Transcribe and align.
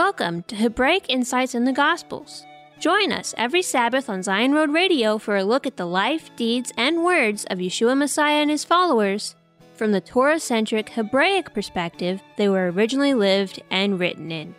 Welcome 0.00 0.44
to 0.44 0.56
Hebraic 0.56 1.10
Insights 1.10 1.54
in 1.54 1.64
the 1.66 1.74
Gospels. 1.74 2.46
Join 2.78 3.12
us 3.12 3.34
every 3.36 3.60
Sabbath 3.60 4.08
on 4.08 4.20
Tsiyon 4.20 4.54
Road 4.54 4.72
Radio 4.72 5.18
for 5.18 5.36
a 5.36 5.44
look 5.44 5.66
at 5.66 5.76
the 5.76 5.84
life, 5.84 6.34
deeds, 6.36 6.72
and 6.78 7.04
words 7.04 7.44
of 7.50 7.58
Yeshua 7.58 7.94
Messiah 7.98 8.36
and 8.36 8.50
his 8.50 8.64
followers 8.64 9.34
from 9.74 9.92
the 9.92 10.00
Torah 10.00 10.40
centric 10.40 10.88
Hebraic 10.88 11.52
perspective 11.52 12.22
they 12.38 12.48
were 12.48 12.70
originally 12.70 13.12
lived 13.12 13.60
and 13.70 14.00
written 14.00 14.32
in. 14.32 14.54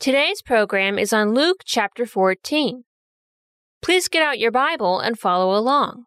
Today's 0.00 0.40
program 0.40 0.98
is 0.98 1.12
on 1.12 1.34
Luke 1.34 1.60
chapter 1.66 2.06
14. 2.06 2.84
Please 3.82 4.08
get 4.08 4.22
out 4.22 4.38
your 4.38 4.50
Bible 4.50 4.98
and 4.98 5.18
follow 5.18 5.54
along. 5.54 6.06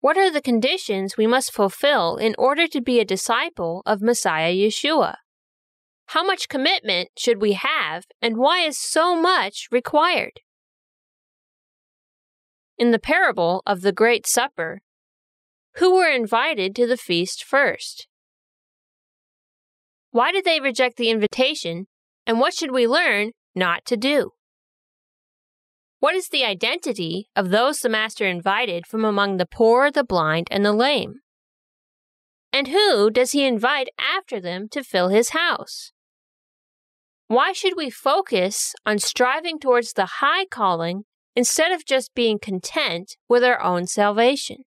What 0.00 0.16
are 0.16 0.30
the 0.30 0.40
conditions 0.40 1.18
we 1.18 1.26
must 1.26 1.52
fulfill 1.52 2.16
in 2.16 2.34
order 2.38 2.66
to 2.66 2.80
be 2.80 2.98
a 2.98 3.04
disciple 3.04 3.82
of 3.84 4.00
Messiah 4.00 4.54
Yeshua? 4.54 5.16
How 6.06 6.24
much 6.24 6.48
commitment 6.48 7.10
should 7.18 7.42
we 7.42 7.52
have, 7.52 8.06
and 8.22 8.38
why 8.38 8.60
is 8.60 8.78
so 8.78 9.14
much 9.14 9.68
required? 9.70 10.40
In 12.78 12.90
the 12.90 12.98
parable 12.98 13.62
of 13.66 13.82
the 13.82 13.92
Great 13.92 14.26
Supper, 14.26 14.80
who 15.74 15.94
were 15.94 16.08
invited 16.08 16.74
to 16.76 16.86
the 16.86 16.96
feast 16.96 17.44
first? 17.44 18.08
Why 20.10 20.32
did 20.32 20.46
they 20.46 20.58
reject 20.58 20.96
the 20.96 21.10
invitation, 21.10 21.86
and 22.26 22.40
what 22.40 22.54
should 22.54 22.70
we 22.70 22.86
learn 22.86 23.32
not 23.54 23.84
to 23.86 23.96
do? 23.96 24.30
What 26.00 26.14
is 26.14 26.28
the 26.28 26.44
identity 26.44 27.28
of 27.34 27.50
those 27.50 27.80
the 27.80 27.88
Master 27.88 28.26
invited 28.26 28.86
from 28.86 29.04
among 29.04 29.36
the 29.36 29.46
poor, 29.46 29.90
the 29.90 30.04
blind, 30.04 30.48
and 30.50 30.64
the 30.64 30.72
lame? 30.72 31.20
And 32.52 32.68
who 32.68 33.10
does 33.10 33.32
he 33.32 33.46
invite 33.46 33.88
after 33.98 34.40
them 34.40 34.68
to 34.72 34.84
fill 34.84 35.08
his 35.08 35.30
house? 35.30 35.92
Why 37.26 37.52
should 37.52 37.72
we 37.76 37.90
focus 37.90 38.74
on 38.84 38.98
striving 38.98 39.58
towards 39.58 39.94
the 39.94 40.06
high 40.20 40.44
calling 40.44 41.04
instead 41.34 41.72
of 41.72 41.86
just 41.86 42.14
being 42.14 42.38
content 42.38 43.16
with 43.28 43.42
our 43.42 43.60
own 43.60 43.86
salvation? 43.86 44.58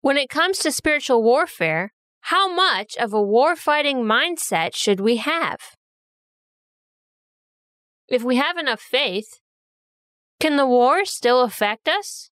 When 0.00 0.16
it 0.16 0.28
comes 0.28 0.58
to 0.58 0.72
spiritual 0.72 1.22
warfare, 1.22 1.92
how 2.22 2.52
much 2.52 2.96
of 2.96 3.12
a 3.12 3.22
war 3.22 3.54
fighting 3.54 3.98
mindset 3.98 4.74
should 4.74 5.00
we 5.00 5.16
have? 5.16 5.60
If 8.10 8.24
we 8.24 8.36
have 8.36 8.58
enough 8.58 8.80
faith, 8.80 9.38
can 10.40 10.56
the 10.56 10.66
war 10.66 11.04
still 11.04 11.42
affect 11.42 11.86
us? 11.88 12.30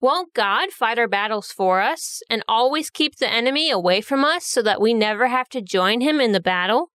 Won't 0.00 0.34
God 0.34 0.70
fight 0.70 0.98
our 0.98 1.06
battles 1.06 1.52
for 1.52 1.80
us 1.80 2.22
and 2.28 2.42
always 2.48 2.90
keep 2.90 3.16
the 3.16 3.30
enemy 3.30 3.70
away 3.70 4.00
from 4.00 4.24
us 4.24 4.46
so 4.46 4.62
that 4.62 4.80
we 4.80 4.94
never 4.94 5.28
have 5.28 5.48
to 5.50 5.62
join 5.62 6.00
him 6.00 6.20
in 6.20 6.32
the 6.32 6.40
battle, 6.40 6.90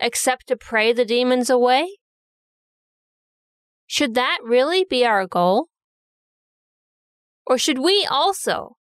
except 0.00 0.48
to 0.48 0.56
pray 0.56 0.92
the 0.92 1.04
demons 1.04 1.50
away? 1.50 1.98
Should 3.86 4.14
that 4.14 4.38
really 4.42 4.84
be 4.84 5.04
our 5.06 5.26
goal? 5.26 5.68
Or 7.46 7.58
should 7.58 7.78
we 7.78 8.04
also 8.10 8.76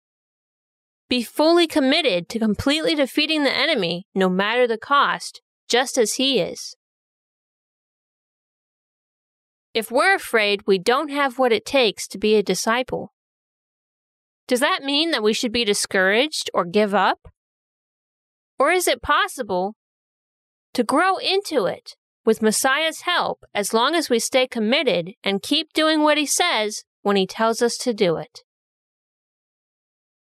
be 1.10 1.24
fully 1.24 1.66
committed 1.66 2.30
to 2.30 2.40
completely 2.40 2.94
defeating 2.94 3.44
the 3.44 3.58
enemy 3.58 4.06
no 4.14 4.30
matter 4.30 4.68
the 4.68 4.78
cost, 4.78 5.42
just 5.68 5.98
as 5.98 6.14
he 6.14 6.40
is? 6.40 6.76
If 9.74 9.90
we're 9.90 10.16
afraid 10.16 10.64
we 10.68 10.78
don't 10.78 11.10
have 11.10 11.40
what 11.40 11.54
it 11.54 11.66
takes 11.66 12.08
to 12.10 12.18
be 12.18 12.36
a 12.36 12.44
disciple, 12.44 13.14
does 14.48 14.60
that 14.60 14.84
mean 14.84 15.12
that 15.12 15.24
we 15.24 15.34
should 15.34 15.54
be 15.54 15.64
discouraged 15.64 16.50
or 16.54 16.66
give 16.66 16.94
up? 16.94 17.30
Or 18.60 18.72
is 18.72 18.88
it 18.88 19.02
possible 19.02 19.76
to 20.74 20.84
grow 20.84 21.18
into 21.18 21.66
it 21.66 21.96
with 22.26 22.42
Messiah's 22.42 23.02
help 23.02 23.46
as 23.54 23.74
long 23.74 23.96
as 23.96 24.10
we 24.10 24.20
stay 24.20 24.46
committed 24.48 25.12
and 25.24 25.42
keep 25.42 25.72
doing 25.74 26.02
what 26.02 26.18
he 26.18 26.26
says 26.26 26.84
when 27.02 27.16
he 27.16 27.26
tells 27.26 27.62
us 27.62 27.78
to 27.78 27.94
do 27.94 28.18
it? 28.18 28.42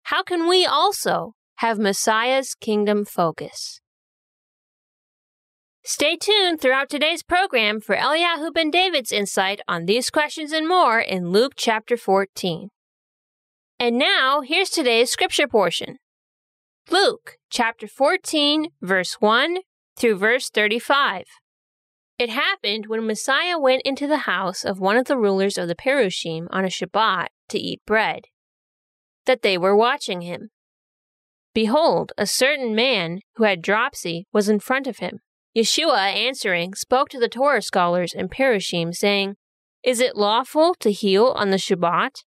How 0.04 0.22
can 0.22 0.48
we 0.48 0.64
also 0.66 1.34
have 1.56 1.80
Messiah's 1.80 2.54
kingdom 2.54 3.06
focus? 3.06 3.82
Stay 5.86 6.16
tuned 6.16 6.62
throughout 6.62 6.90
today's 6.90 7.24
program 7.24 7.82
for 7.82 7.94
Eliyahu 7.94 8.54
Ben 8.54 8.72
David's 8.72 9.12
insight 9.12 9.60
on 9.68 9.86
these 9.86 10.10
questions 10.10 10.54
and 10.54 10.66
more 10.66 11.02
in 11.02 11.32
Luke 11.32 11.56
chapter 11.58 11.98
14. 11.98 12.70
And 13.82 13.98
now, 13.98 14.40
here's 14.40 14.70
today's 14.70 15.12
scripture 15.12 15.46
portion 15.46 15.98
Luke 16.90 17.36
chapter 17.50 17.86
14, 17.86 18.68
verse 18.82 19.16
1 19.20 19.58
through 19.98 20.16
verse 20.16 20.50
35. 20.50 21.26
It 22.18 22.30
happened 22.30 22.86
when 22.88 23.06
Messiah 23.06 23.60
went 23.60 23.82
into 23.84 24.08
the 24.08 24.20
house 24.20 24.64
of 24.64 24.80
one 24.80 24.96
of 24.96 25.08
the 25.08 25.18
rulers 25.18 25.58
of 25.58 25.68
the 25.68 25.76
Perushim 25.76 26.48
on 26.52 26.64
a 26.64 26.70
Shabbat 26.70 27.28
to 27.50 27.60
eat 27.60 27.82
bread, 27.86 28.28
that 29.26 29.42
they 29.42 29.58
were 29.58 29.76
watching 29.76 30.22
him. 30.22 30.50
Behold, 31.54 32.14
a 32.18 32.26
certain 32.26 32.74
man 32.74 33.20
who 33.36 33.44
had 33.44 33.62
dropsy 33.62 34.28
was 34.32 34.48
in 34.48 34.62
front 34.62 34.88
of 34.88 35.00
him. 35.00 35.20
Yeshua, 35.56 36.14
answering, 36.14 36.74
spoke 36.74 37.10
to 37.10 37.20
the 37.20 37.30
Torah 37.30 37.62
scholars 37.62 38.14
and 38.14 38.32
Perushim, 38.32 38.94
saying, 38.94 39.36
Is 39.84 40.00
it 40.00 40.16
lawful 40.16 40.74
to 40.80 40.92
heal 40.92 41.28
on 41.36 41.52
the 41.52 41.58
Shabbat? 41.58 42.24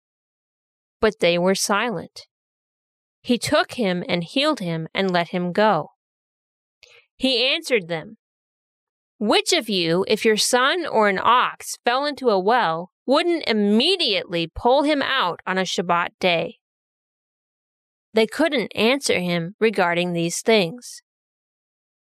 But 1.00 1.20
they 1.20 1.38
were 1.38 1.56
silent. 1.56 2.28
He 3.22 3.38
took 3.38 3.74
him 3.74 4.04
and 4.10 4.24
healed 4.24 4.60
him 4.60 4.88
and 4.94 5.10
let 5.10 5.30
him 5.30 5.54
go. 5.54 5.92
He 7.16 7.46
answered 7.46 7.88
them, 7.88 8.18
Which 9.20 9.54
of 9.54 9.70
you, 9.70 10.04
if 10.10 10.26
your 10.26 10.36
son 10.36 10.86
or 10.86 11.08
an 11.08 11.20
ox 11.22 11.78
fell 11.86 12.06
into 12.06 12.30
a 12.30 12.40
well, 12.40 12.92
wouldn't 13.06 13.48
immediately 13.48 14.52
pull 14.54 14.84
him 14.84 15.02
out 15.02 15.40
on 15.48 15.58
a 15.58 15.62
Shabbat 15.62 16.10
day? 16.20 16.58
They 18.14 18.28
couldn't 18.28 18.76
answer 18.76 19.20
him 19.20 19.56
regarding 19.62 20.12
these 20.12 20.42
things. 20.42 21.03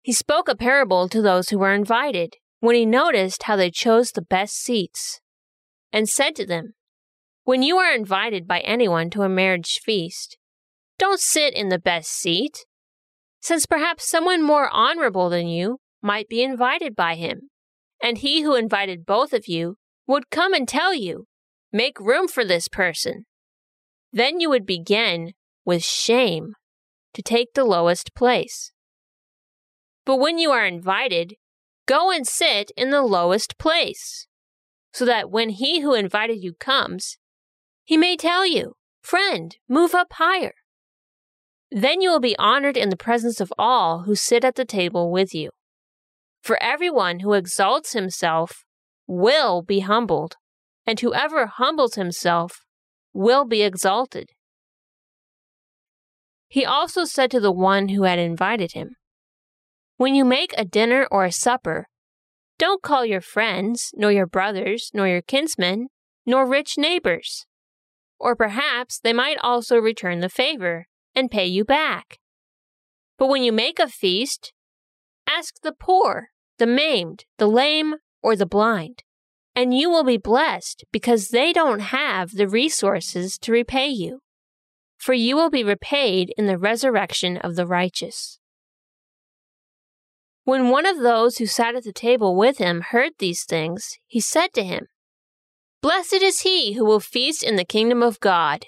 He 0.05 0.13
spoke 0.13 0.47
a 0.47 0.55
parable 0.55 1.09
to 1.09 1.19
those 1.19 1.49
who 1.49 1.57
were 1.57 1.73
invited 1.73 2.35
when 2.59 2.75
he 2.75 2.85
noticed 2.85 3.41
how 3.41 3.55
they 3.55 3.71
chose 3.71 4.11
the 4.11 4.21
best 4.21 4.53
seats, 4.53 5.19
and 5.91 6.07
said 6.07 6.35
to 6.35 6.45
them, 6.45 6.75
When 7.43 7.63
you 7.63 7.77
are 7.79 7.91
invited 7.91 8.47
by 8.47 8.59
anyone 8.59 9.09
to 9.09 9.23
a 9.23 9.29
marriage 9.29 9.79
feast, 9.83 10.37
don't 10.99 11.19
sit 11.19 11.55
in 11.55 11.69
the 11.69 11.79
best 11.79 12.11
seat, 12.11 12.67
since 13.41 13.65
perhaps 13.65 14.07
someone 14.07 14.43
more 14.43 14.69
honorable 14.71 15.27
than 15.27 15.47
you 15.47 15.79
might 16.03 16.29
be 16.29 16.43
invited 16.43 16.95
by 16.95 17.15
him, 17.15 17.49
and 17.99 18.19
he 18.19 18.43
who 18.43 18.53
invited 18.53 19.07
both 19.07 19.33
of 19.33 19.47
you 19.47 19.75
would 20.05 20.29
come 20.29 20.53
and 20.53 20.67
tell 20.67 20.93
you, 20.93 21.25
Make 21.73 21.99
room 21.99 22.27
for 22.27 22.45
this 22.45 22.67
person. 22.67 23.25
Then 24.13 24.39
you 24.39 24.51
would 24.51 24.67
begin, 24.67 25.33
with 25.65 25.83
shame, 25.83 26.53
to 27.15 27.23
take 27.23 27.55
the 27.55 27.65
lowest 27.65 28.13
place. 28.13 28.71
But 30.05 30.17
when 30.17 30.37
you 30.37 30.51
are 30.51 30.65
invited, 30.65 31.35
go 31.87 32.11
and 32.11 32.27
sit 32.27 32.71
in 32.77 32.91
the 32.91 33.01
lowest 33.01 33.57
place, 33.57 34.27
so 34.93 35.05
that 35.05 35.31
when 35.31 35.49
he 35.49 35.81
who 35.81 35.93
invited 35.93 36.43
you 36.43 36.53
comes, 36.53 37.17
he 37.83 37.97
may 37.97 38.15
tell 38.15 38.45
you, 38.45 38.73
Friend, 39.01 39.55
move 39.69 39.93
up 39.93 40.13
higher. 40.13 40.53
Then 41.71 42.01
you 42.01 42.09
will 42.09 42.19
be 42.19 42.37
honored 42.39 42.77
in 42.77 42.89
the 42.89 42.97
presence 42.97 43.39
of 43.39 43.53
all 43.57 44.03
who 44.03 44.15
sit 44.15 44.43
at 44.43 44.55
the 44.55 44.65
table 44.65 45.11
with 45.11 45.33
you. 45.33 45.51
For 46.41 46.61
everyone 46.61 47.19
who 47.19 47.33
exalts 47.33 47.93
himself 47.93 48.63
will 49.07 49.61
be 49.61 49.81
humbled, 49.81 50.37
and 50.85 50.99
whoever 50.99 51.47
humbles 51.47 51.95
himself 51.95 52.61
will 53.13 53.45
be 53.45 53.61
exalted. 53.61 54.29
He 56.47 56.65
also 56.65 57.05
said 57.05 57.29
to 57.31 57.39
the 57.39 57.51
one 57.51 57.89
who 57.89 58.03
had 58.03 58.19
invited 58.19 58.73
him, 58.73 58.95
When 59.97 60.13
you 60.13 60.25
make 60.25 60.53
a 60.57 60.65
dinner 60.65 61.07
or 61.09 61.23
a 61.23 61.31
supper, 61.31 61.87
don't 62.57 62.81
call 62.81 63.05
your 63.05 63.21
friends, 63.21 63.91
nor 63.95 64.11
your 64.11 64.27
brothers, 64.27 64.91
nor 64.93 65.07
your 65.07 65.21
kinsmen, 65.21 65.87
nor 66.25 66.45
rich 66.45 66.77
neighbors. 66.77 67.45
Or 68.19 68.35
perhaps 68.35 68.99
they 68.99 69.13
might 69.13 69.37
also 69.41 69.77
return 69.77 70.19
the 70.19 70.29
favor 70.29 70.87
and 71.15 71.31
pay 71.31 71.45
you 71.45 71.63
back. 71.63 72.19
But 73.17 73.27
when 73.27 73.43
you 73.43 73.51
make 73.51 73.79
a 73.79 73.87
feast, 73.87 74.51
ask 75.27 75.61
the 75.61 75.73
poor, 75.73 76.29
the 76.57 76.67
maimed, 76.67 77.25
the 77.37 77.47
lame, 77.47 77.95
or 78.21 78.35
the 78.35 78.45
blind, 78.45 79.03
and 79.55 79.73
you 79.73 79.89
will 79.89 80.03
be 80.03 80.17
blessed 80.17 80.83
because 80.91 81.29
they 81.29 81.53
don't 81.53 81.79
have 81.79 82.31
the 82.31 82.49
resources 82.49 83.37
to 83.37 83.51
repay 83.51 83.87
you. 83.87 84.19
For 84.97 85.13
you 85.13 85.35
will 85.35 85.49
be 85.49 85.63
repaid 85.63 86.33
in 86.37 86.47
the 86.47 86.57
resurrection 86.57 87.37
of 87.37 87.55
the 87.55 87.65
righteous. 87.65 88.39
When 90.45 90.69
one 90.69 90.85
of 90.85 90.99
those 90.99 91.37
who 91.37 91.47
sat 91.47 91.73
at 91.73 91.83
the 91.83 91.91
table 91.91 92.35
with 92.35 92.59
him 92.59 92.81
heard 92.81 93.13
these 93.17 93.43
things, 93.43 93.97
he 94.05 94.19
said 94.19 94.53
to 94.53 94.63
him, 94.63 94.85
Blessed 95.81 96.21
is 96.21 96.41
he 96.41 96.73
who 96.73 96.85
will 96.85 96.99
feast 96.99 97.43
in 97.43 97.55
the 97.55 97.65
kingdom 97.65 98.03
of 98.03 98.19
God. 98.19 98.67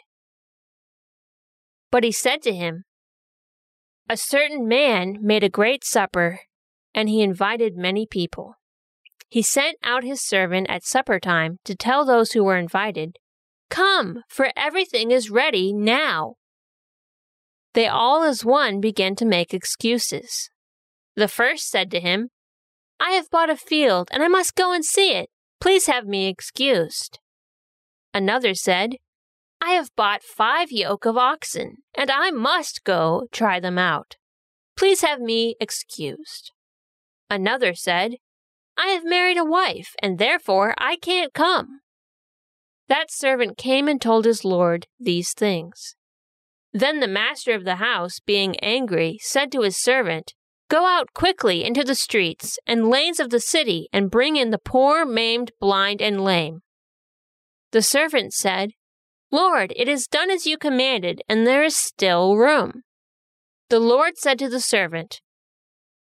But 1.91 2.03
he 2.03 2.11
said 2.11 2.41
to 2.41 2.53
him, 2.53 2.85
A 4.09 4.17
certain 4.17 4.67
man 4.67 5.19
made 5.21 5.43
a 5.43 5.49
great 5.49 5.85
supper, 5.85 6.39
and 6.95 7.09
he 7.09 7.21
invited 7.21 7.77
many 7.77 8.07
people. 8.07 8.55
He 9.29 9.43
sent 9.43 9.77
out 9.83 10.03
his 10.03 10.19
servant 10.19 10.65
at 10.71 10.83
supper 10.83 11.19
time 11.19 11.59
to 11.65 11.75
tell 11.75 12.05
those 12.05 12.31
who 12.31 12.43
were 12.43 12.57
invited, 12.57 13.17
Come, 13.69 14.23
for 14.27 14.49
everything 14.57 15.11
is 15.11 15.29
ready 15.29 15.73
now. 15.73 16.35
They 17.75 17.87
all 17.87 18.23
as 18.23 18.43
one 18.43 18.81
began 18.81 19.15
to 19.17 19.25
make 19.25 19.53
excuses. 19.53 20.49
The 21.17 21.27
first 21.27 21.67
said 21.67 21.89
to 21.91 21.99
him, 21.99 22.29
I 22.99 23.11
have 23.13 23.31
bought 23.31 23.49
a 23.49 23.57
field, 23.57 24.07
and 24.11 24.21
I 24.21 24.27
must 24.27 24.55
go 24.55 24.71
and 24.71 24.85
see 24.85 25.13
it. 25.13 25.29
Please 25.59 25.87
have 25.87 26.05
me 26.05 26.27
excused. 26.27 27.17
Another 28.13 28.53
said, 28.53 28.97
I 29.59 29.71
have 29.71 29.95
bought 29.95 30.21
five 30.21 30.71
yoke 30.71 31.05
of 31.05 31.17
oxen, 31.17 31.77
and 31.95 32.11
I 32.11 32.29
must 32.29 32.83
go 32.83 33.27
try 33.31 33.59
them 33.59 33.79
out. 33.79 34.15
Please 34.77 35.01
have 35.01 35.19
me 35.19 35.55
excused. 35.59 36.51
Another 37.31 37.73
said, 37.73 38.17
I 38.77 38.89
have 38.89 39.03
married 39.03 39.37
a 39.37 39.43
wife, 39.43 39.95
and 39.99 40.19
therefore 40.19 40.75
I 40.77 40.97
can't 40.97 41.33
come. 41.33 41.79
That 42.89 43.09
servant 43.09 43.57
came 43.57 43.87
and 43.87 43.99
told 43.99 44.25
his 44.25 44.45
lord 44.45 44.85
these 44.99 45.33
things. 45.33 45.95
Then 46.73 46.99
the 46.99 47.07
master 47.07 47.53
of 47.55 47.63
the 47.63 47.77
house, 47.77 48.19
being 48.19 48.55
angry, 48.59 49.17
said 49.19 49.51
to 49.53 49.61
his 49.61 49.81
servant, 49.81 50.35
Go 50.69 50.85
out 50.85 51.13
quickly 51.13 51.63
into 51.63 51.83
the 51.83 51.95
streets 51.95 52.59
and 52.67 52.89
lanes 52.89 53.19
of 53.19 53.29
the 53.29 53.39
city 53.39 53.87
and 53.93 54.11
bring 54.11 54.35
in 54.35 54.49
the 54.49 54.57
poor, 54.57 55.05
maimed, 55.05 55.51
blind, 55.59 56.01
and 56.01 56.23
lame. 56.23 56.59
The 57.71 57.81
servant 57.81 58.33
said, 58.33 58.71
Lord, 59.31 59.73
it 59.75 59.87
is 59.87 60.07
done 60.07 60.29
as 60.29 60.45
you 60.45 60.57
commanded, 60.57 61.21
and 61.29 61.45
there 61.45 61.63
is 61.63 61.75
still 61.75 62.35
room. 62.35 62.83
The 63.69 63.79
Lord 63.79 64.17
said 64.17 64.39
to 64.39 64.49
the 64.49 64.61
servant, 64.61 65.21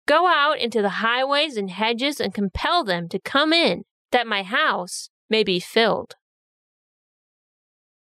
Go 0.06 0.28
out 0.28 0.60
into 0.60 0.82
the 0.82 1.02
highways 1.02 1.58
and 1.58 1.70
hedges 1.72 2.20
and 2.20 2.34
compel 2.34 2.84
them 2.84 3.10
to 3.10 3.20
come 3.20 3.52
in, 3.52 3.84
that 4.12 4.28
my 4.28 4.44
house 4.44 5.10
may 5.30 5.44
be 5.44 5.60
filled. 5.60 6.16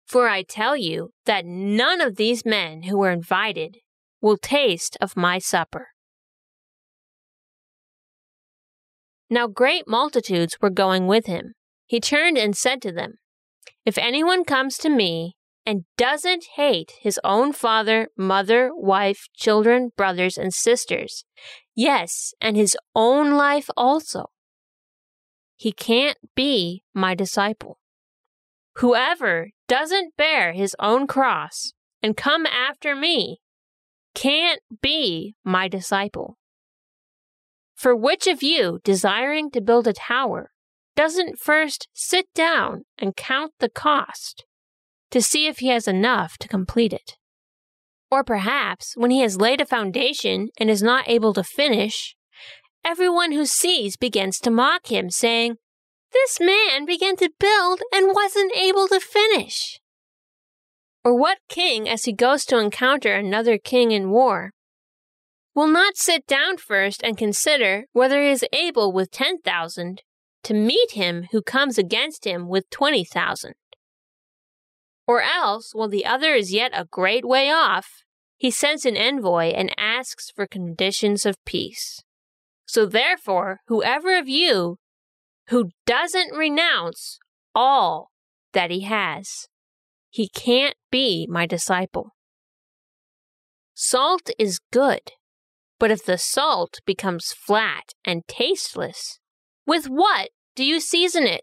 For 0.07 0.29
I 0.29 0.43
tell 0.43 0.77
you 0.77 1.11
that 1.25 1.47
none 1.47 2.00
of 2.00 2.17
these 2.17 2.45
men 2.45 2.85
who 2.85 2.99
were 2.99 3.11
invited 3.11 3.79
will 4.21 4.37
taste 4.37 4.97
of 5.00 5.17
my 5.17 5.39
supper. 5.39 5.89
Now 9.35 9.49
great 9.49 9.89
multitudes 9.89 10.59
were 10.61 10.71
going 10.71 11.09
with 11.09 11.27
him. 11.27 11.55
He 11.87 11.99
turned 11.99 12.39
and 12.39 12.57
said 12.57 12.81
to 12.83 12.93
them, 12.93 13.15
If 13.85 13.99
anyone 13.99 14.45
comes 14.45 14.79
to 14.79 14.89
me 14.89 15.35
and 15.67 15.87
doesn't 15.97 16.45
hate 16.55 16.93
his 17.01 17.19
own 17.25 17.53
father, 17.53 18.07
mother, 18.17 18.71
wife, 18.73 19.27
children, 19.35 19.91
brothers, 19.97 20.39
and 20.39 20.55
sisters, 20.55 21.25
yes, 21.75 22.33
and 22.41 22.57
his 22.57 22.77
own 22.95 23.33
life 23.33 23.69
also, 23.77 24.27
he 25.57 25.73
can't 25.73 26.19
be 26.37 26.85
my 26.95 27.17
disciple. 27.17 27.81
Whoever 28.77 29.49
doesn't 29.67 30.17
bear 30.17 30.53
his 30.53 30.77
own 30.79 31.09
cross 31.09 31.73
and 32.01 32.17
come 32.17 32.47
after 32.47 32.95
me 32.95 33.41
can't 34.15 34.61
be 34.81 35.35
my 35.43 35.67
disciple. 35.67 36.39
For 37.75 37.94
which 37.94 38.26
of 38.26 38.43
you, 38.43 38.79
desiring 38.85 39.50
to 39.50 39.61
build 39.61 39.87
a 39.87 39.93
tower, 39.93 40.50
doesn't 40.97 41.38
first 41.38 41.88
sit 41.93 42.26
down 42.35 42.85
and 42.99 43.17
count 43.17 43.53
the 43.59 43.69
cost 43.69 44.44
to 45.11 45.21
see 45.21 45.47
if 45.47 45.59
he 45.59 45.69
has 45.69 45.88
enough 45.88 46.38
to 46.38 46.49
complete 46.49 46.93
it? 46.93 47.17
Or 48.11 48.23
perhaps, 48.23 48.94
when 48.97 49.11
he 49.11 49.21
has 49.21 49.41
laid 49.41 49.61
a 49.61 49.67
foundation 49.67 50.49
and 50.59 50.71
is 50.71 50.82
not 50.82 51.09
able 51.09 51.35
to 51.35 51.43
finish, 51.43 52.15
everyone 52.85 53.32
who 53.32 53.44
sees 53.44 53.97
begins 53.97 54.38
to 54.41 54.50
mock 54.50 54.87
him, 54.87 55.11
saying, 55.11 55.56
This 56.12 56.38
man 56.38 56.87
began 56.87 57.17
to 57.17 57.31
build 57.41 57.81
and 57.93 58.15
wasn't 58.15 58.56
able 58.56 58.87
to 58.88 59.00
finish. 59.00 59.81
Or 61.05 61.15
what 61.15 61.38
king, 61.49 61.88
as 61.88 62.05
he 62.05 62.12
goes 62.12 62.44
to 62.47 62.59
encounter 62.59 63.12
another 63.15 63.59
king 63.59 63.91
in 63.91 64.11
war, 64.11 64.53
will 65.55 65.69
not 65.69 65.97
sit 65.97 66.27
down 66.27 66.56
first 66.56 67.03
and 67.03 67.17
consider 67.17 67.85
whether 67.93 68.23
he 68.23 68.31
is 68.31 68.45
able 68.53 68.93
with 68.93 69.11
10,000 69.11 70.03
to 70.43 70.55
meet 70.55 70.93
him 70.93 71.27
who 71.31 71.43
comes 71.43 71.79
against 71.79 72.27
him 72.27 72.49
with 72.49 72.69
20,000. 72.71 73.55
Or 75.06 75.23
else, 75.23 75.71
while 75.75 75.89
the 75.89 76.05
other 76.05 76.35
is 76.35 76.53
yet 76.53 76.73
a 76.75 76.87
great 76.91 77.25
way 77.25 77.51
off, 77.51 78.05
he 78.37 78.51
sends 78.51 78.85
an 78.85 78.97
envoy 78.97 79.47
and 79.47 79.75
asks 79.79 80.31
for 80.31 80.47
conditions 80.47 81.25
of 81.25 81.43
peace. 81.45 82.03
So 82.67 82.87
therefore, 82.87 83.61
whoever 83.69 84.19
of 84.19 84.29
you 84.29 84.79
who 85.49 85.71
doesn't 85.87 86.35
renounce 86.35 87.19
all 87.55 88.11
that 88.53 88.71
he 88.71 88.81
has, 88.81 89.47
he 90.11 90.29
can't 90.29 90.77
be 90.91 91.27
my 91.31 91.47
disciple. 91.47 92.11
Salt 93.75 94.31
is 94.39 94.61
good, 94.73 95.12
but 95.85 95.91
if 95.91 96.03
the 96.03 96.17
salt 96.17 96.81
becomes 96.87 97.35
flat 97.35 97.93
and 98.07 98.27
tasteless, 98.27 99.19
with 99.67 99.85
what 99.85 100.31
do 100.57 100.65
you 100.65 100.81
season 100.81 101.25
it? 101.25 101.43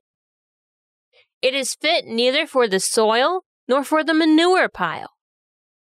It 1.44 1.54
is 1.54 1.76
fit 1.76 2.06
neither 2.08 2.48
for 2.48 2.68
the 2.68 2.80
soil 2.80 3.42
nor 3.68 3.84
for 3.84 4.04
the 4.04 4.16
manure 4.16 4.68
pile. 4.68 5.12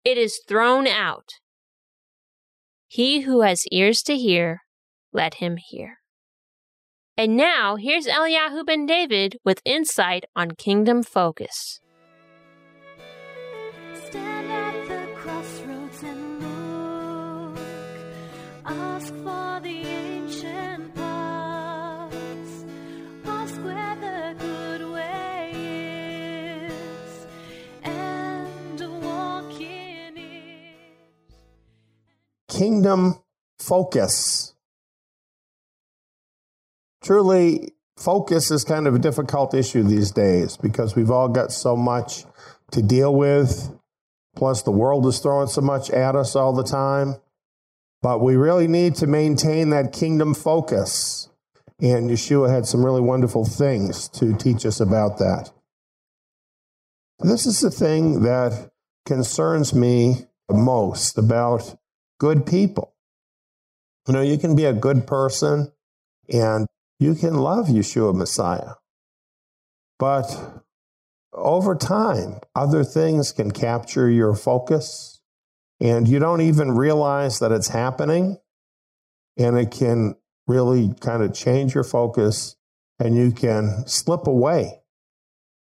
It 0.04 0.18
is 0.18 0.38
thrown 0.46 0.86
out. 0.86 1.30
He 2.88 3.20
who 3.20 3.40
has 3.40 3.64
ears 3.72 4.02
to 4.02 4.18
hear, 4.18 4.60
let 5.14 5.36
him 5.36 5.56
hear. 5.56 6.00
And 7.16 7.38
now, 7.38 7.76
here's 7.76 8.06
Eliyahu 8.06 8.66
ben 8.66 8.84
David 8.84 9.38
with 9.46 9.62
insight 9.64 10.26
on 10.36 10.50
kingdom 10.50 11.02
focus. 11.02 11.80
Kingdom 32.62 33.16
focus. 33.58 34.54
Truly, 37.02 37.72
focus 37.96 38.52
is 38.52 38.62
kind 38.62 38.86
of 38.86 38.94
a 38.94 39.00
difficult 39.00 39.52
issue 39.52 39.82
these 39.82 40.12
days 40.12 40.56
because 40.56 40.94
we've 40.94 41.10
all 41.10 41.28
got 41.28 41.50
so 41.50 41.74
much 41.76 42.24
to 42.70 42.80
deal 42.80 43.14
with. 43.14 43.76
Plus, 44.36 44.62
the 44.62 44.70
world 44.70 45.06
is 45.06 45.18
throwing 45.18 45.48
so 45.48 45.60
much 45.60 45.90
at 45.90 46.14
us 46.14 46.36
all 46.36 46.52
the 46.52 46.62
time. 46.62 47.16
But 48.02 48.20
we 48.20 48.34
really 48.36 48.66
need 48.66 48.96
to 48.96 49.06
maintain 49.06 49.70
that 49.70 49.92
kingdom 49.92 50.34
focus. 50.34 51.28
And 51.80 52.10
Yeshua 52.10 52.50
had 52.50 52.66
some 52.66 52.84
really 52.84 53.00
wonderful 53.00 53.44
things 53.44 54.08
to 54.10 54.36
teach 54.36 54.66
us 54.66 54.80
about 54.80 55.18
that. 55.18 55.50
This 57.20 57.46
is 57.46 57.60
the 57.60 57.70
thing 57.70 58.22
that 58.22 58.70
concerns 59.06 59.72
me 59.72 60.26
most 60.50 61.16
about 61.16 61.76
good 62.18 62.44
people. 62.44 62.94
You 64.06 64.14
know, 64.14 64.20
you 64.20 64.38
can 64.38 64.56
be 64.56 64.64
a 64.64 64.72
good 64.72 65.06
person 65.06 65.72
and 66.28 66.66
you 66.98 67.14
can 67.14 67.34
love 67.34 67.66
Yeshua 67.66 68.14
Messiah. 68.14 68.74
But 69.98 70.64
over 71.32 71.76
time, 71.76 72.40
other 72.54 72.82
things 72.82 73.30
can 73.30 73.52
capture 73.52 74.10
your 74.10 74.34
focus 74.34 75.11
and 75.82 76.06
you 76.06 76.20
don't 76.20 76.40
even 76.40 76.70
realize 76.70 77.40
that 77.40 77.50
it's 77.50 77.68
happening. 77.68 78.38
And 79.36 79.58
it 79.58 79.72
can 79.72 80.14
really 80.46 80.94
kind 81.00 81.22
of 81.22 81.34
change 81.34 81.74
your 81.74 81.84
focus 81.84 82.56
and 83.00 83.16
you 83.16 83.32
can 83.32 83.84
slip 83.86 84.28
away 84.28 84.80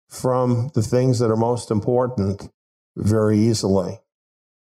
from 0.09 0.71
the 0.75 0.83
things 0.83 1.21
that 1.21 1.31
are 1.31 1.37
most 1.37 1.71
important 1.71 2.51
very 2.97 3.39
easily. 3.39 4.01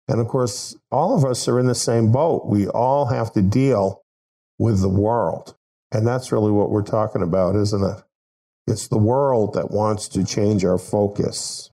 And 0.06 0.20
of 0.20 0.28
course, 0.28 0.76
all 0.90 1.16
of 1.16 1.24
us 1.24 1.48
are 1.48 1.58
in 1.58 1.66
the 1.66 1.74
same 1.74 2.12
boat. 2.12 2.46
We 2.46 2.68
all 2.68 3.06
have 3.06 3.32
to 3.32 3.42
deal 3.42 4.02
with 4.58 4.80
the 4.82 4.88
world. 4.88 5.54
And 5.92 6.06
that's 6.06 6.30
really 6.30 6.50
what 6.52 6.70
we're 6.70 6.82
talking 6.82 7.22
about, 7.22 7.56
isn't 7.56 7.82
it? 7.82 8.02
It's 8.66 8.88
the 8.88 8.98
world 8.98 9.54
that 9.54 9.70
wants 9.70 10.08
to 10.08 10.24
change 10.24 10.62
our 10.64 10.76
focus. 10.76 11.70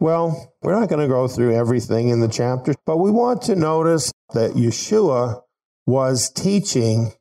Well, 0.00 0.54
we're 0.62 0.78
not 0.78 0.88
going 0.88 1.02
to 1.02 1.12
go 1.12 1.26
through 1.26 1.54
everything 1.54 2.08
in 2.08 2.20
the 2.20 2.28
chapter, 2.28 2.74
but 2.86 2.98
we 2.98 3.10
want 3.10 3.42
to 3.42 3.56
notice 3.56 4.12
that 4.32 4.52
Yeshua 4.52 5.42
was 5.86 6.30
teaching 6.30 7.12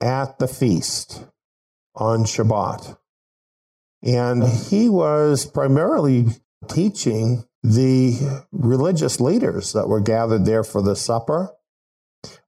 at 0.00 0.38
the 0.38 0.48
feast 0.48 1.24
on 1.94 2.24
Shabbat. 2.24 2.96
And 4.02 4.44
he 4.44 4.88
was 4.88 5.46
primarily 5.46 6.26
teaching 6.68 7.44
the 7.62 8.44
religious 8.52 9.20
leaders 9.20 9.72
that 9.72 9.88
were 9.88 10.00
gathered 10.00 10.44
there 10.44 10.64
for 10.64 10.82
the 10.82 10.96
supper. 10.96 11.52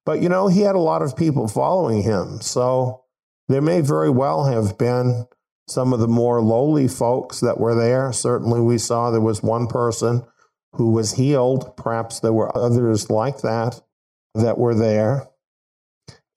But 0.04 0.23
you 0.23 0.28
know, 0.28 0.49
he 0.49 0.62
had 0.62 0.75
a 0.75 0.80
lot 0.80 1.02
of 1.02 1.16
people 1.16 1.49
following 1.49 2.02
him. 2.02 2.40
So 2.40 3.04
there 3.49 3.62
may 3.62 3.80
very 3.80 4.11
well 4.11 4.45
have 4.45 4.78
been 4.78 5.26
some 5.68 5.92
of 5.92 6.00
the 6.00 6.08
more 6.08 6.40
lowly 6.40 6.88
folks 6.88 7.40
that 7.40 7.60
were 7.60 7.75
there. 7.75 8.12
Certainly, 8.12 8.60
we 8.60 8.78
saw 8.78 9.10
there 9.10 9.20
was 9.20 9.42
one 9.42 9.66
person 9.66 10.25
who 10.72 10.90
was 10.92 11.14
healed. 11.14 11.76
Perhaps 11.76 12.20
there 12.20 12.32
were 12.32 12.56
others 12.56 13.10
like 13.10 13.42
that 13.42 13.80
that 14.34 14.58
were 14.58 14.75
there. 14.75 15.28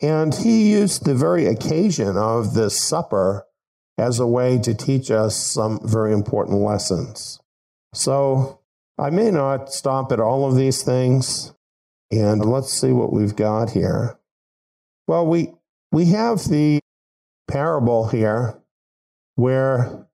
And 0.02 0.34
he 0.34 0.72
used 0.72 1.06
the 1.06 1.16
very 1.16 1.46
occasion 1.46 2.18
of 2.18 2.54
this 2.54 2.82
supper 2.82 3.46
as 3.98 4.20
a 4.20 4.26
way 4.26 4.58
to 4.60 4.74
teach 4.74 5.12
us 5.12 5.36
some 5.36 5.80
very 5.84 6.12
important 6.12 6.60
lessons. 6.60 7.40
So 7.94 8.62
I 8.98 9.12
may 9.12 9.30
not 9.32 9.72
stop 9.72 10.12
at 10.12 10.20
all 10.20 10.48
of 10.48 10.56
these 10.56 10.82
things. 10.82 11.54
And 12.10 12.44
let's 12.44 12.74
see 12.74 12.92
what 12.92 13.14
we've 13.14 13.36
got 13.36 13.72
here. 13.72 14.18
Well, 15.08 15.26
we, 15.28 15.54
we 15.92 16.06
have 16.06 16.40
the 16.50 16.80
parable 17.48 18.08
here 18.08 18.61
where 19.36 20.08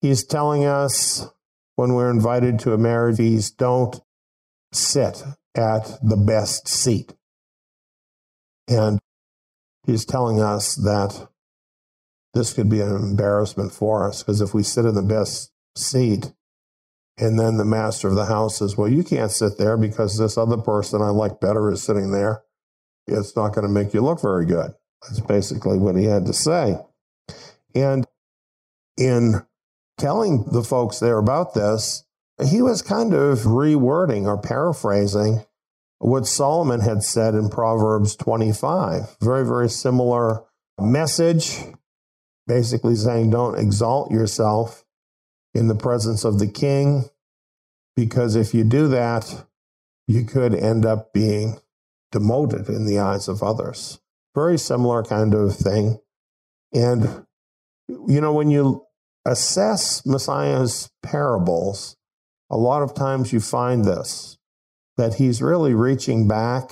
he's 0.00 0.24
telling 0.24 0.64
us 0.64 1.28
when 1.76 1.94
we're 1.94 2.10
invited 2.10 2.58
to 2.60 2.72
a 2.72 2.78
marriage 2.78 3.18
feast, 3.18 3.58
don't 3.58 4.00
sit 4.72 5.22
at 5.54 5.98
the 6.02 6.16
best 6.16 6.68
seat. 6.68 7.14
And 8.68 8.98
he's 9.86 10.04
telling 10.04 10.40
us 10.40 10.74
that 10.76 11.28
this 12.34 12.52
could 12.52 12.68
be 12.68 12.80
an 12.80 12.94
embarrassment 12.94 13.72
for 13.72 14.06
us 14.06 14.22
because 14.22 14.40
if 14.40 14.52
we 14.52 14.62
sit 14.62 14.84
in 14.84 14.94
the 14.94 15.02
best 15.02 15.52
seat 15.76 16.32
and 17.18 17.38
then 17.38 17.56
the 17.56 17.64
master 17.64 18.08
of 18.08 18.14
the 18.14 18.26
house 18.26 18.58
says, 18.58 18.76
Well, 18.76 18.90
you 18.90 19.02
can't 19.02 19.30
sit 19.30 19.56
there 19.56 19.76
because 19.76 20.18
this 20.18 20.36
other 20.36 20.58
person 20.58 21.00
I 21.00 21.08
like 21.08 21.40
better 21.40 21.70
is 21.70 21.82
sitting 21.82 22.10
there, 22.10 22.42
it's 23.06 23.34
not 23.36 23.54
going 23.54 23.66
to 23.66 23.72
make 23.72 23.94
you 23.94 24.02
look 24.02 24.20
very 24.20 24.44
good. 24.44 24.74
That's 25.02 25.20
basically 25.20 25.78
what 25.78 25.96
he 25.96 26.04
had 26.04 26.26
to 26.26 26.32
say. 26.32 26.76
And 27.74 28.05
in 28.96 29.46
telling 29.98 30.44
the 30.52 30.62
folks 30.62 30.98
there 30.98 31.18
about 31.18 31.54
this, 31.54 32.04
he 32.44 32.60
was 32.60 32.82
kind 32.82 33.14
of 33.14 33.40
rewording 33.40 34.26
or 34.26 34.36
paraphrasing 34.40 35.44
what 35.98 36.26
Solomon 36.26 36.80
had 36.80 37.02
said 37.02 37.34
in 37.34 37.48
Proverbs 37.48 38.14
25. 38.16 39.16
Very, 39.20 39.46
very 39.46 39.68
similar 39.70 40.44
message, 40.78 41.58
basically 42.46 42.94
saying, 42.94 43.30
don't 43.30 43.58
exalt 43.58 44.10
yourself 44.10 44.84
in 45.54 45.68
the 45.68 45.74
presence 45.74 46.24
of 46.24 46.38
the 46.38 46.46
king, 46.46 47.04
because 47.96 48.36
if 48.36 48.52
you 48.52 48.62
do 48.62 48.88
that, 48.88 49.46
you 50.06 50.24
could 50.24 50.54
end 50.54 50.84
up 50.84 51.14
being 51.14 51.58
demoted 52.12 52.68
in 52.68 52.84
the 52.86 52.98
eyes 52.98 53.26
of 53.28 53.42
others. 53.42 53.98
Very 54.34 54.58
similar 54.58 55.02
kind 55.02 55.34
of 55.34 55.56
thing. 55.56 55.98
And, 56.74 57.26
you 57.88 58.20
know, 58.20 58.34
when 58.34 58.50
you 58.50 58.85
assess 59.26 60.06
Messiah's 60.06 60.90
parables, 61.02 61.96
a 62.50 62.56
lot 62.56 62.82
of 62.82 62.94
times 62.94 63.32
you 63.32 63.40
find 63.40 63.84
this 63.84 64.38
that 64.96 65.14
he's 65.14 65.42
really 65.42 65.74
reaching 65.74 66.26
back 66.26 66.70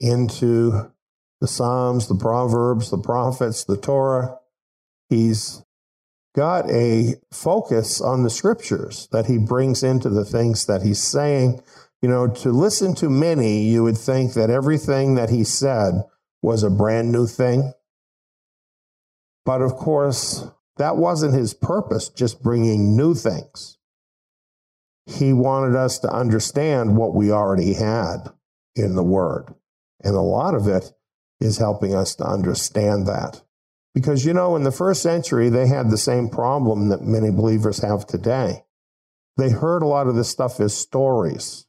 into 0.00 0.90
the 1.40 1.48
Psalms, 1.48 2.08
the 2.08 2.14
Proverbs, 2.14 2.90
the 2.90 2.98
prophets, 2.98 3.64
the 3.64 3.76
Torah. 3.76 4.38
He's 5.10 5.62
got 6.34 6.70
a 6.70 7.16
focus 7.30 8.00
on 8.00 8.22
the 8.22 8.30
scriptures 8.30 9.08
that 9.12 9.26
he 9.26 9.36
brings 9.36 9.82
into 9.82 10.08
the 10.08 10.24
things 10.24 10.64
that 10.66 10.82
he's 10.82 11.02
saying. 11.02 11.62
You 12.00 12.08
know, 12.08 12.26
to 12.26 12.50
listen 12.50 12.94
to 12.96 13.10
many, 13.10 13.64
you 13.64 13.82
would 13.82 13.98
think 13.98 14.32
that 14.34 14.50
everything 14.50 15.14
that 15.16 15.30
he 15.30 15.44
said 15.44 16.02
was 16.40 16.62
a 16.62 16.70
brand 16.70 17.12
new 17.12 17.26
thing. 17.26 17.74
But 19.44 19.60
of 19.60 19.74
course, 19.74 20.46
that 20.76 20.96
wasn't 20.96 21.34
his 21.34 21.54
purpose, 21.54 22.08
just 22.08 22.42
bringing 22.42 22.96
new 22.96 23.14
things 23.14 23.78
he 25.06 25.32
wanted 25.32 25.76
us 25.76 25.98
to 26.00 26.08
understand 26.08 26.96
what 26.96 27.14
we 27.14 27.30
already 27.30 27.74
had 27.74 28.28
in 28.74 28.94
the 28.94 29.02
Word. 29.02 29.54
And 30.02 30.14
a 30.14 30.20
lot 30.20 30.54
of 30.54 30.68
it 30.68 30.92
is 31.40 31.58
helping 31.58 31.94
us 31.94 32.14
to 32.16 32.24
understand 32.24 33.06
that. 33.06 33.42
Because, 33.94 34.24
you 34.24 34.32
know, 34.32 34.56
in 34.56 34.62
the 34.62 34.72
first 34.72 35.02
century, 35.02 35.48
they 35.48 35.66
had 35.66 35.90
the 35.90 35.98
same 35.98 36.28
problem 36.28 36.88
that 36.88 37.02
many 37.02 37.30
believers 37.30 37.82
have 37.82 38.06
today. 38.06 38.64
They 39.36 39.50
heard 39.50 39.82
a 39.82 39.86
lot 39.86 40.06
of 40.06 40.14
this 40.14 40.28
stuff 40.28 40.60
as 40.60 40.74
stories. 40.74 41.66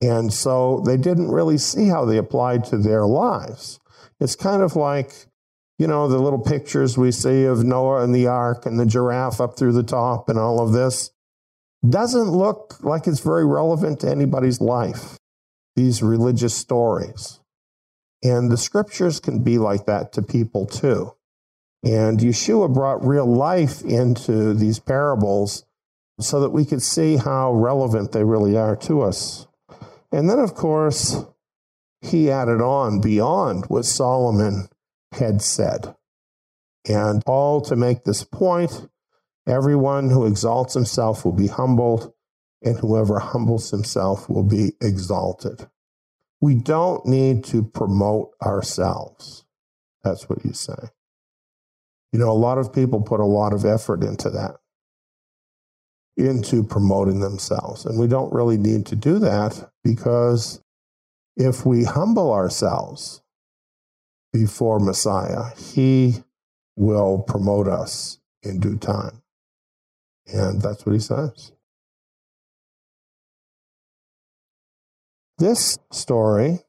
And 0.00 0.32
so 0.32 0.82
they 0.86 0.96
didn't 0.96 1.30
really 1.30 1.58
see 1.58 1.88
how 1.88 2.04
they 2.04 2.16
applied 2.16 2.64
to 2.66 2.78
their 2.78 3.04
lives. 3.04 3.80
It's 4.18 4.36
kind 4.36 4.62
of 4.62 4.76
like, 4.76 5.26
you 5.80 5.86
know, 5.86 6.06
the 6.08 6.18
little 6.18 6.38
pictures 6.38 6.98
we 6.98 7.10
see 7.10 7.44
of 7.44 7.64
Noah 7.64 8.04
and 8.04 8.14
the 8.14 8.26
ark 8.26 8.66
and 8.66 8.78
the 8.78 8.84
giraffe 8.84 9.40
up 9.40 9.56
through 9.56 9.72
the 9.72 9.82
top 9.82 10.28
and 10.28 10.38
all 10.38 10.60
of 10.60 10.72
this 10.72 11.10
doesn't 11.88 12.28
look 12.28 12.76
like 12.82 13.06
it's 13.06 13.20
very 13.20 13.46
relevant 13.46 14.00
to 14.00 14.10
anybody's 14.10 14.60
life, 14.60 15.16
these 15.76 16.02
religious 16.02 16.54
stories. 16.54 17.40
And 18.22 18.50
the 18.50 18.58
scriptures 18.58 19.20
can 19.20 19.42
be 19.42 19.56
like 19.56 19.86
that 19.86 20.12
to 20.12 20.22
people 20.22 20.66
too. 20.66 21.14
And 21.82 22.20
Yeshua 22.20 22.74
brought 22.74 23.02
real 23.02 23.24
life 23.24 23.80
into 23.80 24.52
these 24.52 24.78
parables 24.78 25.64
so 26.20 26.40
that 26.40 26.50
we 26.50 26.66
could 26.66 26.82
see 26.82 27.16
how 27.16 27.54
relevant 27.54 28.12
they 28.12 28.24
really 28.24 28.54
are 28.54 28.76
to 28.76 29.00
us. 29.00 29.46
And 30.12 30.28
then, 30.28 30.40
of 30.40 30.54
course, 30.54 31.24
he 32.02 32.30
added 32.30 32.60
on 32.60 33.00
beyond 33.00 33.64
what 33.68 33.86
Solomon 33.86 34.68
had 35.12 35.42
said. 35.42 35.94
And 36.88 37.22
all 37.26 37.60
to 37.62 37.76
make 37.76 38.04
this 38.04 38.24
point 38.24 38.88
Everyone 39.50 40.10
who 40.10 40.26
exalts 40.26 40.74
himself 40.74 41.24
will 41.24 41.32
be 41.32 41.48
humbled, 41.48 42.12
and 42.62 42.78
whoever 42.78 43.18
humbles 43.18 43.70
himself 43.70 44.28
will 44.28 44.44
be 44.44 44.74
exalted. 44.80 45.66
We 46.40 46.54
don't 46.54 47.04
need 47.06 47.44
to 47.46 47.62
promote 47.62 48.30
ourselves. 48.40 49.44
That's 50.04 50.28
what 50.28 50.44
you 50.44 50.52
say. 50.52 50.90
You 52.12 52.18
know, 52.18 52.30
a 52.30 52.32
lot 52.32 52.58
of 52.58 52.72
people 52.72 53.00
put 53.02 53.18
a 53.20 53.24
lot 53.24 53.52
of 53.52 53.64
effort 53.64 54.04
into 54.04 54.30
that, 54.30 54.56
into 56.16 56.62
promoting 56.62 57.20
themselves. 57.20 57.86
And 57.86 57.98
we 57.98 58.06
don't 58.06 58.32
really 58.32 58.56
need 58.56 58.86
to 58.86 58.96
do 58.96 59.18
that 59.18 59.70
because 59.82 60.62
if 61.36 61.64
we 61.64 61.84
humble 61.84 62.32
ourselves 62.32 63.22
before 64.32 64.78
Messiah, 64.78 65.50
he 65.56 66.22
will 66.76 67.18
promote 67.18 67.68
us 67.68 68.18
in 68.42 68.60
due 68.60 68.76
time. 68.76 69.22
And 70.26 70.62
that's 70.62 70.86
what 70.86 70.92
he 70.92 71.00
says. 71.00 71.52
This 75.38 75.78
story 75.90 76.60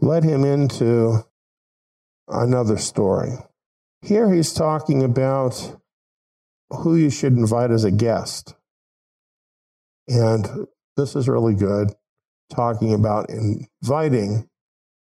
led 0.00 0.24
him 0.24 0.44
into 0.44 1.24
another 2.28 2.76
story. 2.76 3.32
Here 4.02 4.32
he's 4.32 4.52
talking 4.52 5.02
about 5.02 5.80
who 6.70 6.96
you 6.96 7.10
should 7.10 7.34
invite 7.34 7.70
as 7.70 7.84
a 7.84 7.90
guest. 7.90 8.54
And 10.08 10.66
this 10.96 11.16
is 11.16 11.28
really 11.28 11.54
good, 11.54 11.92
talking 12.52 12.92
about 12.92 13.30
inviting 13.30 14.48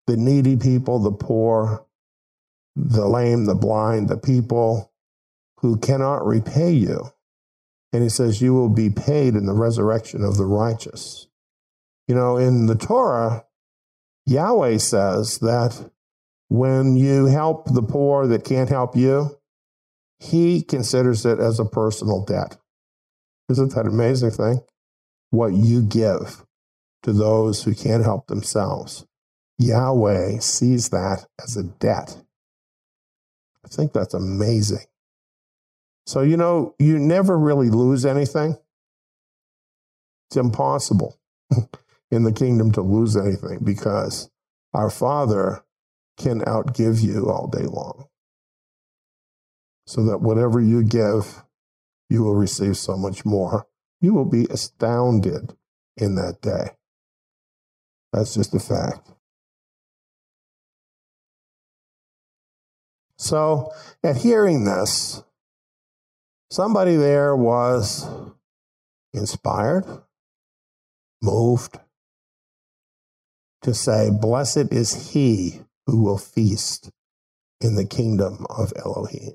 the 0.06 0.16
needy 0.16 0.56
people, 0.56 0.98
the 0.98 1.12
poor, 1.12 1.86
the 2.76 3.06
lame, 3.06 3.44
the 3.44 3.54
blind, 3.54 4.08
the 4.08 4.16
people 4.16 4.92
who 5.58 5.76
cannot 5.76 6.26
repay 6.26 6.72
you. 6.72 7.06
And 7.92 8.02
he 8.02 8.08
says, 8.08 8.40
You 8.40 8.54
will 8.54 8.70
be 8.70 8.90
paid 8.90 9.34
in 9.34 9.46
the 9.46 9.52
resurrection 9.52 10.24
of 10.24 10.36
the 10.36 10.46
righteous. 10.46 11.26
You 12.08 12.14
know, 12.14 12.36
in 12.36 12.66
the 12.66 12.74
Torah, 12.74 13.44
Yahweh 14.26 14.78
says 14.78 15.38
that 15.38 15.90
when 16.48 16.96
you 16.96 17.26
help 17.26 17.72
the 17.72 17.82
poor 17.82 18.26
that 18.26 18.44
can't 18.44 18.68
help 18.68 18.96
you, 18.96 19.38
he 20.18 20.62
considers 20.62 21.26
it 21.26 21.38
as 21.38 21.58
a 21.58 21.64
personal 21.64 22.24
debt. 22.24 22.56
Isn't 23.48 23.74
that 23.74 23.86
amazing 23.86 24.30
thing? 24.30 24.60
What 25.30 25.52
you 25.52 25.82
give 25.82 26.44
to 27.02 27.12
those 27.12 27.64
who 27.64 27.74
can't 27.74 28.04
help 28.04 28.26
themselves. 28.26 29.06
Yahweh 29.58 30.38
sees 30.38 30.90
that 30.90 31.26
as 31.42 31.56
a 31.56 31.64
debt. 31.64 32.21
Think 33.72 33.92
that's 33.92 34.14
amazing. 34.14 34.84
So, 36.06 36.20
you 36.20 36.36
know, 36.36 36.74
you 36.78 36.98
never 36.98 37.38
really 37.38 37.70
lose 37.70 38.04
anything. 38.04 38.58
It's 40.28 40.36
impossible 40.36 41.18
in 42.10 42.24
the 42.24 42.32
kingdom 42.32 42.72
to 42.72 42.82
lose 42.82 43.16
anything 43.16 43.60
because 43.64 44.30
our 44.74 44.90
Father 44.90 45.64
can 46.18 46.40
outgive 46.40 47.02
you 47.02 47.30
all 47.30 47.46
day 47.46 47.64
long. 47.64 48.06
So 49.86 50.04
that 50.04 50.20
whatever 50.20 50.60
you 50.60 50.82
give, 50.82 51.42
you 52.10 52.22
will 52.22 52.34
receive 52.34 52.76
so 52.76 52.96
much 52.96 53.24
more. 53.24 53.66
You 54.00 54.12
will 54.12 54.26
be 54.26 54.46
astounded 54.50 55.56
in 55.96 56.16
that 56.16 56.40
day. 56.42 56.70
That's 58.12 58.34
just 58.34 58.54
a 58.54 58.60
fact. 58.60 59.08
So, 63.22 63.72
at 64.02 64.16
hearing 64.16 64.64
this, 64.64 65.22
somebody 66.50 66.96
there 66.96 67.36
was 67.36 68.04
inspired, 69.14 69.84
moved 71.22 71.78
to 73.62 73.74
say, 73.74 74.10
Blessed 74.10 74.72
is 74.72 75.12
he 75.12 75.60
who 75.86 76.02
will 76.02 76.18
feast 76.18 76.90
in 77.60 77.76
the 77.76 77.86
kingdom 77.86 78.44
of 78.50 78.72
Elohim. 78.74 79.34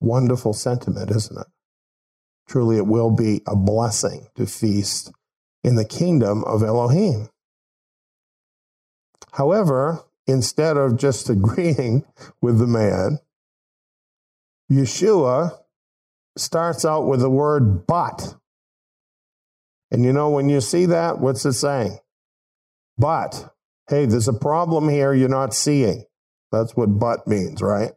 Wonderful 0.00 0.54
sentiment, 0.54 1.10
isn't 1.10 1.38
it? 1.38 1.48
Truly, 2.48 2.78
it 2.78 2.86
will 2.86 3.10
be 3.10 3.42
a 3.46 3.54
blessing 3.54 4.28
to 4.36 4.46
feast 4.46 5.12
in 5.62 5.74
the 5.74 5.84
kingdom 5.84 6.44
of 6.44 6.62
Elohim. 6.62 7.28
However, 9.32 10.02
instead 10.26 10.76
of 10.76 10.96
just 10.96 11.30
agreeing 11.30 12.04
with 12.40 12.58
the 12.58 12.66
man, 12.66 13.18
Yeshua 14.70 15.58
starts 16.36 16.84
out 16.84 17.06
with 17.06 17.20
the 17.20 17.30
word 17.30 17.86
but. 17.86 18.34
And 19.90 20.04
you 20.04 20.12
know, 20.12 20.30
when 20.30 20.48
you 20.48 20.60
see 20.60 20.86
that, 20.86 21.20
what's 21.20 21.44
it 21.46 21.52
saying? 21.52 21.98
But, 22.98 23.54
hey, 23.88 24.06
there's 24.06 24.28
a 24.28 24.32
problem 24.32 24.88
here 24.88 25.14
you're 25.14 25.28
not 25.28 25.54
seeing. 25.54 26.04
That's 26.50 26.76
what 26.76 26.98
but 26.98 27.26
means, 27.26 27.62
right? 27.62 27.92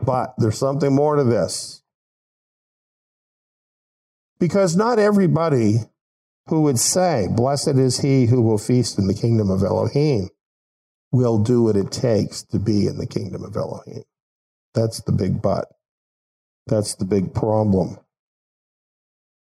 But 0.00 0.34
there's 0.38 0.58
something 0.58 0.94
more 0.94 1.16
to 1.16 1.24
this. 1.24 1.82
Because 4.38 4.76
not 4.76 4.98
everybody 4.98 5.78
who 6.46 6.62
would 6.62 6.78
say, 6.78 7.26
Blessed 7.30 7.76
is 7.76 8.00
he 8.00 8.26
who 8.26 8.40
will 8.40 8.58
feast 8.58 8.98
in 8.98 9.06
the 9.06 9.14
kingdom 9.14 9.50
of 9.50 9.62
Elohim, 9.62 10.30
will 11.10 11.38
do 11.38 11.62
what 11.62 11.76
it 11.76 11.90
takes 11.90 12.42
to 12.42 12.58
be 12.58 12.86
in 12.86 12.98
the 12.98 13.06
kingdom 13.06 13.44
of 13.44 13.56
Elohim. 13.56 14.02
That's 14.74 15.00
the 15.02 15.12
big 15.12 15.40
but. 15.40 15.68
That's 16.66 16.94
the 16.94 17.06
big 17.06 17.34
problem. 17.34 17.98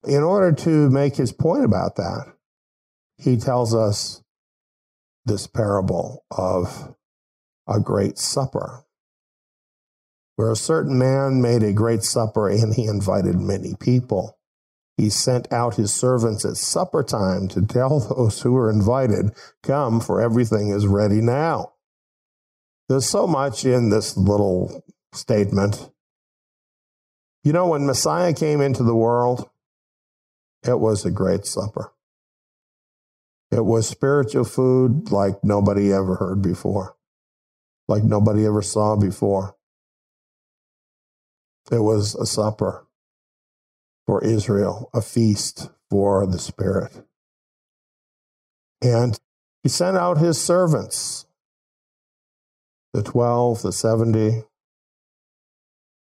In 0.06 0.24
order 0.24 0.52
to 0.64 0.90
make 0.90 1.16
his 1.16 1.32
point 1.32 1.66
about 1.66 1.96
that, 1.96 2.34
he 3.18 3.38
tells 3.38 3.74
us 3.74 4.22
this 5.26 5.48
parable 5.48 6.24
of 6.32 6.96
a 7.68 7.80
great 7.80 8.18
supper, 8.18 8.86
where 10.36 10.52
a 10.52 10.56
certain 10.56 10.98
man 10.98 11.42
made 11.42 11.64
a 11.64 11.74
great 11.74 12.04
supper 12.04 12.48
and 12.48 12.76
he 12.76 12.86
invited 12.86 13.36
many 13.36 13.76
people. 13.80 14.37
He 14.98 15.12
sent 15.12 15.52
out 15.54 15.76
his 15.76 15.94
servants 15.94 16.44
at 16.44 16.58
supper 16.58 17.04
time 17.04 17.48
to 17.50 17.62
tell 17.62 18.00
those 18.16 18.42
who 18.42 18.54
were 18.54 18.72
invited, 18.72 19.32
Come, 19.62 20.00
for 20.00 20.20
everything 20.20 20.70
is 20.70 20.88
ready 20.88 21.22
now. 21.22 21.74
There's 22.90 23.08
so 23.08 23.28
much 23.28 23.64
in 23.64 23.90
this 23.90 24.18
little 24.18 24.84
statement. 25.14 25.92
You 27.44 27.54
know, 27.54 27.68
when 27.68 27.86
Messiah 27.86 28.34
came 28.34 28.60
into 28.60 28.84
the 28.84 28.96
world, 28.96 29.50
it 30.64 30.80
was 30.80 31.06
a 31.06 31.12
great 31.12 31.46
supper. 31.46 31.94
It 33.52 33.66
was 33.66 33.88
spiritual 33.88 34.44
food 34.44 35.12
like 35.12 35.44
nobody 35.44 35.94
ever 35.94 36.16
heard 36.16 36.42
before, 36.42 36.98
like 37.88 38.04
nobody 38.04 38.46
ever 38.46 38.62
saw 38.62 38.96
before. 38.96 39.56
It 41.72 41.80
was 41.80 42.16
a 42.16 42.26
supper 42.26 42.87
for 44.08 44.24
Israel, 44.24 44.90
a 44.94 45.02
feast 45.02 45.70
for 45.92 46.26
the 46.26 46.40
Spirit. 46.40 47.06
And 48.82 49.20
he 49.62 49.70
sent 49.70 49.98
out 49.98 50.18
his 50.18 50.42
servants, 50.42 51.28
the 52.94 53.04
12, 53.04 53.64
the 53.64 53.72
70, 53.74 54.44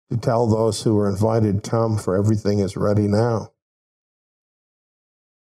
to 0.09 0.17
tell 0.17 0.47
those 0.47 0.81
who 0.83 0.95
were 0.95 1.09
invited, 1.09 1.61
Come, 1.61 1.97
for 1.97 2.15
everything 2.15 2.59
is 2.59 2.77
ready 2.77 3.07
now. 3.07 3.51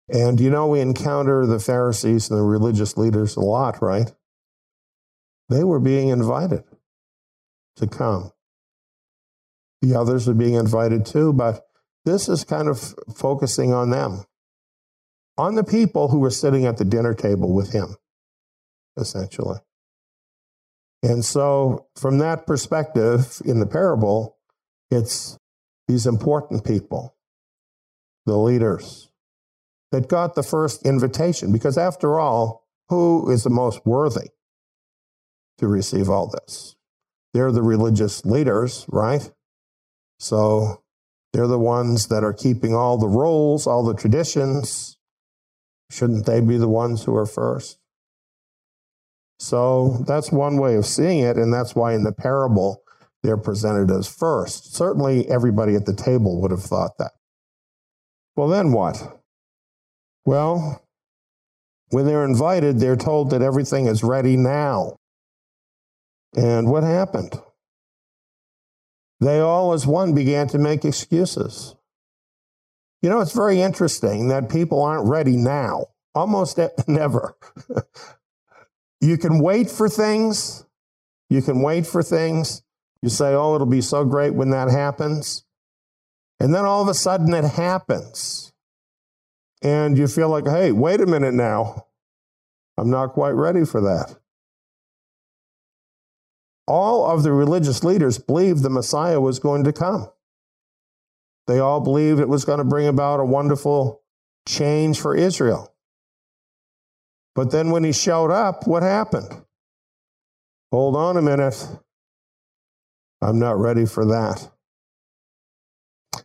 And 0.09 0.41
you 0.41 0.51
know, 0.51 0.67
we 0.67 0.81
encounter 0.81 1.47
the 1.47 1.61
Pharisees 1.61 2.29
and 2.29 2.39
the 2.39 2.45
religious 2.45 2.97
leaders 2.97 3.37
a 3.37 3.41
lot, 3.41 3.81
right? 3.81 4.13
They 5.49 5.65
were 5.65 5.81
being 5.81 6.09
invited 6.09 6.65
to 7.77 7.87
come. 7.87 8.33
The 9.81 9.95
others 9.99 10.27
were 10.27 10.35
being 10.35 10.55
invited 10.55 11.07
too, 11.07 11.33
but 11.33 11.67
this 12.05 12.29
is 12.29 12.45
kind 12.45 12.69
of 12.69 12.95
focusing 13.15 13.73
on 13.73 13.91
them, 13.91 14.25
on 15.39 15.55
the 15.55 15.65
people 15.65 16.09
who 16.09 16.19
were 16.19 16.31
sitting 16.31 16.67
at 16.67 16.77
the 16.77 16.85
dinner 16.85 17.15
table 17.15 17.55
with 17.55 17.73
him, 17.73 17.97
essentially. 18.97 19.59
And 21.03 21.25
so, 21.25 21.87
from 21.97 22.19
that 22.19 22.47
perspective, 22.47 23.41
in 23.45 23.59
the 23.59 23.67
parable, 23.67 24.37
it's 24.91 25.39
these 25.89 26.07
important 26.07 26.65
people, 26.65 27.17
the 28.25 28.37
leaders, 28.37 29.11
that 29.91 30.09
got 30.09 30.35
the 30.35 30.43
first 30.43 30.87
invitation. 30.87 31.53
Because 31.53 31.77
after 31.77 32.21
all, 32.21 32.67
who 32.89 33.31
is 33.31 33.43
the 33.43 33.51
most 33.51 33.85
worthy 33.85 34.29
to 35.59 35.67
receive 35.67 36.09
all 36.09 36.29
this? 36.29 36.77
They're 37.35 37.53
the 37.53 37.63
religious 37.63 38.25
leaders, 38.25 38.87
right? 38.89 39.31
So 40.19 40.82
they're 41.33 41.47
the 41.47 41.59
ones 41.59 42.09
that 42.09 42.25
are 42.25 42.33
keeping 42.33 42.75
all 42.75 42.99
the 42.99 43.09
rules, 43.09 43.67
all 43.67 43.85
the 43.85 43.95
traditions. 43.95 44.97
Shouldn't 45.91 46.27
they 46.27 46.41
be 46.41 46.59
the 46.59 46.69
ones 46.69 47.05
who 47.05 47.17
are 47.17 47.27
first? 47.27 47.79
So 49.39 50.05
that's 50.07 50.31
one 50.31 50.59
way 50.59 50.77
of 50.77 50.87
seeing 50.87 51.21
it, 51.21 51.37
and 51.37 51.53
that's 51.53 51.75
why 51.75 51.95
in 51.95 52.05
the 52.05 52.13
parable 52.13 52.83
they're 53.23 53.37
presented 53.37 53.91
as 53.91 54.07
first. 54.07 54.75
Certainly 54.75 55.29
everybody 55.29 55.75
at 55.75 55.87
the 55.87 55.95
table 55.95 56.41
would 56.41 56.51
have 56.51 56.63
thought 56.63 56.99
that. 56.99 57.13
Well, 58.37 58.49
then 58.49 58.73
what? 58.73 59.21
Well, 60.25 60.83
when 61.91 62.07
they're 62.07 62.25
invited, 62.25 62.79
they're 62.79 62.97
told 62.97 63.31
that 63.31 63.43
everything 63.43 63.87
is 63.87 64.03
ready 64.03 64.37
now. 64.37 64.97
And 66.35 66.71
what 66.71 66.85
happened? 66.85 67.35
They 69.23 69.39
all, 69.39 69.73
as 69.73 69.87
one, 69.87 70.15
began 70.15 70.49
to 70.49 70.59
make 70.59 70.85
excuses. 70.85 71.77
You 73.03 73.09
know, 73.09 73.21
it's 73.21 73.33
very 73.33 73.61
interesting 73.61 74.29
that 74.29 74.51
people 74.51 74.83
aren't 74.83 75.09
ready 75.09 75.37
now, 75.37 75.87
almost 76.15 76.59
never. 76.89 77.37
you 79.01 79.17
can 79.17 79.39
wait 79.39 79.71
for 79.71 79.89
things. 79.89 80.67
You 81.31 81.41
can 81.41 81.63
wait 81.63 81.87
for 81.87 82.03
things. 82.03 82.63
You 83.01 83.11
say, 83.11 83.33
oh, 83.33 83.55
it'll 83.55 83.67
be 83.67 83.81
so 83.81 84.05
great 84.05 84.35
when 84.35 84.51
that 84.51 84.69
happens. 84.69 85.45
And 86.41 86.53
then 86.53 86.65
all 86.65 86.83
of 86.83 86.89
a 86.89 86.95
sudden 86.95 87.33
it 87.33 87.45
happens 87.45 88.53
and 89.63 89.97
you 89.97 90.09
feel 90.09 90.29
like, 90.29 90.47
hey, 90.47 90.73
wait 90.73 91.01
a 91.01 91.07
minute 91.07 91.35
now. 91.35 91.87
I'm 92.77 92.91
not 92.91 93.13
quite 93.13 93.31
ready 93.31 93.65
for 93.65 93.81
that. 93.83 94.17
All 96.73 97.05
of 97.05 97.23
the 97.23 97.35
religious 97.35 97.85
leaders 97.85 98.17
believed 98.17 98.63
the 98.63 98.71
Messiah 98.71 99.21
was 99.21 99.39
going 99.39 99.65
to 99.65 99.75
come. 99.75 100.11
They 101.47 101.59
all 101.59 101.81
believed 101.81 102.19
it 102.19 102.31
was 102.31 102.47
going 102.47 102.61
to 102.61 102.65
bring 102.65 102.87
about 102.87 103.21
a 103.21 103.27
wonderful 103.27 104.01
change 104.49 104.99
for 104.99 105.15
Israel. 105.15 105.71
But 107.35 107.51
then 107.51 107.73
when 107.73 107.85
he 107.85 107.93
showed 107.93 108.31
up, 108.31 108.67
what 108.67 108.83
happened? 108.83 109.45
Hold 110.71 110.97
on 110.97 111.19
a 111.19 111.21
minute. 111.21 111.63
I'm 113.21 113.39
not 113.39 113.59
ready 113.59 113.85
for 113.85 114.07
that. 114.07 114.51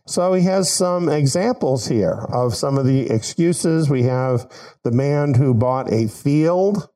So 0.06 0.32
he 0.32 0.44
has 0.44 0.72
some 0.72 1.10
examples 1.10 1.88
here 1.88 2.24
of 2.32 2.54
some 2.54 2.78
of 2.78 2.86
the 2.86 3.10
excuses. 3.10 3.90
We 3.90 4.04
have 4.04 4.50
the 4.82 4.92
man 4.92 5.34
who 5.34 5.52
bought 5.52 5.92
a 5.92 6.08
field, 6.08 6.88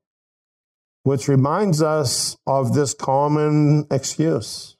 which 1.04 1.28
reminds 1.28 1.82
us 1.82 2.36
of 2.46 2.74
this 2.74 2.94
common 2.94 3.86
excuse. 3.90 4.76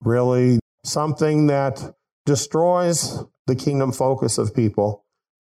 Really, 0.00 0.60
something 0.84 1.48
that 1.48 1.94
destroys 2.24 3.24
the 3.46 3.56
kingdom 3.56 3.92
focus 3.92 4.38
of 4.38 4.54
people 4.54 5.04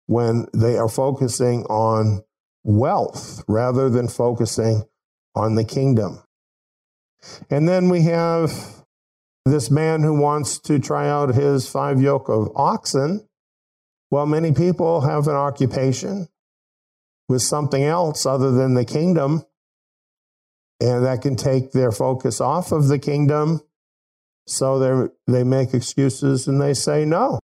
when 0.07 0.47
they 0.53 0.77
are 0.77 0.89
focusing 0.89 1.63
on 1.65 2.21
wealth 2.63 3.43
rather 3.47 3.89
than 3.89 4.07
focusing 4.07 4.83
on 5.35 5.55
the 5.55 5.63
kingdom. 5.63 6.21
And 7.49 7.67
then 7.67 7.89
we 7.89 8.01
have 8.03 8.83
this 9.45 9.71
man 9.71 10.01
who 10.01 10.19
wants 10.19 10.59
to 10.59 10.79
try 10.79 11.09
out 11.09 11.33
his 11.33 11.69
five 11.69 12.01
yoke 12.01 12.29
of 12.29 12.51
oxen. 12.55 13.27
Well, 14.09 14.25
many 14.25 14.51
people 14.51 15.01
have 15.01 15.27
an 15.27 15.35
occupation 15.35 16.27
with 17.29 17.41
something 17.41 17.83
else 17.83 18.25
other 18.25 18.51
than 18.51 18.73
the 18.73 18.85
kingdom, 18.85 19.45
and 20.81 21.05
that 21.05 21.21
can 21.21 21.35
take 21.35 21.71
their 21.71 21.91
focus 21.91 22.41
off 22.41 22.71
of 22.71 22.87
the 22.87 22.99
kingdom. 22.99 23.61
So 24.47 24.79
they 24.79 25.09
they 25.31 25.43
make 25.43 25.73
excuses 25.73 26.47
and 26.47 26.59
they 26.59 26.73
say 26.73 27.05
no. 27.05 27.39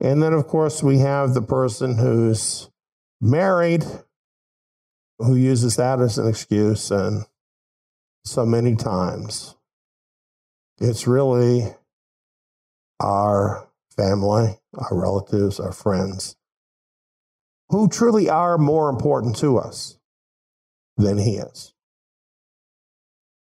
And 0.00 0.22
then, 0.22 0.32
of 0.32 0.46
course, 0.46 0.82
we 0.82 0.98
have 0.98 1.34
the 1.34 1.42
person 1.42 1.98
who's 1.98 2.70
married 3.20 3.84
who 5.18 5.36
uses 5.36 5.76
that 5.76 6.00
as 6.00 6.18
an 6.18 6.28
excuse. 6.28 6.90
And 6.90 7.24
so 8.24 8.46
many 8.46 8.74
times, 8.74 9.56
it's 10.80 11.06
really 11.06 11.74
our 12.98 13.68
family, 13.96 14.58
our 14.74 14.98
relatives, 14.98 15.60
our 15.60 15.72
friends 15.72 16.36
who 17.72 17.88
truly 17.88 18.28
are 18.28 18.58
more 18.58 18.90
important 18.90 19.34
to 19.36 19.56
us 19.56 19.98
than 20.96 21.18
he 21.18 21.36
is. 21.36 21.72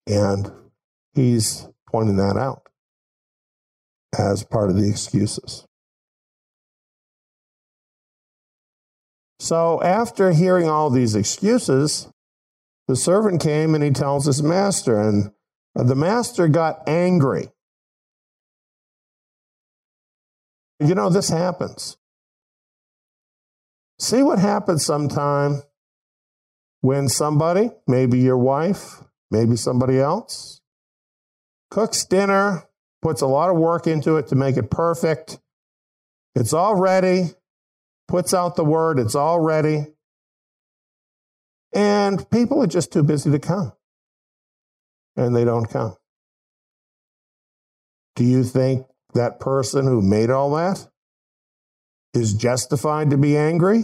And 0.08 0.52
he's 1.14 1.68
pointing 1.90 2.18
that 2.18 2.38
out 2.38 2.70
as 4.18 4.44
part 4.44 4.70
of 4.70 4.76
the 4.76 4.90
excuses. 4.90 5.66
So 9.40 9.82
after 9.82 10.32
hearing 10.32 10.68
all 10.68 10.90
these 10.90 11.16
excuses, 11.16 12.10
the 12.88 12.96
servant 12.96 13.42
came 13.42 13.76
and 13.76 13.84
he 13.84 13.92
tells 13.92 14.26
his 14.26 14.42
master, 14.44 15.00
and 15.00 15.32
the 15.76 15.96
master 15.96 16.48
got 16.48 16.88
angry. 16.88 17.50
You 20.80 20.96
know, 20.96 21.10
this 21.10 21.30
happens. 21.30 21.98
See 24.00 24.24
what 24.24 24.40
happens 24.40 24.86
sometime 24.86 25.62
when 26.82 27.08
somebody, 27.08 27.72
maybe 27.88 28.20
your 28.20 28.38
wife, 28.38 29.02
maybe 29.32 29.56
somebody 29.56 30.00
else, 30.00 30.62
cooks 31.70 32.06
dinner, 32.06 32.68
puts 33.02 33.22
a 33.22 33.28
lot 33.28 33.50
of 33.50 33.58
work 33.58 33.88
into 33.88 34.18
it 34.18 34.28
to 34.28 34.36
make 34.36 34.58
it 34.58 34.70
perfect. 34.72 35.40
It's 36.36 36.54
all 36.54 36.80
ready 36.80 37.32
puts 38.10 38.34
out 38.34 38.56
the 38.56 38.66
word, 38.66 39.00
it's 39.00 39.16
all 39.16 39.40
ready. 39.40 39.86
And 41.72 42.30
people 42.32 42.62
are 42.64 42.68
just 42.68 42.92
too 42.92 43.04
busy 43.04 43.30
to 43.30 43.40
come. 43.40 43.72
And 45.16 45.36
they 45.36 45.46
don't 45.46 45.70
come. 45.70 45.96
Do 48.16 48.26
you 48.26 48.44
think 48.44 48.88
that 49.14 49.40
person 49.40 49.86
who 49.86 50.02
made 50.02 50.32
all 50.32 50.56
that 50.56 50.88
is 52.14 52.34
justified 52.34 53.12
to 53.12 53.18
be 53.18 53.38
angry? 53.38 53.84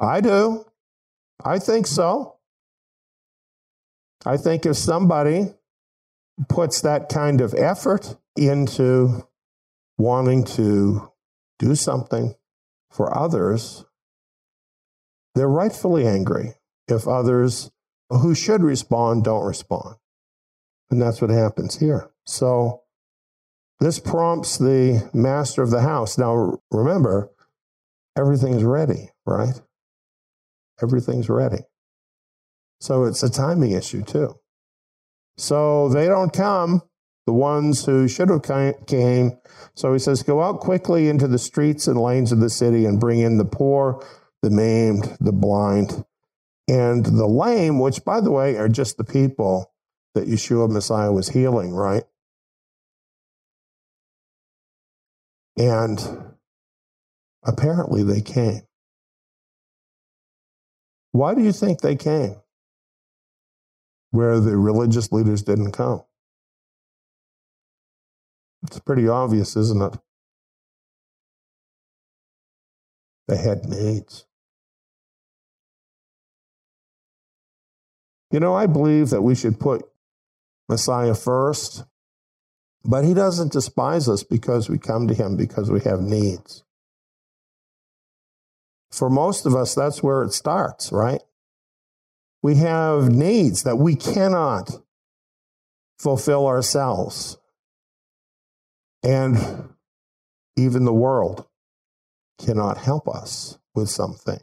I 0.00 0.20
do. 0.20 0.64
I 1.44 1.58
think 1.58 1.86
so. 1.86 2.36
I 4.24 4.36
think 4.36 4.66
if 4.66 4.76
somebody 4.76 5.54
puts 6.48 6.80
that 6.82 7.08
kind 7.08 7.40
of 7.40 7.54
effort 7.54 8.16
into 8.36 9.26
wanting 9.98 10.44
to 10.44 11.12
do 11.58 11.74
something 11.74 12.34
for 12.90 13.16
others, 13.16 13.84
they're 15.34 15.48
rightfully 15.48 16.06
angry 16.06 16.54
if 16.88 17.06
others 17.06 17.70
who 18.08 18.34
should 18.34 18.62
respond 18.62 19.24
don't 19.24 19.46
respond. 19.46 19.96
And 20.90 21.00
that's 21.00 21.20
what 21.20 21.30
happens 21.30 21.78
here. 21.78 22.10
So 22.26 22.82
this 23.78 23.98
prompts 23.98 24.58
the 24.58 25.08
master 25.14 25.62
of 25.62 25.70
the 25.70 25.82
house. 25.82 26.18
Now, 26.18 26.58
remember, 26.70 27.30
everything's 28.16 28.64
ready, 28.64 29.10
right? 29.24 29.60
Everything's 30.82 31.28
ready. 31.28 31.64
So 32.80 33.04
it's 33.04 33.22
a 33.22 33.30
timing 33.30 33.72
issue, 33.72 34.02
too. 34.02 34.36
So 35.36 35.88
they 35.88 36.06
don't 36.06 36.32
come 36.32 36.82
the 37.26 37.32
ones 37.32 37.84
who 37.84 38.08
should 38.08 38.28
have 38.28 38.42
came. 38.86 39.38
So 39.74 39.92
he 39.92 39.98
says, 39.98 40.22
Go 40.22 40.42
out 40.42 40.60
quickly 40.60 41.08
into 41.08 41.28
the 41.28 41.38
streets 41.38 41.86
and 41.86 42.00
lanes 42.00 42.32
of 42.32 42.40
the 42.40 42.50
city 42.50 42.84
and 42.86 42.98
bring 42.98 43.20
in 43.20 43.38
the 43.38 43.44
poor, 43.44 44.04
the 44.42 44.50
maimed, 44.50 45.16
the 45.20 45.32
blind, 45.32 46.04
and 46.66 47.04
the 47.04 47.26
lame, 47.26 47.78
which, 47.78 48.04
by 48.04 48.20
the 48.20 48.30
way, 48.30 48.56
are 48.56 48.68
just 48.68 48.96
the 48.96 49.04
people 49.04 49.72
that 50.14 50.28
Yeshua 50.28 50.68
Messiah 50.70 51.12
was 51.12 51.28
healing, 51.28 51.72
right? 51.72 52.04
And 55.56 56.34
apparently 57.44 58.02
they 58.02 58.22
came. 58.22 58.62
Why 61.12 61.34
do 61.34 61.42
you 61.42 61.52
think 61.52 61.80
they 61.80 61.96
came? 61.96 62.36
Where 64.10 64.40
the 64.40 64.56
religious 64.56 65.12
leaders 65.12 65.42
didn't 65.42 65.72
come? 65.72 66.02
It's 68.64 68.78
pretty 68.80 69.08
obvious, 69.08 69.56
isn't 69.56 69.82
it? 69.82 69.98
They 73.28 73.36
had 73.36 73.64
needs. 73.64 74.26
You 78.30 78.40
know, 78.40 78.54
I 78.54 78.66
believe 78.66 79.10
that 79.10 79.22
we 79.22 79.34
should 79.34 79.58
put 79.58 79.82
Messiah 80.68 81.14
first, 81.14 81.84
but 82.84 83.04
he 83.04 83.14
doesn't 83.14 83.52
despise 83.52 84.08
us 84.08 84.22
because 84.22 84.68
we 84.68 84.78
come 84.78 85.08
to 85.08 85.14
him 85.14 85.36
because 85.36 85.70
we 85.70 85.80
have 85.80 86.00
needs. 86.00 86.62
For 88.90 89.08
most 89.08 89.46
of 89.46 89.54
us, 89.54 89.74
that's 89.74 90.02
where 90.02 90.22
it 90.22 90.32
starts, 90.32 90.90
right? 90.90 91.20
We 92.42 92.56
have 92.56 93.10
needs 93.10 93.62
that 93.62 93.76
we 93.76 93.94
cannot 93.94 94.82
fulfill 95.98 96.46
ourselves. 96.46 97.36
And 99.02 99.74
even 100.56 100.84
the 100.84 100.92
world 100.92 101.46
cannot 102.38 102.78
help 102.78 103.08
us 103.08 103.58
with 103.74 103.88
some 103.88 104.14
things. 104.14 104.42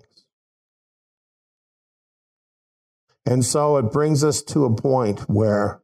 And 3.26 3.44
so 3.44 3.78
it 3.78 3.92
brings 3.92 4.24
us 4.24 4.42
to 4.44 4.64
a 4.66 4.74
point 4.74 5.30
where 5.30 5.82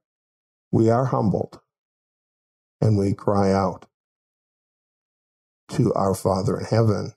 we 0.71 0.89
are 0.89 1.05
humbled 1.05 1.59
and 2.79 2.97
we 2.97 3.13
cry 3.13 3.51
out 3.51 3.85
to 5.69 5.93
our 5.93 6.15
Father 6.15 6.57
in 6.57 6.65
heaven. 6.65 7.13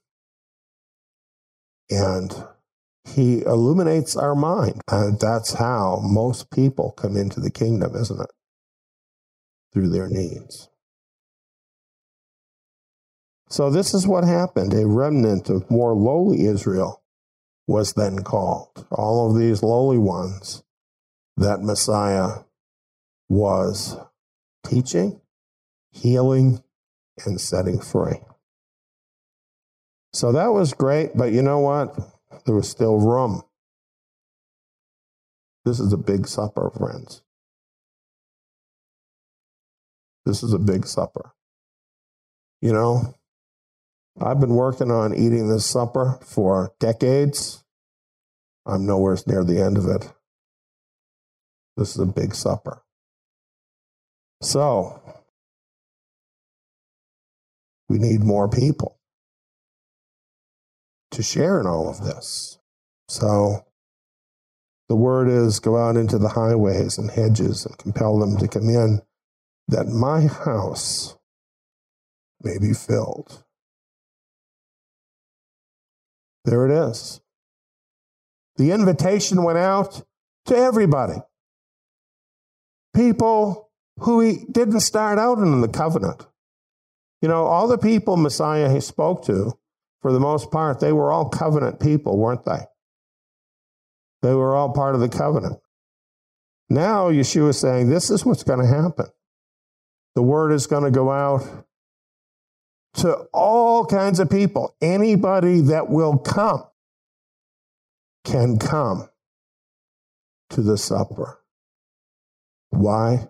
And 1.90 2.32
he 3.04 3.42
illuminates 3.42 4.16
our 4.16 4.34
mind. 4.34 4.80
And 4.90 5.18
that's 5.20 5.54
how 5.54 6.00
most 6.02 6.50
people 6.50 6.92
come 6.92 7.16
into 7.16 7.40
the 7.40 7.50
kingdom, 7.50 7.94
isn't 7.94 8.20
it? 8.20 8.30
Through 9.72 9.90
their 9.90 10.08
needs. 10.08 10.68
So 13.48 13.70
this 13.70 13.94
is 13.94 14.06
what 14.06 14.24
happened. 14.24 14.74
A 14.74 14.86
remnant 14.86 15.48
of 15.48 15.70
more 15.70 15.94
lowly 15.94 16.46
Israel 16.46 17.02
was 17.68 17.92
then 17.92 18.20
called. 18.20 18.86
All 18.90 19.30
of 19.30 19.38
these 19.38 19.62
lowly 19.62 19.98
ones 19.98 20.64
that 21.36 21.62
Messiah 21.62 22.44
was 23.28 23.96
teaching, 24.64 25.20
healing, 25.90 26.62
and 27.24 27.40
setting 27.40 27.80
free. 27.80 28.20
So 30.16 30.32
that 30.32 30.46
was 30.46 30.72
great, 30.72 31.10
but 31.14 31.32
you 31.32 31.42
know 31.42 31.58
what? 31.58 31.94
There 32.46 32.54
was 32.54 32.70
still 32.70 32.96
room. 32.96 33.42
This 35.66 35.78
is 35.78 35.92
a 35.92 35.98
big 35.98 36.26
supper, 36.26 36.70
friends. 36.70 37.20
This 40.24 40.42
is 40.42 40.54
a 40.54 40.58
big 40.58 40.86
supper. 40.86 41.34
You 42.62 42.72
know, 42.72 43.14
I've 44.18 44.40
been 44.40 44.54
working 44.54 44.90
on 44.90 45.12
eating 45.12 45.48
this 45.50 45.66
supper 45.66 46.18
for 46.22 46.72
decades. 46.80 47.62
I'm 48.64 48.86
nowhere 48.86 49.18
near 49.26 49.44
the 49.44 49.60
end 49.60 49.76
of 49.76 49.84
it. 49.84 50.10
This 51.76 51.90
is 51.90 52.00
a 52.00 52.06
big 52.06 52.34
supper. 52.34 52.82
So, 54.40 54.98
we 57.90 57.98
need 57.98 58.24
more 58.24 58.48
people 58.48 58.95
to 61.16 61.22
share 61.22 61.58
in 61.60 61.66
all 61.66 61.88
of 61.88 62.04
this. 62.04 62.58
So, 63.08 63.64
the 64.88 64.96
word 64.96 65.28
is 65.28 65.58
go 65.58 65.76
out 65.76 65.96
into 65.96 66.18
the 66.18 66.28
highways 66.28 66.98
and 66.98 67.10
hedges 67.10 67.66
and 67.66 67.76
compel 67.78 68.18
them 68.18 68.36
to 68.36 68.46
come 68.46 68.68
in 68.68 69.00
that 69.68 69.88
my 69.88 70.26
house 70.26 71.16
may 72.42 72.58
be 72.58 72.72
filled. 72.72 73.42
There 76.44 76.66
it 76.66 76.90
is. 76.90 77.20
The 78.56 78.70
invitation 78.70 79.42
went 79.42 79.58
out 79.58 80.02
to 80.44 80.56
everybody. 80.56 81.16
People 82.94 83.70
who 84.00 84.20
he 84.20 84.44
didn't 84.50 84.80
start 84.80 85.18
out 85.18 85.38
in 85.38 85.60
the 85.62 85.68
covenant. 85.68 86.26
You 87.22 87.28
know, 87.28 87.46
all 87.46 87.66
the 87.66 87.78
people 87.78 88.16
Messiah 88.16 88.80
spoke 88.80 89.24
to, 89.24 89.58
for 90.02 90.12
the 90.12 90.20
most 90.20 90.50
part, 90.50 90.80
they 90.80 90.92
were 90.92 91.10
all 91.10 91.28
covenant 91.28 91.80
people, 91.80 92.18
weren't 92.18 92.44
they? 92.44 92.60
They 94.22 94.34
were 94.34 94.54
all 94.54 94.72
part 94.72 94.94
of 94.94 95.00
the 95.00 95.08
covenant. 95.08 95.58
Now 96.68 97.10
Yeshua 97.10 97.50
is 97.50 97.58
saying, 97.58 97.90
this 97.90 98.10
is 98.10 98.24
what's 98.24 98.42
going 98.42 98.60
to 98.60 98.66
happen. 98.66 99.06
The 100.14 100.22
word 100.22 100.52
is 100.52 100.66
going 100.66 100.84
to 100.84 100.90
go 100.90 101.10
out 101.10 101.66
to 102.94 103.12
all 103.32 103.84
kinds 103.84 104.18
of 104.18 104.30
people. 104.30 104.74
Anybody 104.80 105.60
that 105.60 105.88
will 105.88 106.18
come 106.18 106.64
can 108.24 108.58
come 108.58 109.08
to 110.50 110.62
the 110.62 110.78
supper. 110.78 111.40
Why? 112.70 113.28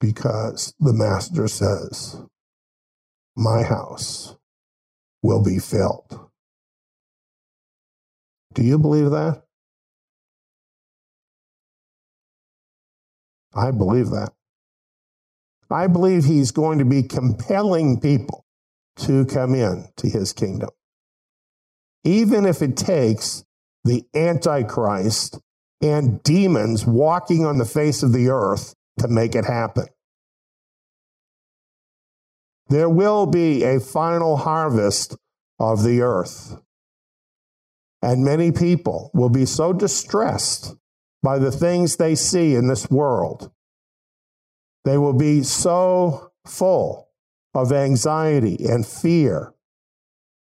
Because 0.00 0.74
the 0.80 0.92
master 0.92 1.48
says, 1.48 2.20
My 3.36 3.62
house 3.62 4.36
will 5.22 5.42
be 5.42 5.58
filled. 5.58 6.28
Do 8.54 8.62
you 8.62 8.78
believe 8.78 9.10
that? 9.10 9.42
I 13.54 13.70
believe 13.70 14.10
that. 14.10 14.32
I 15.70 15.86
believe 15.86 16.24
he's 16.24 16.52
going 16.52 16.78
to 16.78 16.84
be 16.84 17.02
compelling 17.02 18.00
people 18.00 18.44
to 18.98 19.24
come 19.26 19.54
in 19.54 19.88
to 19.96 20.08
his 20.08 20.32
kingdom. 20.32 20.70
Even 22.04 22.46
if 22.46 22.62
it 22.62 22.76
takes 22.76 23.44
the 23.84 24.04
Antichrist 24.14 25.38
and 25.82 26.22
demons 26.22 26.86
walking 26.86 27.44
on 27.44 27.58
the 27.58 27.64
face 27.64 28.02
of 28.02 28.12
the 28.12 28.28
earth 28.28 28.74
to 28.98 29.08
make 29.08 29.34
it 29.34 29.44
happen. 29.44 29.86
There 32.68 32.88
will 32.88 33.26
be 33.26 33.62
a 33.62 33.80
final 33.80 34.36
harvest 34.36 35.16
of 35.58 35.82
the 35.82 36.00
earth. 36.00 36.60
And 38.02 38.24
many 38.24 38.52
people 38.52 39.10
will 39.14 39.30
be 39.30 39.46
so 39.46 39.72
distressed 39.72 40.74
by 41.22 41.38
the 41.38 41.50
things 41.50 41.96
they 41.96 42.14
see 42.14 42.54
in 42.54 42.68
this 42.68 42.90
world. 42.90 43.50
They 44.84 44.98
will 44.98 45.12
be 45.12 45.42
so 45.42 46.30
full 46.44 47.08
of 47.54 47.72
anxiety 47.72 48.64
and 48.68 48.86
fear 48.86 49.52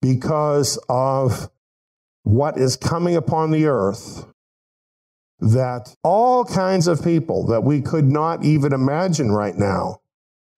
because 0.02 0.80
of 0.90 1.50
what 2.24 2.58
is 2.58 2.76
coming 2.76 3.16
upon 3.16 3.52
the 3.52 3.66
earth 3.66 4.26
that 5.40 5.96
all 6.04 6.46
kinds 6.46 6.88
of 6.88 7.04
people 7.04 7.48
that 7.48 7.64
we 7.64 7.82
could 7.82 8.06
not 8.06 8.44
even 8.44 8.74
imagine 8.74 9.32
right 9.32 9.58
now 9.58 10.00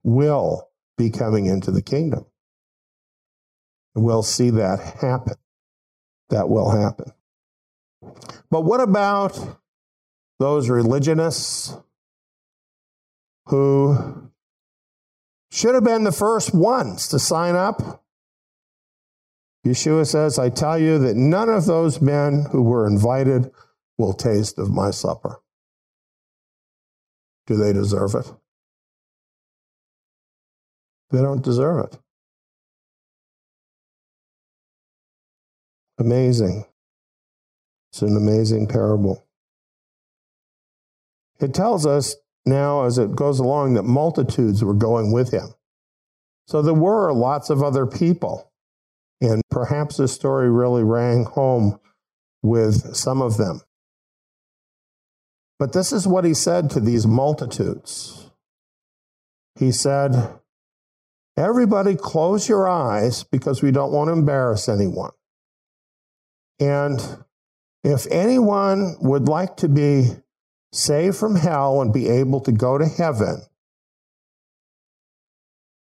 will 0.02 0.68
be 0.96 1.10
coming 1.10 1.46
into 1.46 1.70
the 1.70 1.82
kingdom. 1.82 2.26
And 3.94 4.04
We'll 4.04 4.22
see 4.22 4.50
that 4.50 4.80
happen. 5.00 5.34
That 6.30 6.48
will 6.48 6.70
happen. 6.70 7.12
But 8.50 8.62
what 8.62 8.80
about 8.80 9.58
those 10.38 10.68
religionists 10.68 11.76
who 13.46 14.30
should 15.50 15.74
have 15.74 15.84
been 15.84 16.04
the 16.04 16.12
first 16.12 16.54
ones 16.54 17.08
to 17.08 17.18
sign 17.18 17.54
up? 17.54 18.04
Yeshua 19.66 20.06
says, 20.06 20.38
I 20.38 20.50
tell 20.50 20.78
you 20.78 20.98
that 20.98 21.16
none 21.16 21.48
of 21.48 21.66
those 21.66 22.00
men 22.00 22.46
who 22.52 22.62
were 22.62 22.86
invited 22.86 23.50
will 23.96 24.12
taste 24.12 24.58
of 24.58 24.70
my 24.70 24.90
supper. 24.90 25.40
Do 27.46 27.56
they 27.56 27.72
deserve 27.72 28.14
it? 28.14 28.30
They 31.14 31.22
don't 31.22 31.44
deserve 31.44 31.84
it. 31.84 31.98
Amazing. 35.96 36.64
It's 37.92 38.02
an 38.02 38.16
amazing 38.16 38.66
parable. 38.66 39.24
It 41.38 41.54
tells 41.54 41.86
us 41.86 42.16
now, 42.44 42.82
as 42.82 42.98
it 42.98 43.14
goes 43.14 43.38
along, 43.38 43.74
that 43.74 43.84
multitudes 43.84 44.64
were 44.64 44.74
going 44.74 45.12
with 45.12 45.30
him. 45.30 45.54
So 46.48 46.62
there 46.62 46.74
were 46.74 47.12
lots 47.12 47.48
of 47.48 47.62
other 47.62 47.86
people. 47.86 48.50
And 49.20 49.40
perhaps 49.52 49.98
this 49.98 50.12
story 50.12 50.50
really 50.50 50.82
rang 50.82 51.26
home 51.26 51.78
with 52.42 52.96
some 52.96 53.22
of 53.22 53.36
them. 53.36 53.60
But 55.60 55.74
this 55.74 55.92
is 55.92 56.08
what 56.08 56.24
he 56.24 56.34
said 56.34 56.70
to 56.70 56.80
these 56.80 57.06
multitudes. 57.06 58.30
He 59.54 59.70
said, 59.70 60.40
Everybody, 61.36 61.96
close 61.96 62.48
your 62.48 62.68
eyes 62.68 63.24
because 63.24 63.62
we 63.62 63.72
don't 63.72 63.92
want 63.92 64.08
to 64.08 64.12
embarrass 64.12 64.68
anyone. 64.68 65.10
And 66.60 67.00
if 67.82 68.06
anyone 68.10 68.96
would 69.00 69.28
like 69.28 69.56
to 69.58 69.68
be 69.68 70.10
saved 70.72 71.16
from 71.16 71.34
hell 71.34 71.82
and 71.82 71.92
be 71.92 72.08
able 72.08 72.40
to 72.40 72.52
go 72.52 72.78
to 72.78 72.86
heaven, 72.86 73.42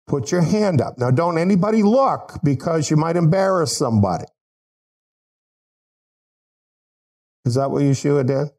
put 0.08 0.32
your 0.32 0.42
hand 0.42 0.80
up. 0.80 1.00
Now, 1.00 1.10
don't 1.10 1.40
anybody 1.40 1.82
look 1.82 2.40
because 2.44 2.92
you 2.92 2.98
might 2.98 3.16
embarrass 3.16 3.76
somebody. 3.76 4.26
Is 7.46 7.56
that 7.56 7.72
what 7.72 7.82
Yeshua 7.82 8.28
did? 8.28 8.50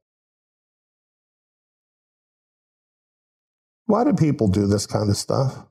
Why 3.87 4.05
do 4.05 4.15
people 4.15 4.49
do 4.49 4.67
this 4.67 4.87
kind 4.87 5.09
of 5.09 5.17
stuff? 5.17 5.67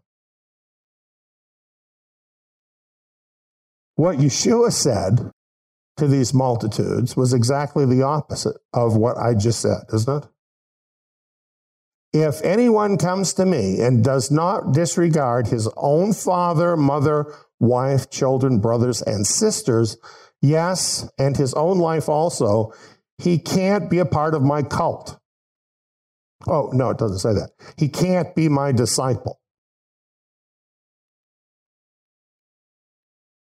What 4.02 4.18
Yeshua 4.18 4.72
said 4.74 5.30
to 5.98 6.08
these 6.08 6.34
multitudes 6.34 7.16
was 7.16 7.36
exactly 7.36 7.86
the 7.86 8.02
opposite 8.02 8.58
of 8.74 8.98
what 8.98 9.16
I 9.16 9.36
just 9.36 9.62
said, 9.62 9.84
isn't 9.94 10.24
it? 10.24 10.30
If 12.12 12.42
anyone 12.42 12.98
comes 12.98 13.32
to 13.36 13.46
me 13.46 13.80
and 13.80 14.04
does 14.04 14.32
not 14.32 14.72
disregard 14.72 15.50
his 15.50 15.70
own 15.78 16.14
father, 16.14 16.76
mother, 16.76 17.32
wife, 17.60 18.10
children, 18.10 18.58
brothers, 18.58 19.04
and 19.04 19.28
sisters, 19.28 19.98
yes, 20.42 21.08
and 21.20 21.38
his 21.38 21.54
own 21.54 21.78
life 21.78 22.10
also, 22.10 22.74
he 23.20 23.38
can't 23.38 23.88
be 23.88 24.00
a 24.00 24.06
part 24.06 24.34
of 24.34 24.42
my 24.42 24.64
cult. 24.64 25.20
Oh, 26.48 26.72
no, 26.74 26.90
it 26.90 26.98
doesn't 26.98 27.20
say 27.20 27.34
that. 27.34 27.52
He 27.78 27.88
can't 27.88 28.34
be 28.34 28.50
my 28.50 28.72
disciple. 28.72 29.41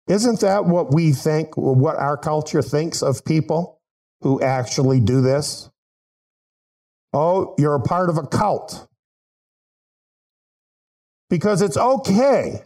Isn't 0.08 0.40
that 0.40 0.66
what 0.66 0.94
we 0.94 1.12
think, 1.12 1.56
what 1.56 1.96
our 1.96 2.16
culture 2.16 2.62
thinks 2.62 3.02
of 3.02 3.24
people 3.24 3.80
who 4.20 4.40
actually 4.40 5.00
do 5.00 5.20
this? 5.20 5.68
Oh, 7.12 7.54
you're 7.58 7.74
a 7.74 7.80
part 7.80 8.08
of 8.08 8.18
a 8.18 8.26
cult. 8.26 8.86
Because 11.28 11.60
it's 11.60 11.76
okay 11.76 12.62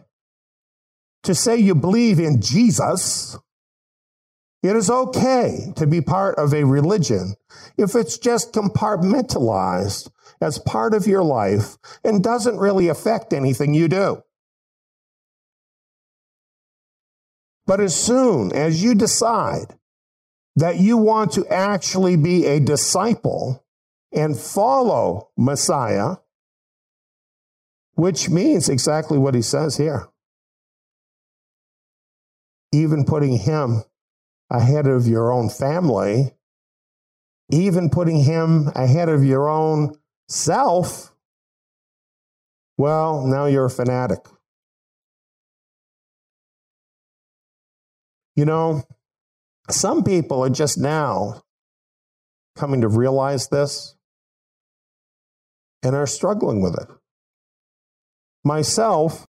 to 1.23 1.33
say 1.33 1.57
you 1.57 1.73
believe 1.73 2.19
in 2.19 2.41
Jesus. 2.41 3.37
It 4.61 4.75
is 4.75 4.91
okay 4.91 5.73
to 5.75 5.87
be 5.87 6.01
part 6.01 6.37
of 6.37 6.53
a 6.53 6.63
religion 6.63 7.33
if 7.77 7.95
it's 7.95 8.19
just 8.19 8.53
compartmentalized 8.53 10.11
as 10.39 10.59
part 10.59 10.93
of 10.93 11.07
your 11.07 11.23
life 11.23 11.77
and 12.03 12.23
doesn't 12.23 12.57
really 12.57 12.87
affect 12.87 13.33
anything 13.33 13.73
you 13.73 13.87
do. 13.87 14.21
But 17.71 17.79
as 17.79 17.95
soon 17.95 18.51
as 18.51 18.83
you 18.83 18.95
decide 18.95 19.77
that 20.57 20.81
you 20.81 20.97
want 20.97 21.31
to 21.31 21.47
actually 21.47 22.17
be 22.17 22.45
a 22.45 22.59
disciple 22.59 23.63
and 24.11 24.37
follow 24.37 25.29
Messiah, 25.37 26.17
which 27.93 28.29
means 28.29 28.67
exactly 28.67 29.17
what 29.17 29.35
he 29.35 29.41
says 29.41 29.77
here, 29.77 30.09
even 32.73 33.05
putting 33.05 33.37
him 33.37 33.83
ahead 34.49 34.85
of 34.85 35.07
your 35.07 35.31
own 35.31 35.47
family, 35.49 36.33
even 37.49 37.89
putting 37.89 38.25
him 38.25 38.69
ahead 38.75 39.07
of 39.07 39.23
your 39.23 39.47
own 39.47 39.95
self, 40.27 41.15
well, 42.77 43.25
now 43.25 43.45
you're 43.45 43.67
a 43.67 43.69
fanatic. 43.69 44.25
You 48.41 48.45
know, 48.45 48.81
some 49.69 50.03
people 50.03 50.43
are 50.43 50.49
just 50.49 50.75
now 50.79 51.43
coming 52.55 52.81
to 52.81 52.87
realize 52.87 53.49
this. 53.49 53.95
and 55.83 55.95
are 55.95 56.07
struggling 56.07 56.59
with 56.59 56.73
it. 56.73 56.87
Myself, 58.43 59.27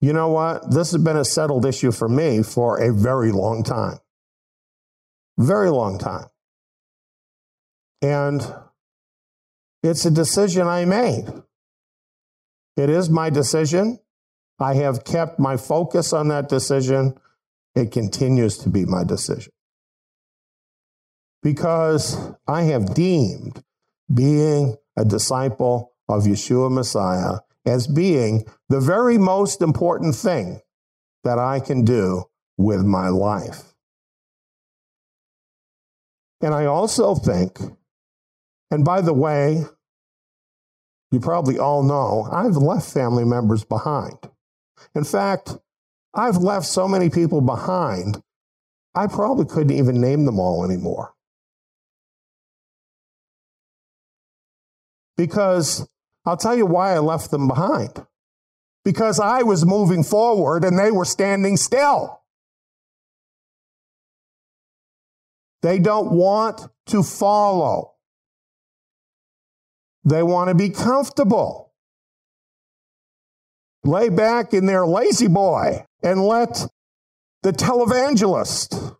you 0.00 0.12
know 0.12 0.28
what? 0.28 0.70
This 0.70 0.92
has 0.92 1.02
been 1.02 1.16
a 1.16 1.24
settled 1.24 1.66
issue 1.66 1.90
for 1.90 2.08
me 2.08 2.44
for 2.44 2.80
a 2.80 2.92
very 2.92 3.32
long 3.32 3.64
time. 3.64 3.98
Very 5.36 5.70
long 5.70 5.98
time. 5.98 6.26
And 8.00 8.46
it's 9.82 10.04
a 10.04 10.10
decision 10.12 10.68
I 10.68 10.84
made. 10.84 11.26
It 12.76 12.90
is 12.90 13.10
my 13.10 13.28
decision. 13.28 13.98
I 14.60 14.74
have 14.74 15.02
kept 15.02 15.40
my 15.40 15.56
focus 15.56 16.12
on 16.12 16.28
that 16.28 16.48
decision. 16.48 17.18
It 17.76 17.92
continues 17.92 18.56
to 18.58 18.70
be 18.70 18.86
my 18.86 19.04
decision. 19.04 19.52
Because 21.42 22.16
I 22.48 22.62
have 22.62 22.94
deemed 22.94 23.62
being 24.12 24.76
a 24.96 25.04
disciple 25.04 25.92
of 26.08 26.24
Yeshua 26.24 26.72
Messiah 26.72 27.40
as 27.66 27.86
being 27.86 28.46
the 28.68 28.80
very 28.80 29.18
most 29.18 29.60
important 29.60 30.14
thing 30.14 30.60
that 31.22 31.38
I 31.38 31.60
can 31.60 31.84
do 31.84 32.24
with 32.56 32.82
my 32.82 33.08
life. 33.08 33.74
And 36.40 36.54
I 36.54 36.64
also 36.64 37.14
think, 37.14 37.58
and 38.70 38.84
by 38.84 39.00
the 39.00 39.12
way, 39.12 39.64
you 41.10 41.20
probably 41.20 41.58
all 41.58 41.82
know, 41.82 42.28
I've 42.32 42.56
left 42.56 42.92
family 42.92 43.24
members 43.24 43.64
behind. 43.64 44.18
In 44.94 45.04
fact, 45.04 45.58
I've 46.14 46.38
left 46.38 46.66
so 46.66 46.88
many 46.88 47.10
people 47.10 47.40
behind, 47.40 48.22
I 48.94 49.06
probably 49.06 49.44
couldn't 49.44 49.76
even 49.76 50.00
name 50.00 50.24
them 50.24 50.40
all 50.40 50.64
anymore. 50.64 51.12
Because 55.16 55.86
I'll 56.24 56.36
tell 56.36 56.56
you 56.56 56.66
why 56.66 56.94
I 56.94 56.98
left 56.98 57.30
them 57.30 57.48
behind. 57.48 58.06
Because 58.84 59.20
I 59.20 59.42
was 59.42 59.66
moving 59.66 60.02
forward 60.02 60.64
and 60.64 60.78
they 60.78 60.90
were 60.90 61.04
standing 61.04 61.56
still. 61.56 62.22
They 65.62 65.78
don't 65.78 66.12
want 66.12 66.68
to 66.86 67.02
follow. 67.02 67.94
They 70.04 70.22
want 70.22 70.48
to 70.48 70.54
be 70.54 70.70
comfortable. 70.70 71.65
Lay 73.86 74.08
back 74.08 74.52
in 74.52 74.66
their 74.66 74.84
lazy 74.84 75.28
boy 75.28 75.86
and 76.02 76.20
let 76.26 76.66
the 77.44 77.52
televangelist 77.52 78.96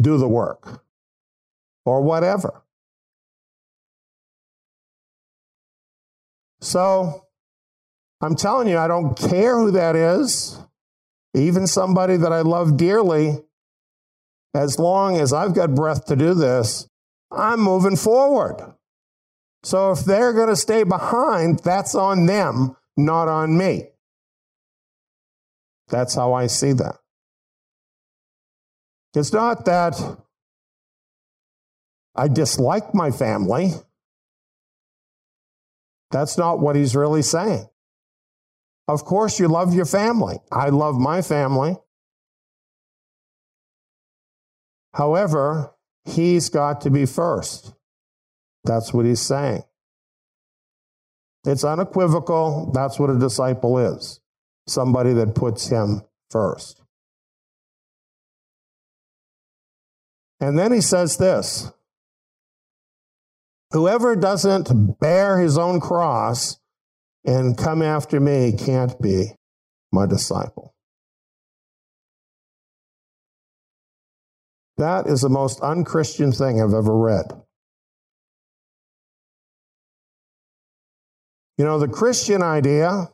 do 0.00 0.18
the 0.18 0.28
work 0.28 0.84
or 1.84 2.00
whatever. 2.02 2.62
So 6.60 7.26
I'm 8.20 8.36
telling 8.36 8.68
you, 8.68 8.78
I 8.78 8.86
don't 8.86 9.18
care 9.18 9.58
who 9.58 9.72
that 9.72 9.96
is, 9.96 10.58
even 11.34 11.66
somebody 11.66 12.16
that 12.16 12.32
I 12.32 12.42
love 12.42 12.76
dearly. 12.76 13.42
As 14.54 14.78
long 14.78 15.16
as 15.16 15.32
I've 15.32 15.54
got 15.54 15.74
breath 15.74 16.06
to 16.06 16.16
do 16.16 16.34
this, 16.34 16.88
I'm 17.32 17.60
moving 17.60 17.96
forward. 17.96 18.74
So 19.62 19.90
if 19.90 20.04
they're 20.04 20.32
going 20.32 20.48
to 20.48 20.56
stay 20.56 20.84
behind, 20.84 21.60
that's 21.60 21.94
on 21.94 22.26
them, 22.26 22.76
not 22.96 23.28
on 23.28 23.56
me. 23.56 23.88
That's 25.90 26.14
how 26.14 26.32
I 26.32 26.46
see 26.46 26.72
that. 26.72 26.96
It's 29.14 29.32
not 29.32 29.64
that 29.64 30.00
I 32.14 32.28
dislike 32.28 32.94
my 32.94 33.10
family. 33.10 33.72
That's 36.12 36.38
not 36.38 36.60
what 36.60 36.76
he's 36.76 36.94
really 36.94 37.22
saying. 37.22 37.68
Of 38.88 39.04
course, 39.04 39.38
you 39.38 39.48
love 39.48 39.74
your 39.74 39.84
family. 39.84 40.38
I 40.50 40.68
love 40.68 40.96
my 40.96 41.22
family. 41.22 41.76
However, 44.94 45.72
he's 46.04 46.48
got 46.48 46.80
to 46.82 46.90
be 46.90 47.06
first. 47.06 47.72
That's 48.64 48.92
what 48.92 49.06
he's 49.06 49.20
saying. 49.20 49.62
It's 51.44 51.64
unequivocal. 51.64 52.72
That's 52.72 52.98
what 52.98 53.10
a 53.10 53.18
disciple 53.18 53.78
is 53.78 54.20
somebody 54.66 55.12
that 55.14 55.34
puts 55.34 55.68
him 55.68 56.02
first. 56.30 56.82
And 60.40 60.58
then 60.58 60.72
he 60.72 60.80
says 60.80 61.16
this 61.18 61.70
Whoever 63.72 64.16
doesn't 64.16 64.98
bear 64.98 65.38
his 65.38 65.58
own 65.58 65.80
cross 65.80 66.58
and 67.24 67.56
come 67.56 67.82
after 67.82 68.18
me 68.18 68.52
can't 68.52 69.00
be 69.00 69.34
my 69.92 70.06
disciple. 70.06 70.74
That 74.78 75.06
is 75.06 75.20
the 75.20 75.28
most 75.28 75.60
unchristian 75.60 76.32
thing 76.32 76.60
I've 76.60 76.72
ever 76.72 76.96
read. 76.96 77.26
You 81.58 81.66
know, 81.66 81.78
the 81.78 81.88
Christian 81.88 82.42
idea 82.42 83.10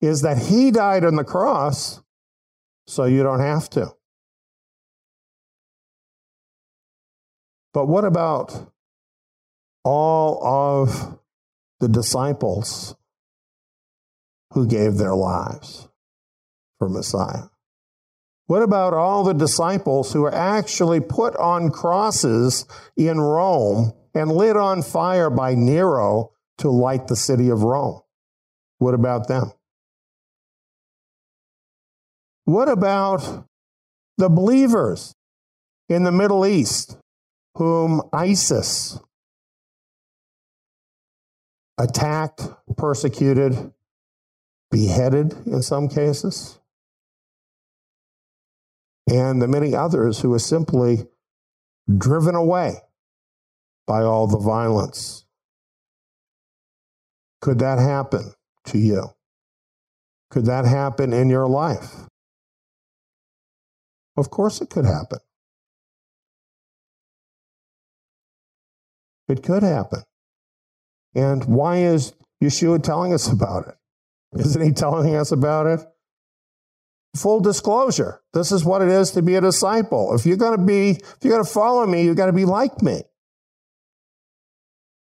is 0.00 0.22
that 0.22 0.38
he 0.38 0.70
died 0.70 1.04
on 1.04 1.16
the 1.16 1.24
cross 1.24 2.00
so 2.86 3.04
you 3.04 3.22
don't 3.22 3.40
have 3.40 3.68
to. 3.70 3.92
But 7.74 7.86
what 7.86 8.04
about 8.04 8.72
all 9.84 10.44
of 10.44 11.18
the 11.80 11.88
disciples 11.88 12.96
who 14.52 14.66
gave 14.66 14.96
their 14.96 15.14
lives 15.14 15.88
for 16.78 16.88
Messiah? 16.88 17.44
What 18.46 18.62
about 18.62 18.94
all 18.94 19.24
the 19.24 19.34
disciples 19.34 20.12
who 20.12 20.22
were 20.22 20.34
actually 20.34 21.00
put 21.00 21.36
on 21.36 21.70
crosses 21.70 22.64
in 22.96 23.20
Rome 23.20 23.92
and 24.14 24.32
lit 24.32 24.56
on 24.56 24.82
fire 24.82 25.28
by 25.28 25.54
Nero 25.54 26.32
to 26.58 26.70
light 26.70 27.08
the 27.08 27.16
city 27.16 27.50
of 27.50 27.62
Rome? 27.62 28.00
What 28.78 28.94
about 28.94 29.28
them? 29.28 29.52
What 32.48 32.70
about 32.70 33.44
the 34.16 34.30
believers 34.30 35.14
in 35.90 36.04
the 36.04 36.10
Middle 36.10 36.46
East 36.46 36.96
whom 37.56 38.00
ISIS 38.10 38.98
attacked, 41.76 42.48
persecuted, 42.78 43.74
beheaded 44.70 45.34
in 45.44 45.60
some 45.60 45.88
cases, 45.88 46.58
and 49.06 49.42
the 49.42 49.48
many 49.48 49.74
others 49.74 50.20
who 50.20 50.30
were 50.30 50.38
simply 50.38 51.06
driven 51.98 52.34
away 52.34 52.76
by 53.86 54.00
all 54.00 54.26
the 54.26 54.38
violence. 54.38 55.26
Could 57.42 57.58
that 57.58 57.78
happen 57.78 58.32
to 58.68 58.78
you? 58.78 59.10
Could 60.30 60.46
that 60.46 60.64
happen 60.64 61.12
in 61.12 61.28
your 61.28 61.46
life? 61.46 62.08
Of 64.18 64.30
course, 64.30 64.60
it 64.60 64.68
could 64.68 64.84
happen. 64.84 65.20
It 69.28 69.42
could 69.42 69.62
happen. 69.62 70.02
And 71.14 71.44
why 71.44 71.78
is 71.78 72.14
Yeshua 72.42 72.82
telling 72.82 73.12
us 73.12 73.30
about 73.30 73.68
it? 73.68 73.74
Isn't 74.40 74.62
he 74.62 74.72
telling 74.72 75.14
us 75.14 75.30
about 75.30 75.66
it? 75.66 75.80
Full 77.16 77.40
disclosure. 77.40 78.20
This 78.34 78.50
is 78.52 78.64
what 78.64 78.82
it 78.82 78.88
is 78.88 79.12
to 79.12 79.22
be 79.22 79.36
a 79.36 79.40
disciple. 79.40 80.14
If 80.14 80.26
you're 80.26 80.36
going 80.36 80.58
to 80.58 80.64
be, 80.64 80.90
if 80.90 81.18
you're 81.22 81.32
going 81.32 81.44
to 81.44 81.50
follow 81.50 81.86
me, 81.86 82.02
you've 82.04 82.16
got 82.16 82.26
to 82.26 82.32
be 82.32 82.44
like 82.44 82.82
me. 82.82 83.02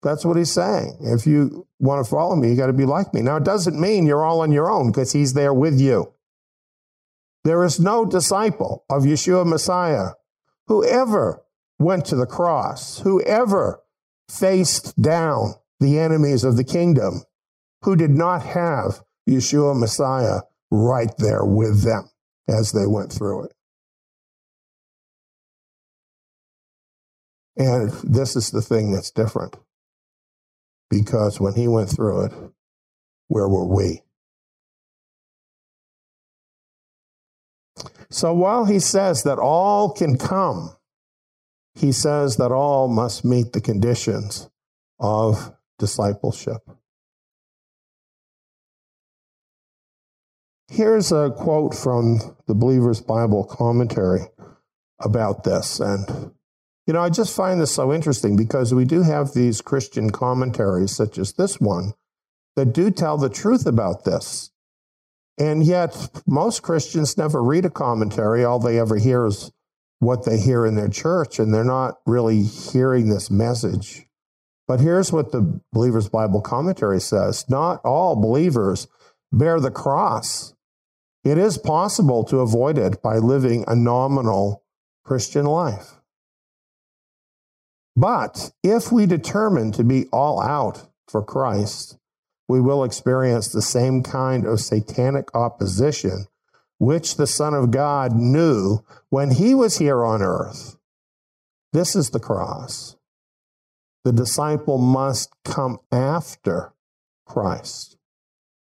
That's 0.04 0.26
what 0.26 0.38
he's 0.38 0.52
saying. 0.52 0.98
If 1.02 1.26
you 1.28 1.68
want 1.80 2.04
to 2.04 2.10
follow 2.10 2.36
me, 2.36 2.50
you 2.50 2.56
got 2.56 2.68
to 2.68 2.74
be 2.74 2.86
like 2.86 3.14
me. 3.14 3.22
Now, 3.22 3.38
it 3.38 3.44
doesn't 3.44 3.80
mean 3.80 4.06
you're 4.06 4.24
all 4.24 4.42
on 4.42 4.52
your 4.52 4.72
own 4.72 4.92
because 4.92 5.12
he's 5.12 5.34
there 5.34 5.54
with 5.54 5.80
you. 5.80 6.12
There 7.44 7.64
is 7.64 7.80
no 7.80 8.06
disciple 8.06 8.86
of 8.90 9.04
Yeshua 9.04 9.46
Messiah 9.46 10.12
who 10.68 10.86
ever 10.86 11.44
went 11.80 12.06
to 12.06 12.16
the 12.16 12.28
cross, 12.28 13.00
who 13.00 13.22
ever 13.24 13.82
faced 14.30 15.02
down 15.02 15.56
the 15.80 15.98
enemies 15.98 16.44
of 16.44 16.56
the 16.56 16.64
kingdom 16.64 17.24
who 17.84 17.96
did 17.96 18.12
not 18.12 18.44
have 18.44 19.02
Yeshua 19.28 19.78
Messiah 19.78 20.42
right 20.70 21.12
there 21.18 21.44
with 21.44 21.84
them 21.84 22.10
as 22.48 22.72
they 22.72 22.86
went 22.86 23.12
through 23.12 23.46
it. 23.46 23.54
And 27.58 27.92
this 28.04 28.36
is 28.36 28.52
the 28.52 28.62
thing 28.62 28.92
that's 28.92 29.12
different. 29.12 29.58
Because 30.90 31.40
when 31.40 31.54
he 31.54 31.68
went 31.68 31.90
through 31.90 32.26
it, 32.26 32.34
where 33.28 33.48
were 33.48 33.66
we? 33.66 34.02
So 38.12 38.34
while 38.34 38.66
he 38.66 38.80
says 38.80 39.24
that 39.24 39.40
all 39.40 39.90
can 39.92 40.18
come, 40.18 40.76
he 41.74 41.94
says 41.94 42.36
that 42.38 42.52
all 42.52 42.90
must 42.90 43.24
meet 43.24 43.54
the 43.54 43.62
conditions 43.62 44.50
of 45.00 45.56
discipleship. 45.80 46.62
Here's 50.68 51.12
a 51.12 51.34
quote 51.36 51.74
from 51.74 52.36
the 52.48 52.54
Believer's 52.54 53.02
Bible 53.02 53.46
commentary 53.46 54.22
about 55.00 55.44
this. 55.44 55.80
And, 55.80 56.32
you 56.86 56.94
know, 56.94 57.02
I 57.02 57.10
just 57.10 57.36
find 57.36 57.60
this 57.60 57.72
so 57.72 57.94
interesting 57.94 58.36
because 58.36 58.74
we 58.74 58.86
do 58.86 59.04
have 59.04 59.34
these 59.34 59.62
Christian 59.62 60.12
commentaries, 60.12 60.96
such 60.96 61.18
as 61.18 61.34
this 61.34 61.60
one, 61.60 61.94
that 62.56 62.74
do 62.74 62.92
tell 62.92 63.18
the 63.18 63.30
truth 63.30 63.66
about 63.66 64.04
this. 64.04 64.51
And 65.38 65.64
yet, 65.64 66.22
most 66.28 66.62
Christians 66.62 67.18
never 67.18 67.44
read 67.44 67.66
a 67.66 67.70
commentary. 67.70 68.44
All 68.44 68.60
they 68.60 68.80
ever 68.80 68.98
hear 68.98 69.26
is 69.26 69.52
what 70.00 70.26
they 70.26 70.38
hear 70.38 70.66
in 70.66 70.76
their 70.76 70.90
church, 70.90 71.40
and 71.40 71.54
they're 71.54 71.64
not 71.64 72.00
really 72.06 72.44
hearing 72.44 73.10
this 73.10 73.32
message. 73.32 74.08
But 74.68 74.80
here's 74.80 75.12
what 75.12 75.32
the 75.32 75.62
Believer's 75.74 76.10
Bible 76.10 76.42
commentary 76.42 77.00
says 77.00 77.50
Not 77.50 77.82
all 77.84 78.16
believers 78.16 78.88
bear 79.32 79.60
the 79.60 79.72
cross. 79.72 80.54
It 81.24 81.38
is 81.38 81.58
possible 81.58 82.24
to 82.26 82.40
avoid 82.40 82.78
it 82.78 83.02
by 83.02 83.18
living 83.18 83.64
a 83.68 83.76
nominal 83.76 84.64
Christian 85.04 85.46
life. 85.46 86.02
But 87.96 88.52
if 88.64 88.92
we 88.92 89.06
determine 89.06 89.72
to 89.74 89.84
be 89.84 90.08
all 90.08 90.42
out 90.42 90.88
for 91.08 91.24
Christ, 91.24 91.98
we 92.52 92.60
will 92.60 92.84
experience 92.84 93.48
the 93.48 93.62
same 93.62 94.04
kind 94.04 94.46
of 94.46 94.60
satanic 94.60 95.34
opposition 95.34 96.26
which 96.80 97.16
the 97.16 97.26
Son 97.26 97.54
of 97.54 97.72
God 97.72 98.12
knew 98.12 98.84
when 99.10 99.32
he 99.32 99.56
was 99.56 99.78
here 99.78 100.04
on 100.04 100.22
earth. 100.22 100.76
This 101.72 101.96
is 101.96 102.10
the 102.10 102.20
cross. 102.20 102.98
The 104.04 104.12
disciple 104.12 104.78
must 104.78 105.32
come 105.46 105.78
after 105.94 106.74
Christ. 107.26 107.96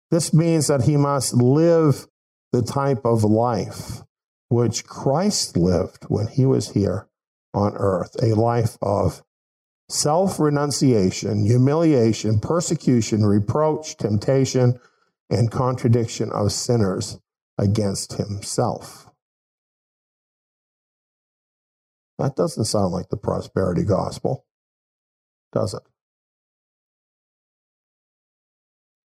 This 0.09 0.33
means 0.33 0.67
that 0.67 0.83
he 0.83 0.95
must 0.95 1.33
live 1.33 2.07
the 2.53 2.61
type 2.61 3.03
of 3.03 3.25
life 3.25 4.03
which 4.47 4.85
Christ 4.85 5.57
lived 5.57 6.05
when 6.07 6.27
he 6.27 6.45
was 6.45 6.71
here 6.71 7.09
on 7.53 7.73
earth 7.75 8.15
a 8.23 8.35
life 8.35 8.77
of 8.81 9.21
self 9.91 10.39
renunciation, 10.39 11.45
humiliation, 11.45 12.39
persecution, 12.39 13.25
reproach, 13.25 13.97
temptation, 13.97 14.79
and 15.29 15.51
contradiction 15.51 16.31
of 16.31 16.51
sinners 16.51 17.19
against 17.57 18.13
himself. 18.13 19.07
That 22.17 22.35
doesn't 22.35 22.65
sound 22.65 22.93
like 22.93 23.09
the 23.09 23.17
prosperity 23.17 23.83
gospel, 23.83 24.45
does 25.51 25.73
it? 25.73 25.81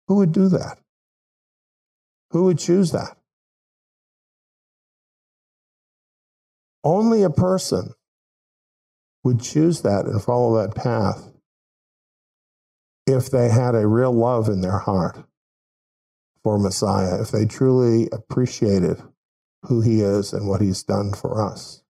Who 0.08 0.16
would 0.16 0.32
do 0.32 0.48
that? 0.48 0.78
Who 2.30 2.44
would 2.44 2.58
choose 2.58 2.92
that? 2.92 3.16
Only 6.84 7.22
a 7.22 7.30
person 7.30 7.94
would 9.26 9.40
choose 9.40 9.82
that 9.82 10.06
and 10.06 10.22
follow 10.22 10.56
that 10.56 10.76
path 10.76 11.32
if 13.08 13.28
they 13.28 13.48
had 13.48 13.74
a 13.74 13.88
real 13.88 14.12
love 14.12 14.48
in 14.48 14.60
their 14.60 14.78
heart 14.78 15.18
for 16.44 16.60
Messiah, 16.60 17.20
if 17.20 17.32
they 17.32 17.44
truly 17.44 18.08
appreciated 18.12 19.02
who 19.64 19.80
he 19.80 20.00
is 20.00 20.32
and 20.32 20.48
what 20.48 20.60
he's 20.60 20.84
done 20.84 21.12
for 21.12 21.44
us. 21.44 21.82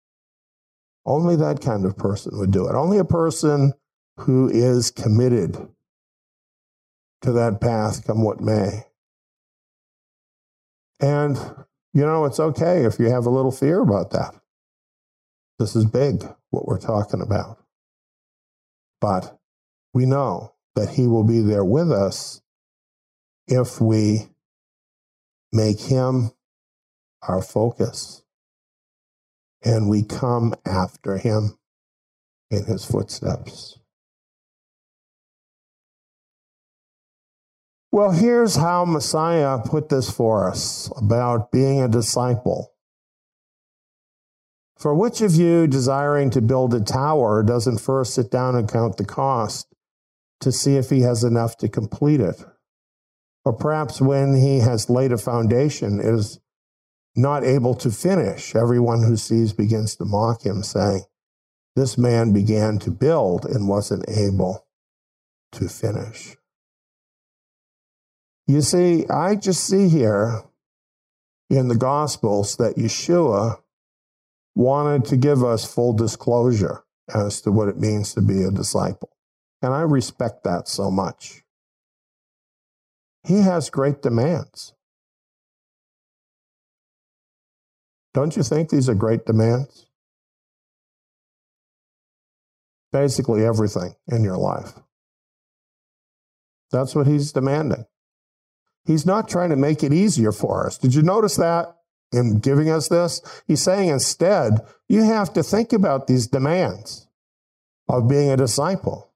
Only 1.04 1.36
that 1.36 1.60
kind 1.60 1.84
of 1.84 1.98
person 1.98 2.38
would 2.38 2.50
do 2.50 2.66
it. 2.68 2.74
Only 2.74 2.96
a 2.96 3.04
person 3.04 3.74
who 4.20 4.48
is 4.48 4.90
committed 4.90 5.68
to 7.20 7.32
that 7.32 7.60
path, 7.60 8.06
come 8.06 8.24
what 8.24 8.40
may. 8.40 8.84
And, 11.00 11.36
you 11.92 12.06
know, 12.06 12.24
it's 12.24 12.40
okay 12.40 12.86
if 12.86 12.98
you 12.98 13.10
have 13.10 13.26
a 13.26 13.30
little 13.30 13.52
fear 13.52 13.80
about 13.80 14.10
that. 14.12 14.34
This 15.58 15.74
is 15.74 15.86
big, 15.86 16.22
what 16.50 16.66
we're 16.66 16.78
talking 16.78 17.22
about. 17.22 17.58
But 19.00 19.38
we 19.94 20.04
know 20.04 20.52
that 20.74 20.90
He 20.90 21.06
will 21.06 21.24
be 21.24 21.40
there 21.40 21.64
with 21.64 21.90
us 21.90 22.42
if 23.48 23.80
we 23.80 24.28
make 25.52 25.80
Him 25.80 26.32
our 27.22 27.40
focus 27.40 28.22
and 29.64 29.88
we 29.88 30.02
come 30.02 30.54
after 30.66 31.16
Him 31.16 31.58
in 32.50 32.64
His 32.64 32.84
footsteps. 32.84 33.78
Well, 37.90 38.10
here's 38.10 38.56
how 38.56 38.84
Messiah 38.84 39.58
put 39.64 39.88
this 39.88 40.10
for 40.10 40.50
us 40.50 40.92
about 40.98 41.50
being 41.50 41.80
a 41.80 41.88
disciple. 41.88 42.75
For 44.76 44.94
which 44.94 45.22
of 45.22 45.34
you 45.34 45.66
desiring 45.66 46.30
to 46.30 46.42
build 46.42 46.74
a 46.74 46.80
tower 46.80 47.42
doesn't 47.42 47.80
first 47.80 48.14
sit 48.14 48.30
down 48.30 48.56
and 48.56 48.70
count 48.70 48.98
the 48.98 49.06
cost 49.06 49.74
to 50.40 50.52
see 50.52 50.76
if 50.76 50.90
he 50.90 51.00
has 51.00 51.24
enough 51.24 51.56
to 51.58 51.68
complete 51.68 52.20
it? 52.20 52.44
Or 53.44 53.54
perhaps 53.54 54.00
when 54.00 54.34
he 54.36 54.58
has 54.58 54.90
laid 54.90 55.12
a 55.12 55.18
foundation 55.18 55.98
is 56.00 56.40
not 57.14 57.42
able 57.42 57.74
to 57.76 57.90
finish. 57.90 58.54
Everyone 58.54 59.02
who 59.02 59.16
sees 59.16 59.54
begins 59.54 59.96
to 59.96 60.04
mock 60.04 60.44
him, 60.44 60.62
saying, 60.62 61.04
This 61.74 61.96
man 61.96 62.32
began 62.32 62.78
to 62.80 62.90
build 62.90 63.46
and 63.46 63.68
wasn't 63.68 64.04
able 64.08 64.66
to 65.52 65.68
finish. 65.68 66.36
You 68.46 68.60
see, 68.60 69.06
I 69.08 69.36
just 69.36 69.64
see 69.64 69.88
here 69.88 70.42
in 71.48 71.68
the 71.68 71.76
Gospels 71.76 72.56
that 72.56 72.76
Yeshua 72.76 73.60
wanted 74.56 75.04
to 75.04 75.16
give 75.16 75.44
us 75.44 75.72
full 75.72 75.92
disclosure 75.92 76.82
as 77.14 77.40
to 77.42 77.52
what 77.52 77.68
it 77.68 77.78
means 77.78 78.14
to 78.14 78.22
be 78.22 78.42
a 78.42 78.50
disciple. 78.50 79.10
And 79.62 79.72
I 79.72 79.82
respect 79.82 80.44
that 80.44 80.66
so 80.66 80.90
much. 80.90 81.42
He 83.24 83.42
has 83.42 83.70
great 83.70 84.02
demands. 84.02 84.72
Don't 88.14 88.34
you 88.34 88.42
think 88.42 88.70
these 88.70 88.88
are 88.88 88.94
great 88.94 89.26
demands? 89.26 89.86
Basically, 92.92 93.44
everything 93.44 93.94
in 94.08 94.24
your 94.24 94.38
life. 94.38 94.72
That's 96.70 96.94
what 96.94 97.06
he's 97.06 97.30
demanding. 97.30 97.84
He's 98.86 99.04
not 99.04 99.28
trying 99.28 99.50
to 99.50 99.56
make 99.56 99.82
it 99.82 99.92
easier 99.92 100.32
for 100.32 100.66
us. 100.66 100.78
Did 100.78 100.94
you 100.94 101.02
notice 101.02 101.36
that? 101.36 101.75
In 102.12 102.38
giving 102.38 102.70
us 102.70 102.88
this. 102.88 103.20
He's 103.46 103.62
saying 103.62 103.88
instead, 103.88 104.60
you 104.88 105.02
have 105.02 105.32
to 105.34 105.42
think 105.42 105.72
about 105.72 106.06
these 106.06 106.26
demands 106.26 107.08
of 107.88 108.08
being 108.08 108.30
a 108.30 108.36
disciple. 108.36 109.12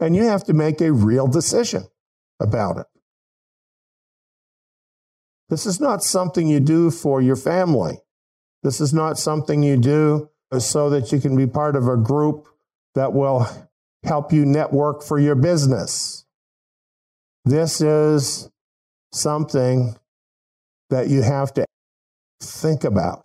And 0.00 0.16
you 0.16 0.24
have 0.24 0.44
to 0.44 0.52
make 0.52 0.80
a 0.80 0.92
real 0.92 1.26
decision 1.26 1.84
about 2.40 2.78
it. 2.78 2.86
This 5.48 5.66
is 5.66 5.80
not 5.80 6.02
something 6.02 6.48
you 6.48 6.60
do 6.60 6.90
for 6.90 7.22
your 7.22 7.36
family. 7.36 7.98
This 8.62 8.80
is 8.80 8.92
not 8.92 9.18
something 9.18 9.62
you 9.62 9.76
do 9.76 10.30
so 10.58 10.90
that 10.90 11.12
you 11.12 11.20
can 11.20 11.36
be 11.36 11.46
part 11.46 11.76
of 11.76 11.86
a 11.86 11.96
group 11.96 12.48
that 12.94 13.12
will 13.12 13.46
help 14.02 14.32
you 14.32 14.44
network 14.44 15.02
for 15.02 15.18
your 15.18 15.34
business. 15.34 16.24
This 17.44 17.80
is 17.80 18.50
something 19.12 19.96
that 20.90 21.08
you 21.08 21.22
have 21.22 21.52
to 21.54 21.64
think 22.40 22.84
about 22.84 23.24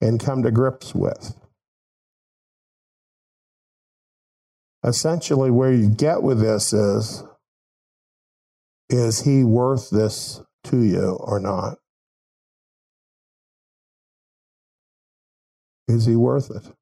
and 0.00 0.20
come 0.20 0.42
to 0.42 0.50
grips 0.50 0.94
with. 0.94 1.34
Essentially, 4.84 5.50
where 5.50 5.72
you 5.72 5.88
get 5.88 6.22
with 6.22 6.40
this 6.40 6.72
is 6.72 7.24
is 8.88 9.24
he 9.24 9.44
worth 9.44 9.90
this 9.90 10.40
to 10.64 10.82
you 10.82 11.18
or 11.20 11.40
not? 11.40 11.78
Is 15.88 16.06
he 16.06 16.16
worth 16.16 16.50
it 16.50 16.72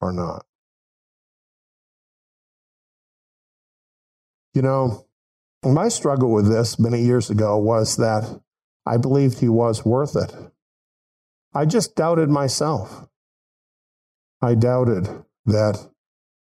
or 0.00 0.12
not? 0.12 0.44
You 4.54 4.62
know, 4.62 5.06
my 5.64 5.88
struggle 5.88 6.32
with 6.32 6.48
this 6.48 6.78
many 6.78 7.02
years 7.02 7.30
ago 7.30 7.56
was 7.56 7.96
that 7.96 8.41
I 8.84 8.96
believed 8.96 9.38
he 9.38 9.48
was 9.48 9.84
worth 9.84 10.16
it. 10.16 10.34
I 11.54 11.66
just 11.66 11.94
doubted 11.94 12.28
myself. 12.28 13.06
I 14.40 14.54
doubted 14.54 15.08
that 15.46 15.88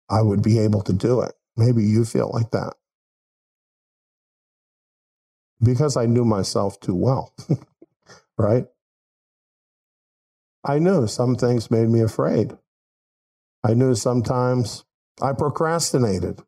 I 0.08 0.22
would 0.22 0.42
be 0.42 0.58
able 0.58 0.82
to 0.82 0.92
do 0.92 1.20
it. 1.22 1.32
Maybe 1.56 1.82
you 1.82 2.04
feel 2.04 2.30
like 2.32 2.50
that. 2.50 2.74
Because 5.62 5.96
I 5.96 6.06
knew 6.06 6.24
myself 6.24 6.78
too 6.80 6.94
well, 6.94 7.34
right? 8.38 8.66
I 10.64 10.78
knew 10.78 11.06
some 11.06 11.34
things 11.36 11.70
made 11.70 11.88
me 11.88 12.00
afraid. 12.00 12.56
I 13.64 13.74
knew 13.74 13.94
sometimes 13.94 14.84
I 15.20 15.32
procrastinated. 15.32 16.40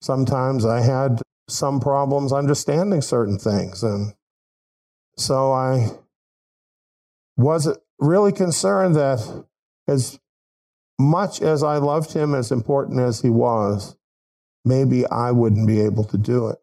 Sometimes 0.00 0.64
I 0.64 0.80
had 0.80 1.20
some 1.48 1.80
problems 1.80 2.32
understanding 2.32 3.02
certain 3.02 3.38
things. 3.38 3.82
And 3.82 4.14
So 5.20 5.52
I 5.52 5.90
was 7.36 7.68
really 7.98 8.32
concerned 8.32 8.96
that 8.96 9.44
as 9.86 10.18
much 10.98 11.42
as 11.42 11.62
I 11.62 11.76
loved 11.76 12.14
him, 12.14 12.34
as 12.34 12.50
important 12.50 13.00
as 13.00 13.20
he 13.20 13.28
was, 13.28 13.96
maybe 14.64 15.06
I 15.06 15.32
wouldn't 15.32 15.66
be 15.66 15.82
able 15.82 16.04
to 16.04 16.16
do 16.16 16.48
it. 16.48 16.56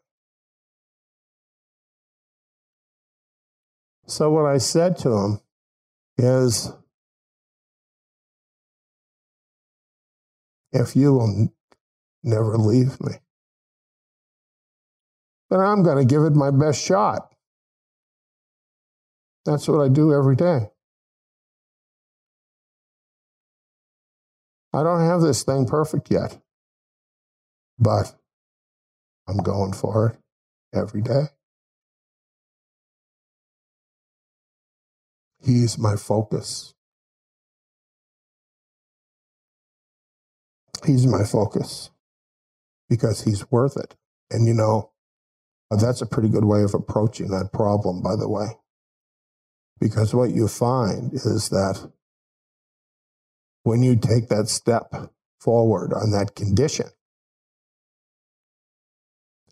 So 4.07 4.31
what 4.31 4.47
I 4.47 4.57
said 4.57 4.97
to 4.99 5.11
him 5.11 5.39
is, 6.17 6.71
if 10.71 10.95
you 10.95 11.13
will 11.13 11.53
never 12.23 12.57
leave 12.57 12.99
me, 13.01 13.13
then 15.51 15.59
I'm 15.59 15.83
going 15.83 15.99
to 15.99 16.05
give 16.05 16.23
it 16.23 16.33
my 16.33 16.49
best 16.49 16.83
shot. 16.83 17.35
That's 19.47 19.65
what 19.69 19.79
I 19.79 19.87
do 19.87 20.13
every 20.13 20.35
day. 20.35 20.69
I 24.73 24.83
don't 24.83 25.05
have 25.05 25.21
this 25.21 25.41
thing 25.43 25.65
perfect 25.65 26.11
yet, 26.11 26.37
but 27.79 28.13
I'm 29.25 29.37
going 29.37 29.71
for 29.71 30.09
it 30.09 30.77
every 30.77 31.01
day. 31.01 31.27
He's 35.41 35.77
my 35.77 35.95
focus. 35.95 36.73
He's 40.85 41.07
my 41.07 41.23
focus 41.23 41.89
because 42.89 43.23
he's 43.23 43.49
worth 43.49 43.77
it. 43.77 43.95
And 44.29 44.45
you 44.45 44.53
know, 44.53 44.91
that's 45.71 46.01
a 46.01 46.05
pretty 46.05 46.27
good 46.27 46.43
way 46.43 46.63
of 46.63 46.73
approaching 46.73 47.29
that 47.29 47.53
problem, 47.53 48.01
by 48.01 48.17
the 48.17 48.27
way. 48.27 48.47
Because 49.79 50.13
what 50.13 50.31
you 50.31 50.47
find 50.47 51.13
is 51.13 51.49
that 51.49 51.91
when 53.63 53.83
you 53.83 53.95
take 53.95 54.29
that 54.29 54.49
step 54.49 54.93
forward 55.39 55.93
on 55.93 56.11
that 56.11 56.35
condition, 56.35 56.87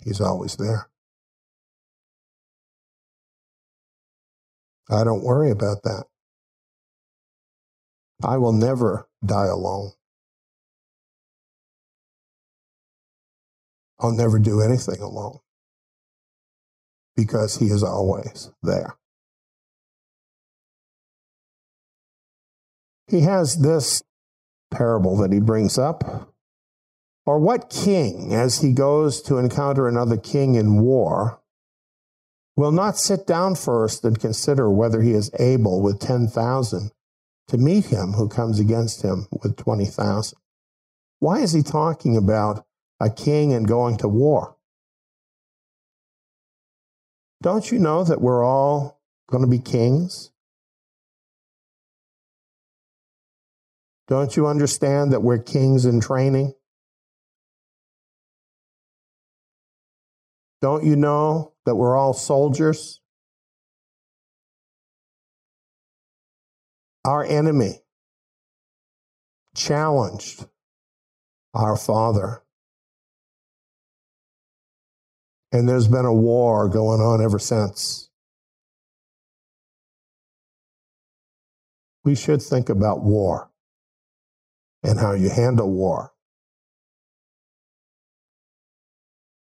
he's 0.04 0.22
always 0.22 0.58
there. 0.58 0.90
I 4.90 5.04
don't 5.04 5.24
worry 5.24 5.52
about 5.52 5.84
that. 5.84 6.06
I 8.24 8.38
will 8.38 8.54
never 8.54 9.08
die 9.26 9.48
alone. 9.48 9.92
I'll 14.00 14.12
never 14.12 14.40
do 14.40 14.62
anything 14.62 15.02
alone 15.02 15.40
because 17.16 17.58
he 17.58 17.68
is 17.68 17.84
always 17.84 18.52
there. 18.64 18.96
He 23.08 23.22
has 23.22 23.58
this 23.58 24.04
parable 24.72 25.16
that 25.18 25.32
he 25.32 25.40
brings 25.40 25.78
up. 25.78 26.32
Or 27.26 27.40
what 27.40 27.70
king, 27.70 28.34
as 28.34 28.62
he 28.62 28.72
goes 28.72 29.22
to 29.24 29.38
encounter 29.38 29.88
another 29.88 30.18
king 30.18 30.56
in 30.56 30.82
war, 30.82 31.42
will 32.56 32.72
not 32.72 32.98
sit 32.98 33.26
down 33.26 33.56
first 33.56 34.04
and 34.06 34.20
consider 34.20 34.70
whether 34.70 35.02
he 35.02 35.12
is 35.12 35.32
able 35.40 35.82
with 35.82 36.00
10,000 36.00 36.92
to 37.48 37.58
meet 37.58 37.86
him 37.86 38.14
who 38.14 38.28
comes 38.30 38.60
against 38.60 39.02
him 39.02 39.28
with 39.32 39.58
20,000? 39.58 40.38
Why 41.20 41.40
is 41.40 41.54
he 41.54 41.64
talking 41.64 42.16
about 42.16 42.66
a 43.00 43.10
king 43.10 43.54
and 43.54 43.68
going 43.68 43.98
to 43.98 44.08
war? 44.08 44.56
Don't 47.42 47.72
you 47.72 47.80
know 47.80 48.04
that 48.04 48.22
we're 48.22 48.44
all 48.44 49.00
going 49.30 49.44
to 49.44 49.50
be 49.50 49.60
kings? 49.60 50.32
Don't 54.08 54.38
you 54.38 54.46
understand 54.46 55.14
that 55.14 55.24
we're 55.24 55.40
kings 55.40 55.86
in 55.86 56.00
training? 56.00 56.54
Don't 60.62 60.84
you 60.84 60.96
know 60.96 61.54
that 61.66 61.76
we're 61.76 61.96
all 61.96 62.14
soldiers? 62.14 63.02
Our 67.04 67.24
enemy 67.24 67.82
challenged 69.56 70.46
our 71.54 71.76
Father. 71.76 72.44
And 75.52 75.68
there's 75.70 75.88
been 75.88 76.06
a 76.06 76.14
war 76.14 76.68
going 76.68 77.00
on 77.00 77.24
ever 77.24 77.40
since. 77.40 78.10
We 82.04 82.16
should 82.16 82.42
think 82.42 82.70
about 82.70 83.04
war 83.04 83.50
and 84.86 85.00
how 85.00 85.14
you 85.14 85.30
handle 85.30 85.72
war. 85.72 86.12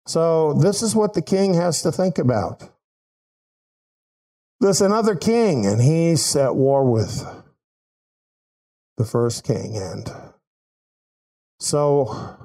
So, 0.07 0.53
this 0.53 0.81
is 0.81 0.95
what 0.95 1.13
the 1.13 1.21
king 1.21 1.55
has 1.55 1.81
to 1.81 1.91
think 1.91 2.17
about. 2.17 2.69
There's 4.59 4.81
another 4.81 5.15
king, 5.15 5.65
and 5.65 5.81
he's 5.81 6.35
at 6.35 6.55
war 6.55 6.89
with 6.89 7.25
the 8.97 9.05
first 9.05 9.43
king. 9.43 9.75
And 9.77 10.11
so, 11.59 12.37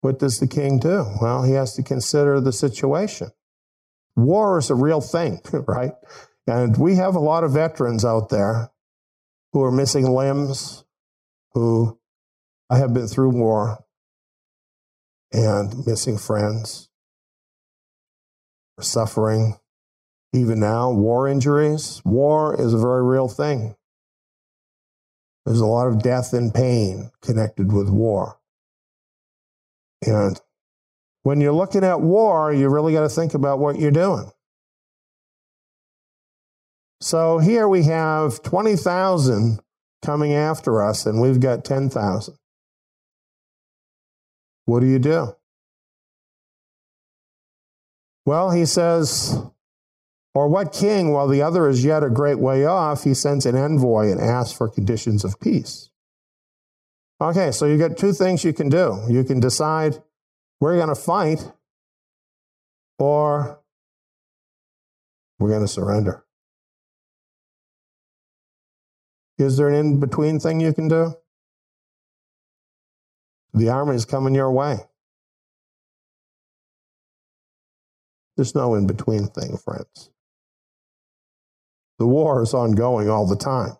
what 0.00 0.18
does 0.18 0.38
the 0.38 0.46
king 0.46 0.78
do? 0.78 1.04
Well, 1.20 1.42
he 1.42 1.52
has 1.52 1.74
to 1.74 1.82
consider 1.82 2.40
the 2.40 2.52
situation. 2.52 3.30
War 4.14 4.58
is 4.58 4.70
a 4.70 4.74
real 4.74 5.00
thing, 5.00 5.40
right? 5.52 5.92
And 6.46 6.76
we 6.76 6.96
have 6.96 7.14
a 7.14 7.20
lot 7.20 7.44
of 7.44 7.52
veterans 7.52 8.04
out 8.04 8.28
there 8.28 8.70
who 9.52 9.62
are 9.62 9.72
missing 9.72 10.10
limbs, 10.10 10.84
who 11.54 11.98
I 12.70 12.78
have 12.78 12.94
been 12.94 13.06
through 13.06 13.30
war 13.30 13.84
and 15.32 15.86
missing 15.86 16.18
friends, 16.18 16.88
suffering. 18.80 19.58
Even 20.34 20.60
now, 20.60 20.90
war 20.90 21.28
injuries. 21.28 22.00
War 22.06 22.58
is 22.58 22.72
a 22.72 22.78
very 22.78 23.02
real 23.02 23.28
thing. 23.28 23.76
There's 25.44 25.60
a 25.60 25.66
lot 25.66 25.88
of 25.88 26.02
death 26.02 26.32
and 26.32 26.54
pain 26.54 27.10
connected 27.20 27.70
with 27.70 27.90
war. 27.90 28.38
And 30.06 30.40
when 31.22 31.40
you're 31.40 31.52
looking 31.52 31.84
at 31.84 32.00
war, 32.00 32.52
you 32.52 32.68
really 32.68 32.94
got 32.94 33.02
to 33.02 33.08
think 33.08 33.34
about 33.34 33.58
what 33.58 33.78
you're 33.78 33.90
doing. 33.90 34.30
So 37.00 37.38
here 37.38 37.68
we 37.68 37.82
have 37.84 38.42
20,000 38.42 39.60
coming 40.02 40.34
after 40.34 40.82
us, 40.82 41.06
and 41.06 41.20
we've 41.20 41.40
got 41.40 41.64
10,000. 41.64 42.34
What 44.64 44.80
do 44.80 44.86
you 44.86 44.98
do? 44.98 45.34
Well, 48.24 48.50
he 48.50 48.66
says, 48.66 49.42
or 50.34 50.48
what 50.48 50.72
king, 50.72 51.12
while 51.12 51.28
the 51.28 51.42
other 51.42 51.68
is 51.68 51.84
yet 51.84 52.02
a 52.02 52.10
great 52.10 52.38
way 52.38 52.64
off, 52.64 53.04
he 53.04 53.14
sends 53.14 53.46
an 53.46 53.56
envoy 53.56 54.10
and 54.10 54.20
asks 54.20 54.56
for 54.56 54.68
conditions 54.68 55.24
of 55.24 55.40
peace? 55.40 55.90
Okay, 57.20 57.52
so 57.52 57.66
you 57.66 57.78
got 57.78 57.96
two 57.96 58.12
things 58.12 58.44
you 58.44 58.52
can 58.52 58.68
do. 58.68 59.04
You 59.08 59.24
can 59.24 59.40
decide 59.40 60.02
we're 60.60 60.76
going 60.76 60.88
to 60.88 60.94
fight, 60.94 61.52
or 62.98 63.60
we're 65.38 65.50
going 65.50 65.62
to 65.62 65.68
surrender. 65.68 66.24
Is 69.38 69.56
there 69.56 69.68
an 69.68 69.74
in 69.74 70.00
between 70.00 70.38
thing 70.38 70.60
you 70.60 70.72
can 70.72 70.88
do? 70.88 71.14
The 73.54 73.68
army 73.68 73.94
is 73.96 74.04
coming 74.04 74.34
your 74.34 74.52
way. 74.52 74.78
There's 78.36 78.54
no 78.54 78.74
in 78.74 78.86
between 78.86 79.26
thing, 79.26 79.56
friends. 79.58 80.10
The 81.98 82.06
war 82.06 82.42
is 82.42 82.54
ongoing 82.54 83.10
all 83.10 83.26
the 83.26 83.36
time, 83.36 83.76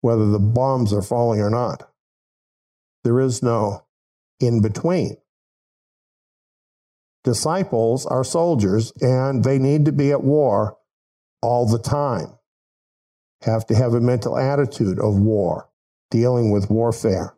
whether 0.00 0.30
the 0.30 0.38
bombs 0.38 0.92
are 0.92 1.02
falling 1.02 1.40
or 1.40 1.50
not. 1.50 1.90
There 3.02 3.20
is 3.20 3.42
no 3.42 3.84
in 4.40 4.62
between. 4.62 5.16
Disciples 7.24 8.06
are 8.06 8.22
soldiers 8.22 8.92
and 9.00 9.44
they 9.44 9.58
need 9.58 9.86
to 9.86 9.92
be 9.92 10.12
at 10.12 10.22
war 10.22 10.76
all 11.42 11.66
the 11.66 11.78
time. 11.78 12.38
Have 13.44 13.66
to 13.66 13.74
have 13.74 13.94
a 13.94 14.00
mental 14.00 14.38
attitude 14.38 14.98
of 14.98 15.18
war, 15.18 15.68
dealing 16.10 16.50
with 16.50 16.70
warfare. 16.70 17.34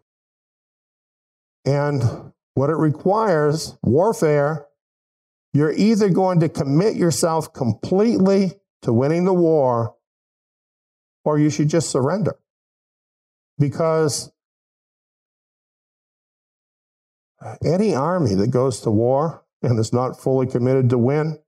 And 1.65 2.33
what 2.55 2.71
it 2.71 2.77
requires, 2.77 3.77
warfare, 3.83 4.67
you're 5.53 5.73
either 5.73 6.09
going 6.09 6.41
to 6.41 6.49
commit 6.49 6.97
yourself 6.97 7.53
completely 7.53 8.53
to 8.83 8.93
winning 8.93 9.25
the 9.25 9.33
war 9.33 9.97
or 11.25 11.39
you 11.39 11.51
should 11.51 11.69
just 11.69 11.91
surrender. 11.91 12.39
Because 13.59 14.31
any 17.65 17.95
army 17.95 18.35
that 18.35 18.51
goes 18.51 18.81
to 18.83 18.91
war 18.91 19.43
and 19.63 19.79
is 19.79 19.93
not 19.93 20.21
fully 20.21 20.47
committed 20.47 20.91
to 20.91 20.99
win 20.99 21.39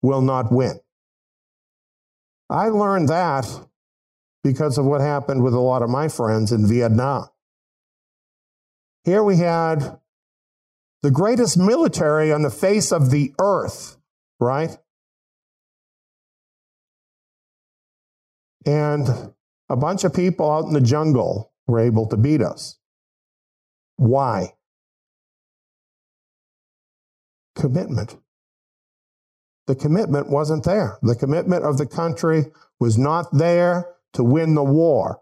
will 0.00 0.22
not 0.22 0.52
win. 0.52 0.78
I 2.50 2.68
learned 2.68 3.08
that 3.08 3.46
because 4.42 4.76
of 4.78 4.84
what 4.84 5.00
happened 5.00 5.42
with 5.42 5.54
a 5.54 5.60
lot 5.60 5.82
of 5.82 5.90
my 5.90 6.08
friends 6.08 6.52
in 6.52 6.66
Vietnam. 6.66 7.28
Here 9.04 9.22
we 9.22 9.36
had 9.36 9.98
the 11.02 11.10
greatest 11.10 11.58
military 11.58 12.32
on 12.32 12.42
the 12.42 12.50
face 12.50 12.92
of 12.92 13.10
the 13.10 13.34
earth, 13.38 13.96
right? 14.40 14.76
And 18.66 19.34
a 19.68 19.76
bunch 19.76 20.04
of 20.04 20.14
people 20.14 20.50
out 20.50 20.64
in 20.64 20.72
the 20.72 20.80
jungle 20.80 21.52
were 21.66 21.80
able 21.80 22.06
to 22.08 22.16
beat 22.16 22.40
us. 22.40 22.78
Why? 23.96 24.54
Commitment. 27.54 28.16
The 29.66 29.74
commitment 29.74 30.28
wasn't 30.28 30.64
there. 30.64 30.98
The 31.02 31.14
commitment 31.14 31.64
of 31.64 31.78
the 31.78 31.86
country 31.86 32.46
was 32.78 32.98
not 32.98 33.32
there 33.32 33.86
to 34.12 34.22
win 34.22 34.54
the 34.54 34.64
war. 34.64 35.20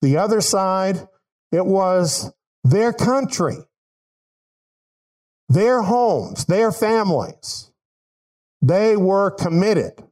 The 0.00 0.16
other 0.16 0.40
side, 0.40 1.08
it 1.50 1.66
was 1.66 2.32
their 2.62 2.92
country, 2.92 3.56
their 5.48 5.82
homes, 5.82 6.44
their 6.44 6.70
families. 6.70 7.72
They 8.62 8.96
were 8.96 9.30
committed. 9.30 10.04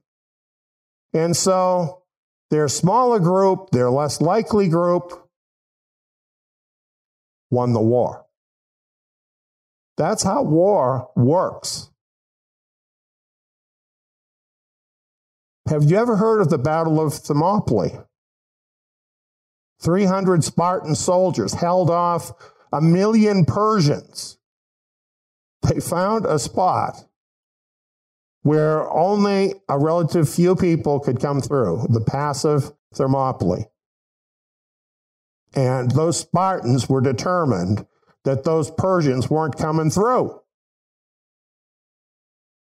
And 1.12 1.36
so 1.36 2.02
their 2.50 2.68
smaller 2.68 3.20
group, 3.20 3.70
their 3.70 3.90
less 3.90 4.20
likely 4.20 4.68
group, 4.68 5.28
won 7.50 7.72
the 7.72 7.80
war. 7.80 8.26
That's 9.96 10.22
how 10.22 10.42
war 10.42 11.10
works. 11.16 11.90
Have 15.68 15.90
you 15.90 15.96
ever 15.96 16.16
heard 16.16 16.40
of 16.40 16.48
the 16.48 16.58
Battle 16.58 17.04
of 17.04 17.14
Thermopylae? 17.14 17.98
300 19.82 20.44
Spartan 20.44 20.94
soldiers 20.94 21.54
held 21.54 21.90
off 21.90 22.32
a 22.72 22.80
million 22.80 23.44
Persians. 23.44 24.38
They 25.62 25.80
found 25.80 26.24
a 26.24 26.38
spot 26.38 27.08
where 28.42 28.88
only 28.92 29.54
a 29.68 29.76
relative 29.76 30.28
few 30.28 30.54
people 30.54 31.00
could 31.00 31.18
come 31.18 31.40
through, 31.40 31.86
the 31.90 32.00
pass 32.00 32.44
of 32.44 32.72
Thermopylae. 32.94 33.66
And 35.54 35.90
those 35.90 36.20
Spartans 36.20 36.88
were 36.88 37.00
determined 37.00 37.86
that 38.24 38.44
those 38.44 38.70
Persians 38.70 39.28
weren't 39.28 39.58
coming 39.58 39.90
through. 39.90 40.40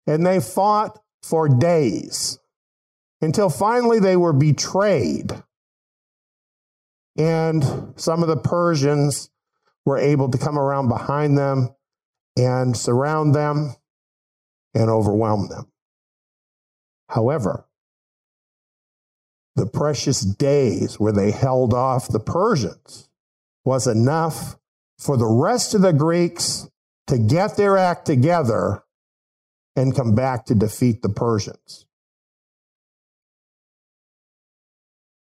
And 0.06 0.24
they 0.24 0.38
fought 0.38 1.00
for 1.22 1.48
days 1.48 2.38
until 3.20 3.48
finally 3.48 3.98
they 3.98 4.16
were 4.16 4.32
betrayed. 4.32 5.30
And 7.16 7.94
some 7.96 8.22
of 8.22 8.28
the 8.28 8.36
Persians 8.36 9.30
were 9.84 9.98
able 9.98 10.30
to 10.30 10.38
come 10.38 10.58
around 10.58 10.88
behind 10.88 11.38
them 11.38 11.74
and 12.36 12.76
surround 12.76 13.34
them 13.34 13.76
and 14.74 14.90
overwhelm 14.90 15.48
them. 15.48 15.70
However, 17.08 17.66
the 19.56 19.66
precious 19.66 20.20
days 20.22 20.98
where 20.98 21.12
they 21.12 21.30
held 21.30 21.72
off 21.72 22.08
the 22.08 22.18
Persians 22.18 23.08
was 23.64 23.86
enough 23.86 24.56
for 24.98 25.16
the 25.16 25.26
rest 25.26 25.74
of 25.74 25.82
the 25.82 25.92
Greeks 25.92 26.68
to 27.06 27.18
get 27.18 27.56
their 27.56 27.76
act 27.76 28.06
together 28.06 28.82
and 29.76 29.94
come 29.94 30.14
back 30.14 30.46
to 30.46 30.54
defeat 30.54 31.02
the 31.02 31.08
Persians. 31.08 31.83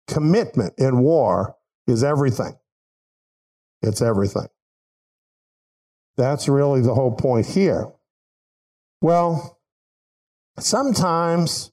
Commitment 0.07 0.73
in 0.77 0.99
war 0.99 1.55
is 1.87 2.03
everything. 2.03 2.53
It's 3.81 4.01
everything. 4.01 4.47
That's 6.15 6.47
really 6.47 6.81
the 6.81 6.93
whole 6.93 7.15
point 7.15 7.47
here. 7.47 7.87
Well, 9.01 9.59
sometimes 10.59 11.71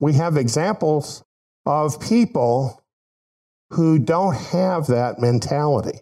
we 0.00 0.14
have 0.14 0.36
examples 0.36 1.24
of 1.64 2.00
people 2.00 2.82
who 3.70 3.98
don't 3.98 4.36
have 4.36 4.86
that 4.86 5.18
mentality. 5.18 5.98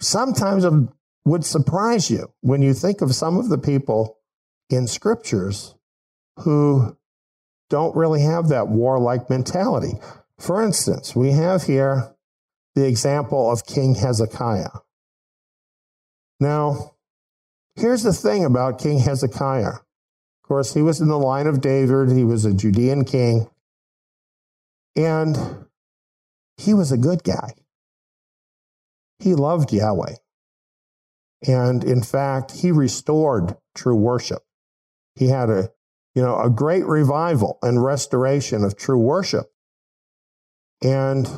Sometimes 0.00 0.64
it 0.64 0.72
would 1.24 1.44
surprise 1.44 2.10
you 2.10 2.32
when 2.42 2.60
you 2.60 2.74
think 2.74 3.00
of 3.00 3.14
some 3.14 3.38
of 3.38 3.48
the 3.48 3.58
people 3.58 4.18
in 4.68 4.86
scriptures 4.86 5.74
who 6.40 6.96
don't 7.74 7.96
really 7.96 8.22
have 8.22 8.50
that 8.50 8.68
warlike 8.68 9.28
mentality. 9.28 9.94
For 10.38 10.62
instance, 10.62 11.16
we 11.16 11.32
have 11.32 11.64
here 11.64 12.14
the 12.76 12.86
example 12.86 13.50
of 13.50 13.66
King 13.66 13.96
Hezekiah. 13.96 14.78
Now, 16.38 16.92
here's 17.74 18.04
the 18.04 18.12
thing 18.12 18.44
about 18.44 18.78
King 18.78 19.00
Hezekiah. 19.00 19.72
Of 19.72 20.48
course, 20.48 20.74
he 20.74 20.82
was 20.82 21.00
in 21.00 21.08
the 21.08 21.18
line 21.18 21.48
of 21.48 21.60
David, 21.60 22.12
he 22.12 22.22
was 22.22 22.44
a 22.44 22.54
Judean 22.54 23.04
king, 23.04 23.48
and 24.94 25.66
he 26.56 26.74
was 26.74 26.92
a 26.92 26.96
good 26.96 27.24
guy. 27.24 27.54
He 29.18 29.34
loved 29.34 29.72
Yahweh. 29.72 30.14
And 31.48 31.82
in 31.82 32.04
fact, 32.04 32.52
he 32.52 32.70
restored 32.70 33.56
true 33.74 33.96
worship. 33.96 34.44
He 35.16 35.26
had 35.26 35.50
a, 35.50 35.70
you 36.14 36.22
know, 36.22 36.40
a 36.40 36.50
great 36.50 36.84
revival 36.84 37.58
and 37.62 37.84
restoration 37.84 38.64
of 38.64 38.76
true 38.76 38.98
worship. 38.98 39.46
And 40.82 41.28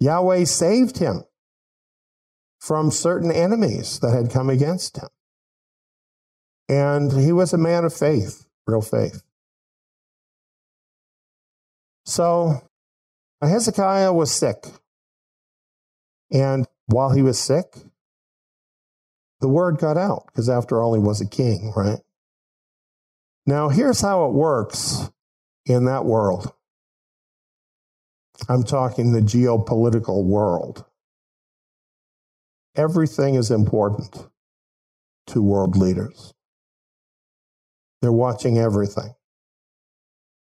Yahweh 0.00 0.44
saved 0.44 0.98
him 0.98 1.24
from 2.60 2.90
certain 2.90 3.32
enemies 3.32 4.00
that 4.00 4.12
had 4.12 4.30
come 4.30 4.50
against 4.50 4.98
him. 4.98 5.08
And 6.68 7.12
he 7.12 7.32
was 7.32 7.52
a 7.52 7.58
man 7.58 7.84
of 7.84 7.94
faith, 7.94 8.46
real 8.66 8.82
faith. 8.82 9.22
So 12.04 12.62
Hezekiah 13.40 14.12
was 14.12 14.30
sick. 14.30 14.66
And 16.30 16.66
while 16.86 17.10
he 17.10 17.22
was 17.22 17.38
sick, 17.38 17.76
the 19.40 19.48
word 19.48 19.78
got 19.78 19.96
out, 19.96 20.26
because 20.26 20.50
after 20.50 20.82
all, 20.82 20.94
he 20.94 21.00
was 21.00 21.20
a 21.20 21.28
king, 21.28 21.72
right? 21.76 22.00
Now, 23.48 23.70
here's 23.70 24.02
how 24.02 24.26
it 24.26 24.34
works 24.34 25.10
in 25.64 25.86
that 25.86 26.04
world. 26.04 26.52
I'm 28.46 28.62
talking 28.62 29.12
the 29.12 29.22
geopolitical 29.22 30.22
world. 30.22 30.84
Everything 32.76 33.36
is 33.36 33.50
important 33.50 34.28
to 35.28 35.40
world 35.40 35.78
leaders. 35.78 36.34
They're 38.02 38.12
watching 38.12 38.58
everything. 38.58 39.14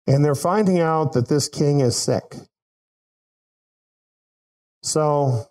And 0.05 0.25
they're 0.25 0.35
finding 0.35 0.81
out 0.81 1.13
that 1.13 1.29
this 1.29 1.47
king 1.47 1.79
is 1.79 1.95
sick. 1.95 2.35
So 4.83 5.45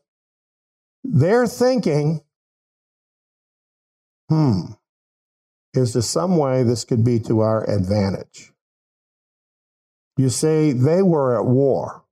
they're 1.02 1.46
thinking, 1.46 2.20
hmm, 4.28 4.72
is 5.74 5.92
there 5.92 6.02
some 6.02 6.36
way 6.36 6.62
this 6.62 6.84
could 6.84 7.04
be 7.04 7.18
to 7.20 7.40
our 7.40 7.68
advantage? 7.68 8.52
You 10.16 10.30
see, 10.30 10.72
they 10.72 11.02
were 11.02 11.38
at 11.38 11.46
war. 11.46 12.04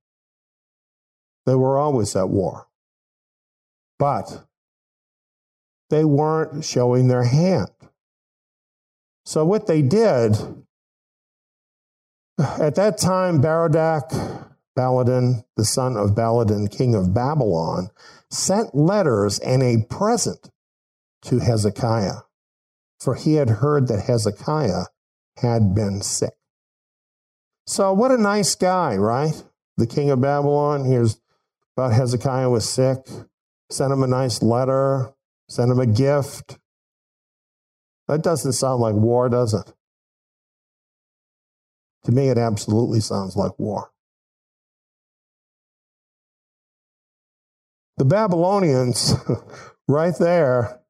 They 1.44 1.54
were 1.54 1.78
always 1.78 2.14
at 2.14 2.28
war. 2.28 2.68
But 3.98 4.44
they 5.90 6.04
weren't 6.04 6.64
showing 6.64 7.08
their 7.08 7.24
hand. 7.24 7.70
So, 9.24 9.44
what 9.44 9.66
they 9.66 9.82
did, 9.82 10.36
at 12.38 12.74
that 12.76 12.98
time, 12.98 13.40
Berodach 13.40 14.10
Baladan, 14.76 15.44
the 15.56 15.64
son 15.64 15.96
of 15.96 16.10
Baladan, 16.10 16.70
king 16.70 16.94
of 16.94 17.14
Babylon, 17.14 17.88
sent 18.30 18.74
letters 18.74 19.38
and 19.38 19.62
a 19.62 19.84
present 19.88 20.50
to 21.22 21.38
Hezekiah, 21.38 22.20
for 23.00 23.14
he 23.14 23.34
had 23.34 23.50
heard 23.50 23.88
that 23.88 24.04
Hezekiah 24.06 24.84
had 25.38 25.74
been 25.74 26.02
sick. 26.02 26.34
So, 27.66 27.92
what 27.92 28.10
a 28.10 28.18
nice 28.18 28.54
guy, 28.54 28.96
right? 28.96 29.42
The 29.76 29.86
king 29.86 30.10
of 30.10 30.20
Babylon 30.20 30.84
hears 30.84 31.20
about 31.76 31.92
Hezekiah 31.92 32.48
was 32.48 32.68
sick, 32.68 33.06
sent 33.70 33.92
him 33.92 34.02
a 34.02 34.06
nice 34.06 34.42
letter, 34.42 35.12
sent 35.48 35.70
him 35.70 35.80
a 35.80 35.86
gift. 35.86 36.58
That 38.08 38.22
doesn't 38.22 38.52
sound 38.52 38.80
like 38.80 38.94
war, 38.94 39.28
does 39.28 39.52
it? 39.52 39.72
To 42.04 42.12
me, 42.12 42.28
it 42.28 42.38
absolutely 42.38 43.00
sounds 43.00 43.36
like 43.36 43.58
war. 43.58 43.90
The 47.96 48.04
Babylonians, 48.04 49.14
right 49.88 50.14
there, 50.18 50.80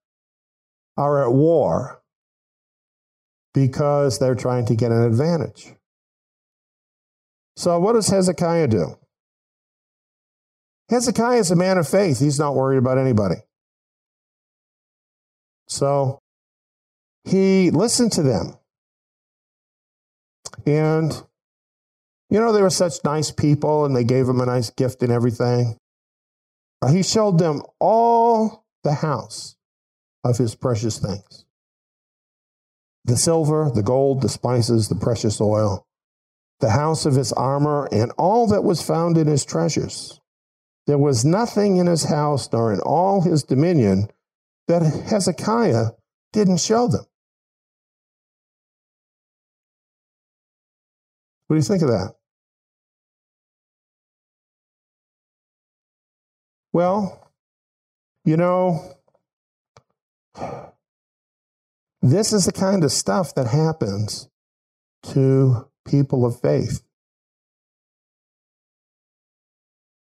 are 0.97 1.22
at 1.24 1.32
war 1.32 2.03
because 3.55 4.18
they're 4.18 4.34
trying 4.34 4.66
to 4.66 4.74
get 4.74 4.92
an 4.92 5.03
advantage. 5.03 5.74
So, 7.57 7.78
what 7.80 7.94
does 7.94 8.09
Hezekiah 8.09 8.68
do? 8.68 8.99
Hezekiah 10.90 11.38
is 11.38 11.51
a 11.51 11.57
man 11.57 11.78
of 11.78 11.88
faith. 11.88 12.20
He's 12.20 12.38
not 12.38 12.55
worried 12.55 12.76
about 12.76 12.99
anybody. 12.99 13.36
So, 15.68 16.20
he 17.24 17.70
listened 17.70 18.12
to 18.12 18.22
them. 18.22 18.59
And, 20.64 21.12
you 22.30 22.38
know, 22.38 22.53
they 22.53 22.62
were 22.62 22.70
such 22.70 23.05
nice 23.05 23.30
people 23.30 23.84
and 23.84 23.97
they 23.97 24.05
gave 24.05 24.28
him 24.28 24.40
a 24.40 24.47
nice 24.47 24.70
gift 24.70 25.03
and 25.03 25.11
everything. 25.11 25.76
He 26.88 27.03
showed 27.03 27.38
them 27.38 27.62
all 27.80 28.64
the 28.84 28.94
house 28.94 29.56
of 30.27 30.39
his 30.39 30.55
precious 30.55 30.99
things 30.99 31.45
the 33.05 33.16
silver, 33.16 33.70
the 33.72 33.85
gold, 33.85 34.20
the 34.20 34.29
spices, 34.29 34.89
the 34.89 34.97
precious 34.97 35.41
oil, 35.41 35.87
the 36.59 36.70
house 36.70 37.07
of 37.07 37.14
his 37.14 37.33
armor, 37.33 37.89
and 37.93 38.11
all 38.18 38.49
that 38.49 38.64
was 38.64 38.83
found 38.83 39.16
in 39.16 39.29
his 39.29 39.45
treasures. 39.45 40.20
There 40.89 40.99
was 40.99 41.24
nothing 41.24 41.77
in 41.77 41.87
his 41.87 42.05
house 42.05 42.49
nor 42.53 42.72
in 42.72 42.81
all 42.81 43.20
his 43.20 43.45
dominion 43.45 44.09
that 44.66 44.83
Hezekiah 44.83 45.91
didn't 46.33 46.59
show 46.59 46.89
them. 46.89 47.05
What 51.47 51.55
do 51.55 51.59
you 51.59 51.62
think 51.62 51.83
of 51.83 51.89
that? 51.89 52.16
Well, 56.72 57.33
you 58.24 58.37
know, 58.37 58.97
this 62.03 62.32
is 62.32 62.45
the 62.47 62.53
kind 62.53 62.84
of 62.84 62.93
stuff 62.93 63.34
that 63.34 63.47
happens 63.47 64.28
to 65.03 65.68
people 65.84 66.24
of 66.24 66.41
faith. 66.41 66.82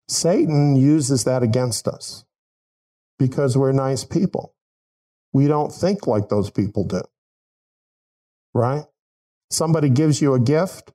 Satan 0.09 0.75
uses 0.75 1.25
that 1.25 1.43
against 1.43 1.87
us 1.87 2.25
because 3.19 3.57
we're 3.57 3.73
nice 3.73 4.05
people. 4.05 4.55
We 5.33 5.47
don't 5.47 5.73
think 5.73 6.07
like 6.07 6.29
those 6.29 6.51
people 6.51 6.85
do. 6.85 7.03
Right? 8.55 8.85
Somebody 9.51 9.91
gives 9.91 10.21
you 10.21 10.35
a 10.35 10.41
gift, 10.41 10.93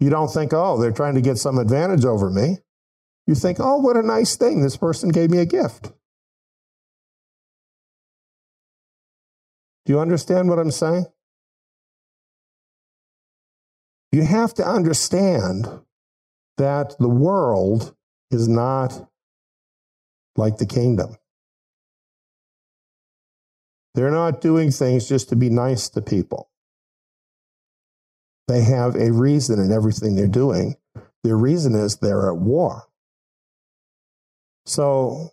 you 0.00 0.10
don't 0.10 0.28
think, 0.28 0.52
oh, 0.52 0.80
they're 0.80 0.90
trying 0.90 1.14
to 1.14 1.20
get 1.20 1.38
some 1.38 1.58
advantage 1.58 2.04
over 2.04 2.28
me. 2.28 2.58
You 3.26 3.34
think, 3.34 3.58
oh, 3.60 3.78
what 3.78 3.96
a 3.96 4.02
nice 4.02 4.34
thing. 4.34 4.62
This 4.62 4.76
person 4.76 5.10
gave 5.10 5.30
me 5.30 5.38
a 5.38 5.46
gift. 5.46 5.92
Do 9.84 9.92
you 9.92 10.00
understand 10.00 10.48
what 10.48 10.58
I'm 10.58 10.70
saying? 10.70 11.06
You 14.12 14.22
have 14.22 14.54
to 14.54 14.66
understand 14.66 15.66
that 16.58 16.96
the 16.98 17.08
world 17.08 17.94
is 18.30 18.46
not 18.48 19.08
like 20.36 20.58
the 20.58 20.66
kingdom. 20.66 21.16
They're 23.94 24.10
not 24.10 24.40
doing 24.40 24.70
things 24.70 25.08
just 25.08 25.28
to 25.30 25.36
be 25.36 25.50
nice 25.50 25.88
to 25.90 26.00
people. 26.00 26.50
They 28.48 28.62
have 28.62 28.96
a 28.96 29.12
reason 29.12 29.60
in 29.60 29.72
everything 29.72 30.14
they're 30.14 30.26
doing. 30.26 30.76
Their 31.24 31.36
reason 31.36 31.74
is 31.74 31.96
they're 31.96 32.28
at 32.28 32.36
war. 32.36 32.84
So 34.66 35.30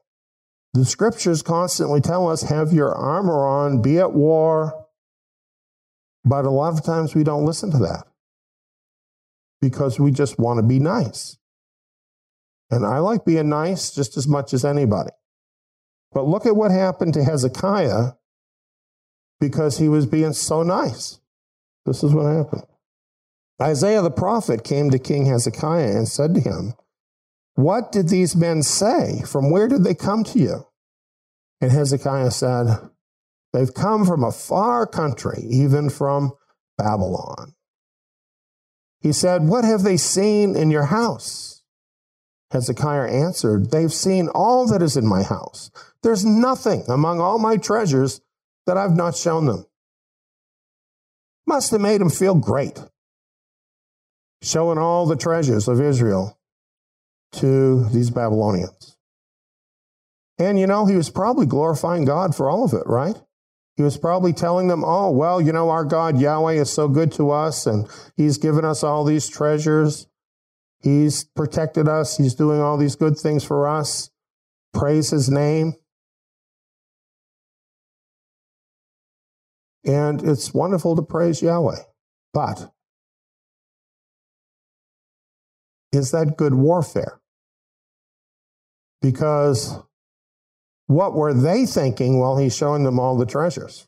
the 0.73 0.85
scriptures 0.85 1.41
constantly 1.41 2.01
tell 2.01 2.29
us 2.29 2.43
have 2.43 2.71
your 2.71 2.93
armor 2.93 3.45
on, 3.45 3.81
be 3.81 3.97
at 3.99 4.13
war. 4.13 4.85
But 6.23 6.45
a 6.45 6.51
lot 6.51 6.73
of 6.73 6.83
times 6.83 7.15
we 7.15 7.23
don't 7.23 7.45
listen 7.45 7.71
to 7.71 7.79
that 7.79 8.05
because 9.61 9.99
we 9.99 10.11
just 10.11 10.37
want 10.37 10.59
to 10.59 10.63
be 10.63 10.79
nice. 10.79 11.37
And 12.69 12.85
I 12.85 12.99
like 12.99 13.25
being 13.25 13.49
nice 13.49 13.91
just 13.91 14.15
as 14.15 14.27
much 14.27 14.53
as 14.53 14.63
anybody. 14.63 15.11
But 16.11 16.27
look 16.27 16.45
at 16.45 16.55
what 16.55 16.71
happened 16.71 17.13
to 17.15 17.23
Hezekiah 17.23 18.13
because 19.39 19.77
he 19.77 19.89
was 19.89 20.05
being 20.05 20.33
so 20.33 20.63
nice. 20.63 21.19
This 21.85 22.03
is 22.03 22.13
what 22.13 22.25
happened. 22.25 22.65
Isaiah 23.61 24.01
the 24.01 24.11
prophet 24.11 24.63
came 24.63 24.89
to 24.91 24.99
King 24.99 25.25
Hezekiah 25.25 25.97
and 25.97 26.07
said 26.07 26.33
to 26.35 26.41
him, 26.41 26.73
What 27.59 27.91
did 27.91 28.07
these 28.07 28.37
men 28.37 28.63
say? 28.63 29.21
From 29.25 29.51
where 29.51 29.67
did 29.67 29.83
they 29.83 29.93
come 29.93 30.23
to 30.23 30.39
you? 30.39 30.67
And 31.59 31.69
Hezekiah 31.69 32.31
said, 32.31 32.67
They've 33.51 33.73
come 33.73 34.05
from 34.05 34.23
a 34.23 34.31
far 34.31 34.87
country, 34.87 35.43
even 35.49 35.89
from 35.89 36.31
Babylon. 36.77 37.55
He 39.01 39.11
said, 39.11 39.49
What 39.49 39.65
have 39.65 39.83
they 39.83 39.97
seen 39.97 40.55
in 40.55 40.71
your 40.71 40.85
house? 40.85 41.61
Hezekiah 42.51 43.11
answered, 43.11 43.71
They've 43.71 43.91
seen 43.91 44.29
all 44.29 44.65
that 44.67 44.81
is 44.81 44.95
in 44.95 45.05
my 45.05 45.23
house. 45.23 45.69
There's 46.01 46.25
nothing 46.25 46.85
among 46.87 47.19
all 47.19 47.39
my 47.39 47.57
treasures 47.57 48.21
that 48.67 48.77
I've 48.77 48.95
not 48.95 49.17
shown 49.17 49.47
them. 49.47 49.65
Must 51.45 51.71
have 51.71 51.81
made 51.81 51.99
him 51.99 52.09
feel 52.09 52.35
great, 52.35 52.81
showing 54.41 54.77
all 54.77 55.05
the 55.05 55.17
treasures 55.17 55.67
of 55.67 55.81
Israel 55.81 56.38
to 57.33 57.87
these 57.89 58.09
Babylonians. 58.09 58.97
And 60.37 60.59
you 60.59 60.67
know, 60.67 60.85
he 60.85 60.95
was 60.95 61.09
probably 61.09 61.45
glorifying 61.45 62.05
God 62.05 62.35
for 62.35 62.49
all 62.49 62.63
of 62.63 62.73
it, 62.73 62.83
right? 62.85 63.15
He 63.75 63.83
was 63.83 63.97
probably 63.97 64.33
telling 64.33 64.67
them, 64.67 64.83
oh, 64.83 65.09
well, 65.11 65.39
you 65.39 65.53
know, 65.53 65.69
our 65.69 65.85
God 65.85 66.19
Yahweh 66.19 66.53
is 66.53 66.69
so 66.69 66.87
good 66.87 67.11
to 67.13 67.31
us 67.31 67.65
and 67.65 67.87
he's 68.17 68.37
given 68.37 68.65
us 68.65 68.83
all 68.83 69.05
these 69.05 69.29
treasures. 69.29 70.07
He's 70.81 71.23
protected 71.23 71.87
us. 71.87 72.17
He's 72.17 72.35
doing 72.35 72.61
all 72.61 72.77
these 72.77 72.95
good 72.95 73.17
things 73.17 73.43
for 73.43 73.67
us. 73.67 74.09
Praise 74.73 75.11
his 75.11 75.29
name. 75.29 75.75
And 79.85 80.21
it's 80.27 80.53
wonderful 80.53 80.95
to 80.95 81.01
praise 81.01 81.41
Yahweh. 81.41 81.83
But 82.33 82.71
is 85.91 86.11
that 86.11 86.37
good 86.37 86.53
warfare? 86.53 87.19
Because 89.01 89.77
what 90.87 91.13
were 91.13 91.33
they 91.33 91.65
thinking 91.65 92.19
while 92.19 92.37
he's 92.37 92.55
showing 92.55 92.83
them 92.83 92.99
all 92.99 93.17
the 93.17 93.25
treasures? 93.25 93.87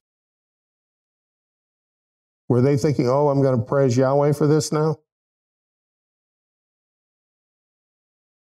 Were 2.48 2.62
they 2.62 2.78
thinking, 2.78 3.08
oh, 3.10 3.30
I'm 3.30 3.42
going 3.42 3.58
to 3.58 3.66
praise 3.66 3.96
Yahweh 3.96 4.34
for 4.34 4.46
this 4.46 4.72
now? 4.72 4.98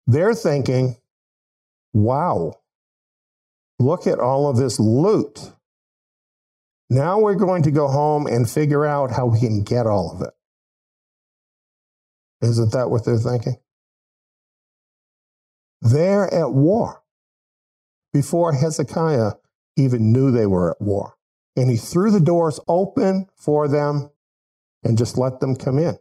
They're 0.07 0.33
thinking, 0.33 0.97
wow, 1.93 2.59
look 3.79 4.07
at 4.07 4.19
all 4.19 4.49
of 4.49 4.57
this 4.57 4.79
loot. 4.79 5.53
Now 6.89 7.19
we're 7.19 7.35
going 7.35 7.63
to 7.63 7.71
go 7.71 7.87
home 7.87 8.27
and 8.27 8.49
figure 8.49 8.85
out 8.85 9.11
how 9.11 9.27
we 9.27 9.39
can 9.39 9.63
get 9.63 9.87
all 9.87 10.11
of 10.13 10.21
it. 10.21 10.33
Isn't 12.43 12.73
that 12.73 12.89
what 12.89 13.05
they're 13.05 13.17
thinking? 13.17 13.55
They're 15.81 16.31
at 16.33 16.53
war 16.53 17.03
before 18.11 18.53
Hezekiah 18.53 19.31
even 19.77 20.11
knew 20.11 20.29
they 20.29 20.45
were 20.45 20.71
at 20.71 20.81
war. 20.81 21.15
And 21.55 21.69
he 21.69 21.77
threw 21.77 22.11
the 22.11 22.19
doors 22.19 22.59
open 22.67 23.27
for 23.35 23.67
them 23.67 24.09
and 24.83 24.97
just 24.97 25.17
let 25.17 25.39
them 25.39 25.55
come 25.55 25.79
in. 25.79 25.97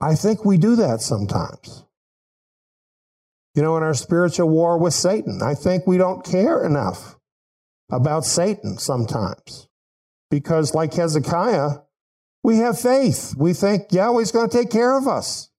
I 0.00 0.14
think 0.14 0.44
we 0.44 0.56
do 0.58 0.76
that 0.76 1.00
sometimes. 1.00 1.84
You 3.54 3.62
know, 3.62 3.76
in 3.76 3.82
our 3.82 3.94
spiritual 3.94 4.48
war 4.48 4.78
with 4.78 4.94
Satan, 4.94 5.42
I 5.42 5.54
think 5.54 5.86
we 5.86 5.98
don't 5.98 6.24
care 6.24 6.64
enough 6.64 7.18
about 7.90 8.24
Satan 8.24 8.78
sometimes. 8.78 9.68
Because, 10.30 10.74
like 10.74 10.94
Hezekiah, 10.94 11.80
we 12.42 12.58
have 12.58 12.80
faith. 12.80 13.34
We 13.36 13.52
think 13.52 13.92
Yahweh's 13.92 14.32
going 14.32 14.48
to 14.48 14.56
take 14.56 14.70
care 14.70 14.96
of 14.96 15.06
us. 15.06 15.50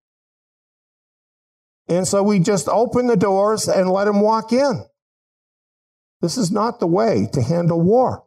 And 1.87 2.07
so 2.07 2.23
we 2.23 2.39
just 2.39 2.67
open 2.69 3.07
the 3.07 3.17
doors 3.17 3.67
and 3.67 3.89
let 3.89 4.07
him 4.07 4.21
walk 4.21 4.53
in. 4.53 4.85
This 6.21 6.37
is 6.37 6.51
not 6.51 6.79
the 6.79 6.87
way 6.87 7.27
to 7.33 7.41
handle 7.41 7.81
war. 7.81 8.25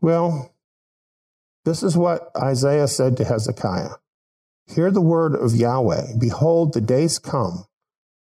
Well, 0.00 0.54
this 1.64 1.82
is 1.82 1.96
what 1.96 2.30
Isaiah 2.36 2.88
said 2.88 3.16
to 3.16 3.24
Hezekiah 3.24 3.96
Hear 4.68 4.90
the 4.90 5.00
word 5.00 5.34
of 5.34 5.56
Yahweh. 5.56 6.18
Behold, 6.18 6.74
the 6.74 6.82
days 6.82 7.18
come 7.18 7.64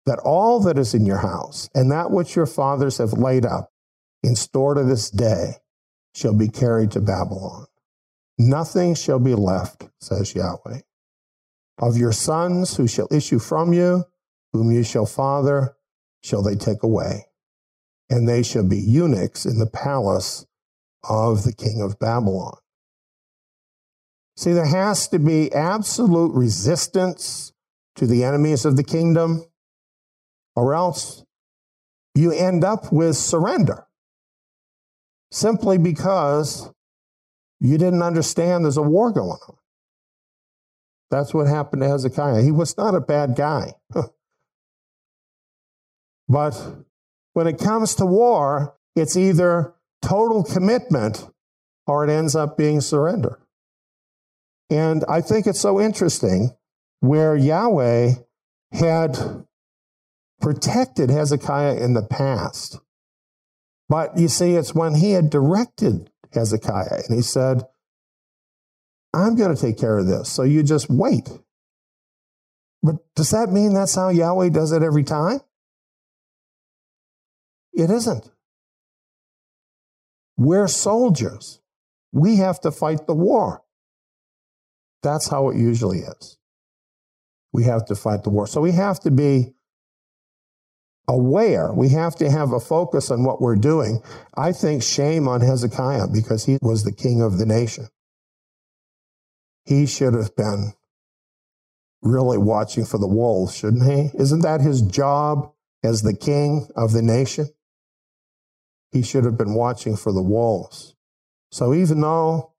that 0.05 0.19
all 0.19 0.59
that 0.59 0.77
is 0.77 0.93
in 0.93 1.05
your 1.05 1.19
house 1.19 1.69
and 1.73 1.89
that 1.89 2.11
which 2.11 2.35
your 2.35 2.45
fathers 2.45 2.97
have 2.97 3.13
laid 3.13 3.45
up 3.45 3.71
in 4.21 4.35
store 4.35 4.73
to 4.73 4.83
this 4.83 5.09
day 5.09 5.55
shall 6.13 6.33
be 6.33 6.47
carried 6.47 6.91
to 6.91 7.01
Babylon. 7.01 7.65
Nothing 8.37 8.95
shall 8.95 9.19
be 9.19 9.35
left, 9.35 9.89
says 9.99 10.35
Yahweh. 10.35 10.81
Of 11.79 11.97
your 11.97 12.11
sons 12.11 12.77
who 12.77 12.87
shall 12.87 13.07
issue 13.11 13.39
from 13.39 13.73
you, 13.73 14.05
whom 14.53 14.71
you 14.71 14.83
shall 14.83 15.05
father, 15.05 15.75
shall 16.23 16.43
they 16.43 16.55
take 16.55 16.83
away. 16.83 17.25
And 18.09 18.27
they 18.27 18.43
shall 18.43 18.67
be 18.67 18.77
eunuchs 18.77 19.45
in 19.45 19.59
the 19.59 19.69
palace 19.69 20.45
of 21.07 21.43
the 21.43 21.53
king 21.53 21.81
of 21.81 21.99
Babylon. 21.99 22.57
See, 24.35 24.53
there 24.53 24.65
has 24.65 25.07
to 25.09 25.19
be 25.19 25.51
absolute 25.53 26.33
resistance 26.33 27.53
to 27.95 28.07
the 28.07 28.23
enemies 28.23 28.65
of 28.65 28.77
the 28.77 28.83
kingdom, 28.83 29.43
or 30.55 30.73
else 30.73 31.23
you 32.15 32.31
end 32.31 32.63
up 32.63 32.91
with 32.91 33.15
surrender 33.15 33.85
simply 35.33 35.79
because 35.79 36.71
you 37.59 37.77
didn't 37.79 38.03
understand 38.03 38.63
there's 38.63 38.77
a 38.77 38.83
war 38.83 39.11
going 39.11 39.39
on. 39.47 39.55
That's 41.09 41.33
what 41.33 41.47
happened 41.47 41.81
to 41.81 41.87
Hezekiah. 41.87 42.43
He 42.43 42.51
was 42.51 42.77
not 42.77 42.93
a 42.93 43.01
bad 43.01 43.35
guy. 43.35 43.73
but 46.29 46.75
when 47.33 47.47
it 47.47 47.57
comes 47.57 47.95
to 47.95 48.05
war, 48.05 48.75
it's 48.95 49.17
either 49.17 49.73
total 50.03 50.43
commitment 50.43 51.27
or 51.87 52.07
it 52.07 52.11
ends 52.11 52.35
up 52.35 52.55
being 52.55 52.79
surrender. 52.79 53.39
And 54.69 55.03
I 55.09 55.21
think 55.21 55.47
it's 55.47 55.59
so 55.59 55.81
interesting 55.81 56.51
where 56.99 57.35
Yahweh 57.35 58.13
had 58.71 59.45
protected 60.41 61.09
Hezekiah 61.09 61.77
in 61.77 61.93
the 61.95 62.03
past. 62.03 62.79
But 63.93 64.17
you 64.17 64.27
see, 64.27 64.55
it's 64.55 64.73
when 64.73 64.95
he 64.95 65.11
had 65.11 65.29
directed 65.29 66.09
Hezekiah 66.31 67.03
and 67.07 67.15
he 67.15 67.21
said, 67.21 67.61
I'm 69.13 69.35
going 69.35 69.55
to 69.55 69.61
take 69.61 69.77
care 69.77 69.99
of 69.99 70.07
this. 70.07 70.29
So 70.29 70.41
you 70.41 70.63
just 70.63 70.89
wait. 70.89 71.29
But 72.81 72.95
does 73.15 73.29
that 73.29 73.51
mean 73.51 73.75
that's 73.75 73.93
how 73.93 74.09
Yahweh 74.09 74.49
does 74.49 74.71
it 74.71 74.81
every 74.81 75.03
time? 75.03 75.41
It 77.71 77.91
isn't. 77.91 78.31
We're 80.37 80.67
soldiers. 80.67 81.61
We 82.11 82.37
have 82.37 82.59
to 82.61 82.71
fight 82.71 83.05
the 83.05 83.13
war. 83.13 83.61
That's 85.03 85.27
how 85.27 85.49
it 85.49 85.57
usually 85.57 85.99
is. 85.99 86.39
We 87.51 87.65
have 87.65 87.85
to 87.85 87.95
fight 87.95 88.23
the 88.23 88.31
war. 88.31 88.47
So 88.47 88.59
we 88.59 88.71
have 88.71 89.01
to 89.01 89.11
be 89.11 89.53
aware. 91.07 91.73
We 91.73 91.89
have 91.89 92.15
to 92.17 92.29
have 92.29 92.53
a 92.53 92.59
focus 92.59 93.11
on 93.11 93.23
what 93.23 93.41
we're 93.41 93.55
doing. 93.55 94.01
I 94.35 94.51
think 94.51 94.83
shame 94.83 95.27
on 95.27 95.41
Hezekiah 95.41 96.07
because 96.07 96.45
he 96.45 96.57
was 96.61 96.83
the 96.83 96.93
king 96.93 97.21
of 97.21 97.37
the 97.37 97.45
nation. 97.45 97.87
He 99.65 99.85
should 99.85 100.13
have 100.13 100.35
been 100.35 100.73
really 102.01 102.37
watching 102.37 102.85
for 102.85 102.97
the 102.97 103.07
wolves, 103.07 103.55
shouldn't 103.55 103.89
he? 103.89 104.17
Isn't 104.17 104.41
that 104.41 104.61
his 104.61 104.81
job 104.81 105.51
as 105.83 106.01
the 106.01 106.15
king 106.15 106.67
of 106.75 106.91
the 106.91 107.01
nation? 107.01 107.49
He 108.91 109.01
should 109.01 109.25
have 109.25 109.37
been 109.37 109.55
watching 109.55 109.95
for 109.95 110.11
the 110.11 110.21
wolves. 110.21 110.95
So 111.51 111.73
even 111.73 112.01
though 112.01 112.53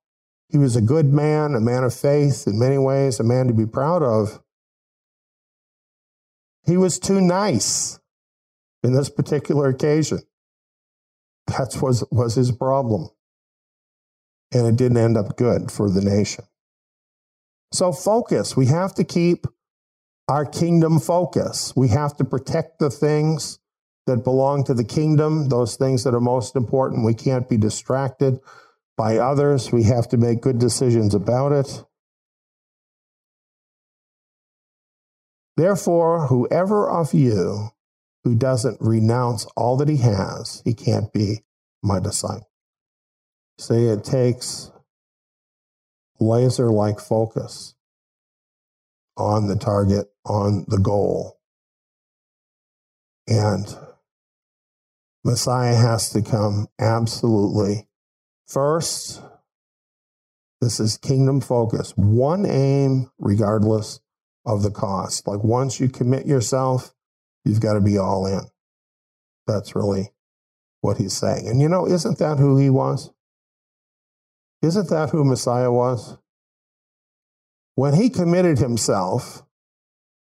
he 0.49 0.57
was 0.57 0.75
a 0.75 0.81
good 0.81 1.05
man, 1.13 1.55
a 1.55 1.59
man 1.59 1.83
of 1.83 1.93
faith 1.93 2.47
in 2.47 2.59
many 2.59 2.77
ways, 2.77 3.19
a 3.19 3.23
man 3.23 3.47
to 3.47 3.53
be 3.53 3.65
proud 3.65 4.03
of, 4.03 4.41
he 6.65 6.77
was 6.77 6.97
too 6.97 7.21
nice 7.21 7.99
in 8.85 8.93
this 8.93 9.09
particular 9.09 9.67
occasion. 9.67 10.19
That 11.47 11.75
was, 11.81 12.03
was 12.11 12.35
his 12.35 12.51
problem. 12.51 13.09
And 14.53 14.67
it 14.67 14.75
didn't 14.75 14.97
end 14.97 15.17
up 15.17 15.35
good 15.35 15.71
for 15.71 15.89
the 15.89 16.01
nation. 16.01 16.45
So 17.73 17.91
focus. 17.91 18.55
We 18.55 18.67
have 18.67 18.93
to 18.95 19.03
keep 19.03 19.47
our 20.27 20.45
kingdom 20.45 20.99
focus. 20.99 21.73
We 21.75 21.89
have 21.89 22.15
to 22.17 22.23
protect 22.23 22.79
the 22.79 22.91
things 22.91 23.59
that 24.05 24.23
belong 24.23 24.63
to 24.65 24.75
the 24.75 24.83
kingdom, 24.83 25.49
those 25.49 25.77
things 25.77 26.03
that 26.03 26.13
are 26.13 26.21
most 26.21 26.55
important. 26.55 27.05
We 27.05 27.15
can't 27.15 27.49
be 27.49 27.57
distracted 27.57 28.39
by 28.95 29.17
others. 29.17 29.71
We 29.71 29.83
have 29.83 30.07
to 30.09 30.17
make 30.17 30.41
good 30.41 30.59
decisions 30.59 31.15
about 31.15 31.51
it. 31.51 31.83
Therefore, 35.57 36.27
whoever 36.27 36.87
of 36.89 37.13
you 37.13 37.71
who 38.25 38.35
doesn't 38.35 38.77
renounce 38.81 39.45
all 39.55 39.77
that 39.77 39.87
he 39.87 39.97
has, 39.97 40.61
he 40.65 40.73
can't 40.73 41.13
be 41.13 41.43
my 41.83 41.99
disciple. 41.99 42.49
See, 43.59 43.85
it 43.85 44.03
takes 44.03 44.71
laser 46.19 46.71
like 46.71 46.99
focus 46.99 47.75
on 49.15 49.47
the 49.47 49.55
target, 49.55 50.07
on 50.25 50.65
the 50.67 50.79
goal. 50.79 51.39
And 53.27 53.65
Messiah 55.23 55.75
has 55.75 56.09
to 56.09 56.23
come 56.23 56.67
absolutely 56.79 57.87
first. 58.47 59.21
This 60.61 60.79
is 60.79 60.97
kingdom 60.97 61.41
focus, 61.41 61.93
one 61.95 62.45
aim, 62.47 63.11
regardless 63.19 63.99
of 64.47 64.63
the 64.63 64.71
cost. 64.71 65.27
Like 65.27 65.43
once 65.43 65.79
you 65.79 65.89
commit 65.89 66.25
yourself, 66.25 66.94
you've 67.45 67.61
got 67.61 67.73
to 67.73 67.81
be 67.81 67.97
all 67.97 68.25
in. 68.25 68.41
That's 69.47 69.75
really 69.75 70.11
what 70.81 70.97
he's 70.97 71.13
saying. 71.13 71.47
And 71.47 71.61
you 71.61 71.69
know, 71.69 71.87
isn't 71.87 72.17
that 72.17 72.39
who 72.39 72.57
he 72.57 72.69
was? 72.69 73.11
Isn't 74.61 74.89
that 74.89 75.11
who 75.11 75.23
Messiah 75.23 75.71
was? 75.71 76.17
When 77.75 77.93
he 77.93 78.09
committed 78.09 78.57
himself 78.57 79.43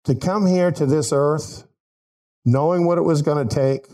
to 0.05 0.15
come 0.15 0.47
here 0.47 0.73
to 0.73 0.87
this 0.87 1.13
earth, 1.13 1.67
knowing 2.45 2.87
what 2.87 2.99
it 2.99 3.03
was 3.03 3.23
going 3.23 3.47
to 3.47 3.55
take, 3.55 3.87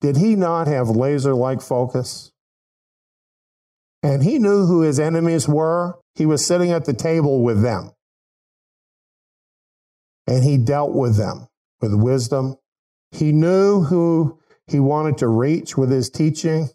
did 0.00 0.16
he 0.16 0.34
not 0.34 0.66
have 0.66 0.88
laser 0.88 1.34
like 1.34 1.60
focus? 1.60 2.32
And 4.02 4.24
he 4.24 4.38
knew 4.38 4.66
who 4.66 4.82
his 4.82 4.98
enemies 4.98 5.48
were. 5.48 5.98
He 6.16 6.26
was 6.26 6.44
sitting 6.44 6.72
at 6.72 6.86
the 6.86 6.92
table 6.92 7.42
with 7.42 7.62
them. 7.62 7.92
And 10.26 10.42
he 10.42 10.58
dealt 10.58 10.92
with 10.92 11.16
them 11.16 11.48
with 11.82 11.92
wisdom. 11.92 12.56
He 13.10 13.32
knew 13.32 13.82
who 13.82 14.38
he 14.66 14.80
wanted 14.80 15.18
to 15.18 15.28
reach 15.28 15.76
with 15.76 15.90
his 15.90 16.08
teaching. 16.08 16.70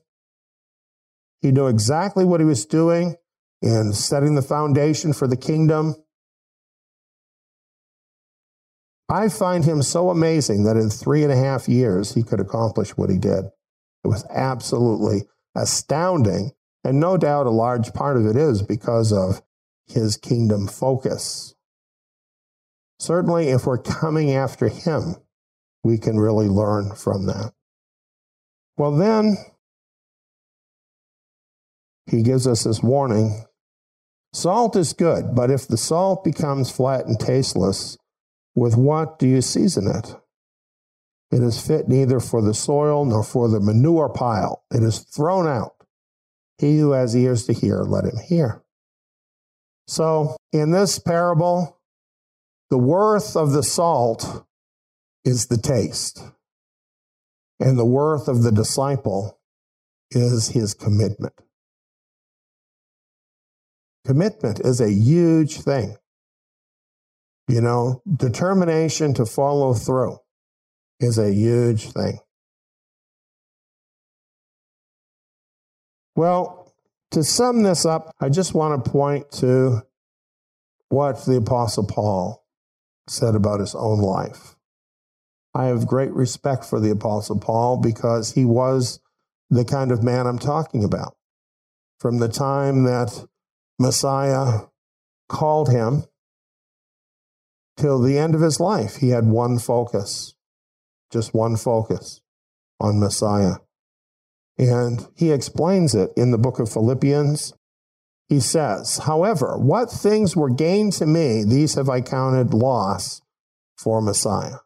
He 1.42 1.52
knew 1.52 1.68
exactly 1.68 2.26
what 2.26 2.40
he 2.40 2.46
was 2.46 2.66
doing 2.66 3.16
in 3.62 3.94
setting 3.94 4.36
the 4.36 4.42
foundation 4.42 5.14
for 5.14 5.28
the 5.28 5.38
kingdom. 5.38 5.96
I 9.10 9.30
find 9.30 9.64
him 9.64 9.82
so 9.82 10.10
amazing 10.10 10.66
that 10.66 10.76
in 10.76 10.90
three 10.90 11.24
and 11.24 11.32
a 11.32 11.38
half 11.38 11.70
years 11.70 12.14
he 12.14 12.24
could 12.24 12.42
accomplish 12.42 12.98
what 12.98 13.10
he 13.10 13.18
did. 13.18 13.46
It 14.04 14.08
was 14.08 14.26
absolutely 14.30 15.24
astounding. 15.56 16.52
And 16.84 17.00
no 17.00 17.18
doubt 17.18 17.48
a 17.48 17.52
large 17.52 17.94
part 17.94 18.18
of 18.18 18.26
it 18.26 18.36
is 18.36 18.62
because 18.62 19.12
of 19.12 19.42
his 19.88 20.18
kingdom 20.18 20.68
focus. 20.68 21.56
Certainly, 23.00 23.50
if 23.50 23.66
we're 23.66 23.78
coming 23.78 24.32
after 24.34 24.70
him, 24.70 25.16
we 25.84 25.98
can 25.98 26.18
really 26.18 26.48
learn 26.48 26.96
from 26.96 27.28
that. 27.28 27.54
Well, 28.78 28.92
then, 28.92 29.38
he 32.08 32.24
gives 32.24 32.48
us 32.48 32.64
this 32.64 32.82
warning 32.82 33.44
salt 34.34 34.76
is 34.76 34.94
good, 34.94 35.36
but 35.36 35.50
if 35.50 35.68
the 35.68 35.78
salt 35.78 36.24
becomes 36.24 36.70
flat 36.70 37.06
and 37.06 37.20
tasteless, 37.20 37.98
with 38.56 38.76
what 38.76 39.20
do 39.20 39.28
you 39.28 39.42
season 39.42 39.88
it? 39.88 40.16
It 41.32 41.44
is 41.44 41.60
fit 41.60 41.88
neither 41.88 42.20
for 42.20 42.42
the 42.42 42.54
soil 42.54 43.04
nor 43.06 43.24
for 43.24 43.50
the 43.50 43.60
manure 43.60 44.10
pile. 44.10 44.64
It 44.72 44.84
is 44.84 45.00
thrown 45.00 45.48
out. 45.48 45.76
He 46.58 46.78
who 46.78 46.92
has 46.92 47.16
ears 47.16 47.46
to 47.46 47.54
hear, 47.54 47.84
let 47.84 48.06
him 48.06 48.18
hear. 48.28 48.64
So, 49.88 50.36
in 50.52 50.72
this 50.72 51.00
parable, 51.00 51.77
the 52.70 52.78
worth 52.78 53.36
of 53.36 53.52
the 53.52 53.64
salt 53.64 54.46
is 55.24 55.48
the 55.48 55.58
taste, 55.58 56.22
and 57.60 57.78
the 57.78 57.86
worth 57.86 58.28
of 58.28 58.44
the 58.44 58.52
disciple 58.52 59.40
is 60.12 60.50
his 60.50 60.74
commitment. 60.74 61.34
Commitment 64.06 64.60
is 64.62 64.80
a 64.80 64.92
huge 64.92 65.62
thing. 65.62 65.98
You 67.50 67.62
know, 67.62 68.02
determination 68.14 69.14
to 69.16 69.26
follow 69.26 69.74
through 69.74 70.18
is 71.00 71.18
a 71.18 71.34
huge 71.34 71.92
thing. 71.92 72.20
Well, 76.16 76.74
to 77.12 77.24
sum 77.24 77.64
this 77.64 77.86
up, 77.86 78.14
I 78.20 78.30
just 78.30 78.54
want 78.54 78.84
to 78.84 78.92
point 78.92 79.32
to 79.34 79.84
what 80.90 81.24
the 81.26 81.38
Apostle 81.38 81.86
Paul 81.86 82.44
said 83.08 83.36
about 83.36 83.60
his 83.60 83.76
own 83.76 84.00
life. 84.00 84.56
I 85.54 85.66
have 85.66 85.88
great 85.88 86.12
respect 86.12 86.66
for 86.66 86.80
the 86.80 86.92
Apostle 86.92 87.40
Paul 87.40 87.78
because 87.78 88.34
he 88.34 88.46
was 88.46 89.00
the 89.50 89.66
kind 89.66 89.92
of 89.92 90.04
man 90.04 90.28
I'm 90.28 90.40
talking 90.40 90.84
about. 90.84 91.16
From 92.00 92.20
the 92.20 92.28
time 92.28 92.84
that 92.84 93.28
Messiah 93.80 94.68
called 95.30 95.70
him 95.70 96.04
till 97.76 98.00
the 98.00 98.18
end 98.18 98.36
of 98.36 98.42
his 98.42 98.60
life, 98.60 98.98
he 98.98 99.10
had 99.10 99.26
one 99.26 99.58
focus, 99.58 100.36
just 101.12 101.34
one 101.34 101.56
focus 101.56 102.22
on 102.80 103.00
Messiah. 103.00 103.56
And 104.58 105.08
he 105.16 105.32
explains 105.32 105.96
it 105.96 106.12
in 106.18 106.32
the 106.32 106.38
book 106.38 106.60
of 106.60 106.72
Philippians. 106.72 107.54
He 108.28 108.40
says, 108.40 109.00
However, 109.00 109.58
what 109.58 109.90
things 109.90 110.36
were 110.36 110.50
gained 110.50 110.94
to 110.94 111.06
me, 111.06 111.44
these 111.44 111.76
have 111.76 111.90
I 111.90 112.02
counted 112.02 112.54
loss 112.54 113.22
for 113.78 114.02
Messiah. 114.02 114.58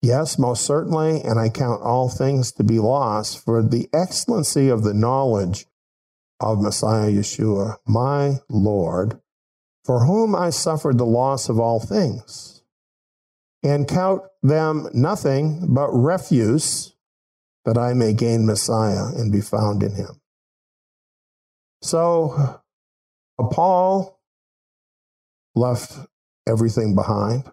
Yes, 0.00 0.38
most 0.38 0.64
certainly, 0.64 1.22
and 1.22 1.40
I 1.40 1.48
count 1.48 1.82
all 1.82 2.08
things 2.08 2.52
to 2.52 2.62
be 2.62 2.78
lost 2.78 3.42
for 3.42 3.62
the 3.62 3.88
excellency 3.92 4.68
of 4.68 4.84
the 4.84 4.94
knowledge 4.94 5.66
of 6.40 6.60
Messiah 6.60 7.10
Yeshua, 7.10 7.78
my 7.86 8.34
Lord, 8.50 9.18
for 9.82 10.04
whom 10.04 10.34
I 10.34 10.50
suffered 10.50 10.98
the 10.98 11.06
loss 11.06 11.48
of 11.48 11.58
all 11.58 11.80
things, 11.80 12.62
and 13.62 13.88
count 13.88 14.22
them 14.42 14.88
nothing 14.92 15.74
but 15.74 15.88
refuse, 15.88 16.94
that 17.64 17.78
I 17.78 17.94
may 17.94 18.12
gain 18.12 18.44
Messiah 18.44 19.06
and 19.16 19.32
be 19.32 19.40
found 19.40 19.82
in 19.82 19.94
him. 19.94 20.20
So, 21.84 22.62
uh, 23.38 23.46
Paul 23.48 24.18
left 25.54 25.92
everything 26.48 26.94
behind. 26.94 27.44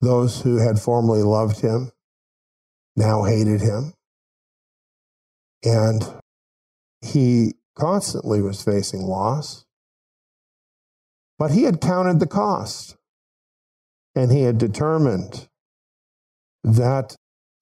Those 0.00 0.42
who 0.42 0.58
had 0.58 0.78
formerly 0.78 1.24
loved 1.24 1.58
him 1.58 1.90
now 2.94 3.24
hated 3.24 3.62
him. 3.62 3.94
And 5.64 6.04
he 7.00 7.54
constantly 7.74 8.40
was 8.40 8.62
facing 8.62 9.02
loss. 9.02 9.64
But 11.40 11.50
he 11.50 11.64
had 11.64 11.80
counted 11.80 12.20
the 12.20 12.28
cost. 12.28 12.96
And 14.14 14.30
he 14.30 14.42
had 14.42 14.58
determined 14.58 15.48
that 16.62 17.16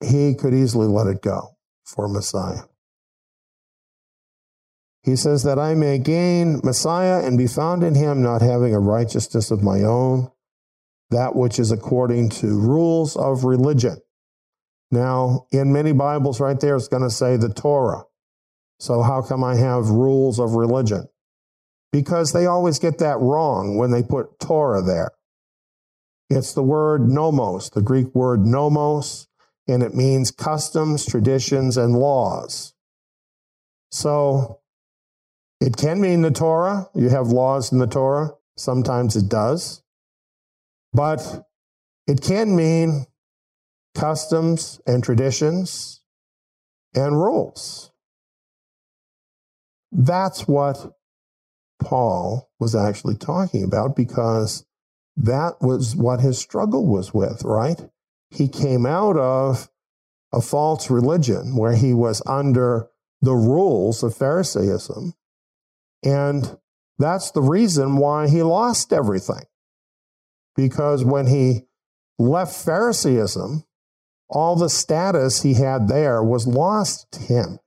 he 0.05 0.35
could 0.35 0.53
easily 0.53 0.89
let 0.89 1.07
it 1.07 1.23
go 1.23 1.57
for 1.87 2.07
Messiah. 2.07 2.65
He 5.03 5.17
says 5.17 5.43
that 5.45 5.59
I 5.59 5.75
may 5.75 5.99
gain 5.99 6.61
Messiah 6.63 7.25
and 7.25 7.39
be 7.39 7.47
found 7.47 7.83
in 7.83 7.95
him, 7.95 8.23
not 8.23 8.43
having 8.43 8.75
a 8.75 8.81
righteousness 8.81 9.51
of 9.51 9.63
my 9.63 9.83
own 9.83 10.31
that 11.11 11.35
which 11.35 11.59
is 11.59 11.73
according 11.73 12.29
to 12.29 12.59
rules 12.59 13.17
of 13.17 13.45
religion. 13.45 13.97
Now, 14.91 15.47
in 15.53 15.73
many 15.73 15.93
Bibles, 15.93 16.41
right 16.41 16.59
there, 16.59 16.77
it's 16.77 16.89
going 16.89 17.03
to 17.03 17.11
say 17.11 17.37
the 17.37 17.53
Torah. 17.53 18.05
So, 18.79 19.03
how 19.03 19.23
come 19.23 19.45
I 19.45 19.57
have 19.57 19.89
rules 19.89 20.41
of 20.41 20.55
religion? 20.55 21.09
Because 21.93 22.33
they 22.33 22.47
always 22.47 22.79
get 22.79 22.99
that 22.99 23.19
wrong 23.19 23.77
when 23.77 23.91
they 23.91 24.03
put 24.03 24.39
Torah 24.41 24.83
there. 24.83 25.11
It's 26.29 26.55
the 26.55 26.63
word 26.63 27.09
nomos, 27.09 27.71
the 27.71 27.83
Greek 27.83 28.15
word 28.15 28.47
nomos, 28.47 29.27
and 29.67 29.83
it 29.83 29.95
means 29.95 30.31
customs, 30.31 31.05
traditions, 31.05 31.77
and 31.77 31.97
laws. 31.97 32.73
So, 33.91 34.60
it 35.61 35.77
can 35.77 36.01
mean 36.01 36.23
the 36.23 36.31
Torah. 36.31 36.89
You 36.95 37.11
have 37.11 37.29
laws 37.29 37.71
in 37.71 37.79
the 37.79 37.87
Torah. 37.87 38.31
Sometimes 38.57 39.15
it 39.15 39.29
does. 39.29 39.83
But 40.93 41.47
it 42.07 42.23
can 42.23 42.57
mean 42.57 43.07
customs 43.95 44.81
and 44.87 45.05
traditions 45.05 46.03
and 46.95 47.21
rules. 47.21 47.91
That's 49.93 50.49
what 50.49 50.95
Paul 51.81 52.51
was 52.59 52.75
actually 52.75 53.17
talking 53.17 53.63
about 53.63 53.97
because 53.97 54.65
that 55.17 55.57
was 55.61 55.95
what 55.95 56.21
his 56.21 56.39
struggle 56.39 56.87
was 56.87 57.13
with, 57.13 57.43
right? 57.45 57.81
He 58.31 58.49
came 58.49 58.87
out 58.87 59.17
of 59.17 59.69
a 60.33 60.41
false 60.41 60.91
religion 60.91 61.57
where 61.57 61.75
he 61.75 61.93
was 61.93 62.23
under 62.27 62.89
the 63.21 63.35
rules 63.35 64.03
of 64.03 64.17
Pharisaism. 64.17 65.15
And 66.05 66.57
that's 66.99 67.31
the 67.31 67.43
reason 67.43 67.97
why 67.97 68.29
he 68.29 68.43
lost 68.43 68.93
everything 68.93 69.45
because 70.57 71.05
when 71.05 71.27
he 71.27 71.63
left 72.19 72.55
Pharisaism, 72.55 73.65
all 74.29 74.57
the 74.57 74.69
status 74.69 75.43
he 75.43 75.55
had 75.55 75.89
there 75.89 76.23
was 76.23 76.47
lost 76.47 77.11
to 77.13 77.21
him. 77.21 77.59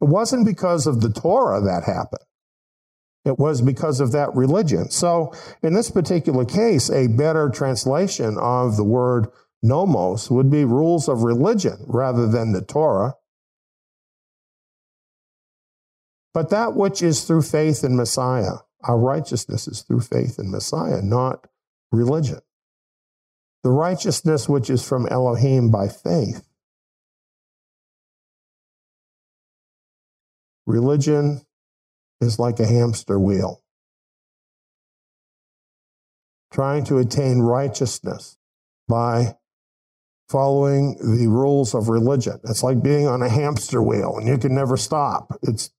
It 0.00 0.08
wasn't 0.08 0.46
because 0.46 0.86
of 0.86 1.00
the 1.00 1.10
Torah 1.10 1.60
that 1.60 1.84
happened. 1.84 2.22
It 3.24 3.38
was 3.38 3.62
because 3.62 3.98
of 4.00 4.12
that 4.12 4.34
religion. 4.34 4.90
So, 4.90 5.32
in 5.62 5.74
this 5.74 5.90
particular 5.90 6.44
case, 6.44 6.90
a 6.90 7.08
better 7.08 7.48
translation 7.48 8.36
of 8.38 8.76
the 8.76 8.84
word 8.84 9.28
nomos 9.62 10.30
would 10.30 10.50
be 10.50 10.64
rules 10.64 11.08
of 11.08 11.22
religion 11.22 11.78
rather 11.88 12.28
than 12.28 12.52
the 12.52 12.62
Torah. 12.62 13.14
But 16.36 16.50
that 16.50 16.76
which 16.76 17.02
is 17.02 17.24
through 17.24 17.40
faith 17.40 17.82
in 17.82 17.96
Messiah, 17.96 18.56
our 18.84 18.98
righteousness 18.98 19.66
is 19.66 19.80
through 19.80 20.00
faith 20.00 20.38
in 20.38 20.50
Messiah, 20.50 21.00
not 21.00 21.46
religion. 21.90 22.40
The 23.64 23.70
righteousness 23.70 24.46
which 24.46 24.68
is 24.68 24.86
from 24.86 25.08
Elohim 25.08 25.70
by 25.70 25.88
faith. 25.88 26.46
Religion 30.66 31.40
is 32.20 32.38
like 32.38 32.60
a 32.60 32.66
hamster 32.66 33.18
wheel, 33.18 33.62
trying 36.52 36.84
to 36.84 36.98
attain 36.98 37.38
righteousness 37.38 38.36
by 38.88 39.38
following 40.28 40.98
the 40.98 41.28
rules 41.28 41.74
of 41.74 41.88
religion. 41.88 42.40
It's 42.44 42.62
like 42.62 42.82
being 42.82 43.06
on 43.06 43.22
a 43.22 43.30
hamster 43.30 43.82
wheel 43.82 44.18
and 44.18 44.28
you 44.28 44.36
can 44.36 44.54
never 44.54 44.76
stop. 44.76 45.38
It's 45.40 45.70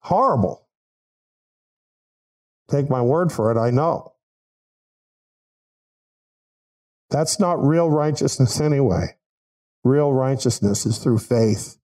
horrible. 0.00 0.66
Take 2.70 2.90
my 2.90 3.02
word 3.02 3.32
for 3.32 3.50
it, 3.50 3.58
I 3.58 3.70
know. 3.70 4.12
That's 7.10 7.40
not 7.40 7.64
real 7.64 7.88
righteousness 7.88 8.60
anyway. 8.60 9.16
Real 9.84 10.12
righteousness 10.12 10.84
is 10.84 10.98
through 10.98 11.18
faith 11.18 11.78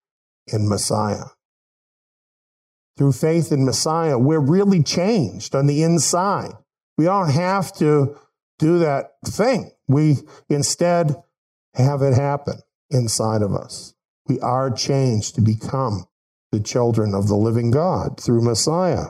in 0.47 0.69
Messiah. 0.69 1.25
Through 2.97 3.13
faith 3.13 3.51
in 3.51 3.65
Messiah, 3.65 4.19
we're 4.19 4.41
really 4.41 4.83
changed 4.83 5.55
on 5.55 5.67
the 5.67 5.83
inside. 5.83 6.53
We 6.97 7.07
don't 7.07 7.31
have 7.31 7.73
to 7.79 8.17
do 8.59 8.79
that 8.79 9.13
thing. 9.27 9.73
We 9.89 10.19
instead 10.49 11.17
have 11.75 12.03
it 12.03 12.15
happen 12.15 12.61
inside 12.91 13.43
of 13.43 13.55
us. 13.55 13.95
We 14.29 14.39
are 14.41 14.71
changed 14.71 15.35
to 15.35 15.41
become 15.41 16.07
the 16.55 16.63
children 16.63 17.15
of 17.15 17.27
the 17.27 17.35
living 17.35 17.73
God 17.73 18.21
through 18.21 18.43
Messiah. 18.43 19.07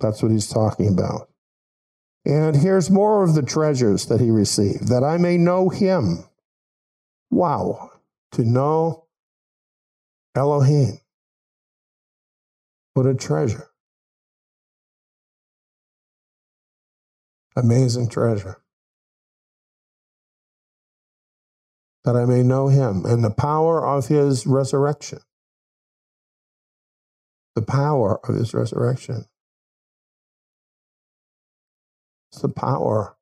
That's 0.00 0.22
what 0.22 0.32
he's 0.32 0.48
talking 0.48 0.88
about. 0.88 1.28
And 2.24 2.56
here's 2.56 2.90
more 2.90 3.22
of 3.22 3.34
the 3.34 3.42
treasures 3.42 4.06
that 4.06 4.20
he 4.20 4.30
received, 4.30 4.88
that 4.88 5.04
I 5.04 5.16
may 5.16 5.38
know 5.38 5.68
him. 5.68 6.24
Wow, 7.30 7.90
to 8.32 8.44
know 8.44 9.04
Elohim. 10.34 10.98
What 12.94 13.06
a 13.06 13.14
treasure. 13.14 13.68
Amazing 17.54 18.08
treasure. 18.08 18.60
That 22.04 22.16
I 22.16 22.24
may 22.24 22.42
know 22.42 22.66
him 22.68 23.04
and 23.04 23.22
the 23.22 23.30
power 23.30 23.86
of 23.86 24.08
his 24.08 24.44
resurrection. 24.46 25.20
The 27.60 27.66
power 27.66 28.18
of 28.26 28.36
his 28.36 28.54
resurrection. 28.54 29.26
It's 32.32 32.40
the 32.40 32.48
power 32.48 33.18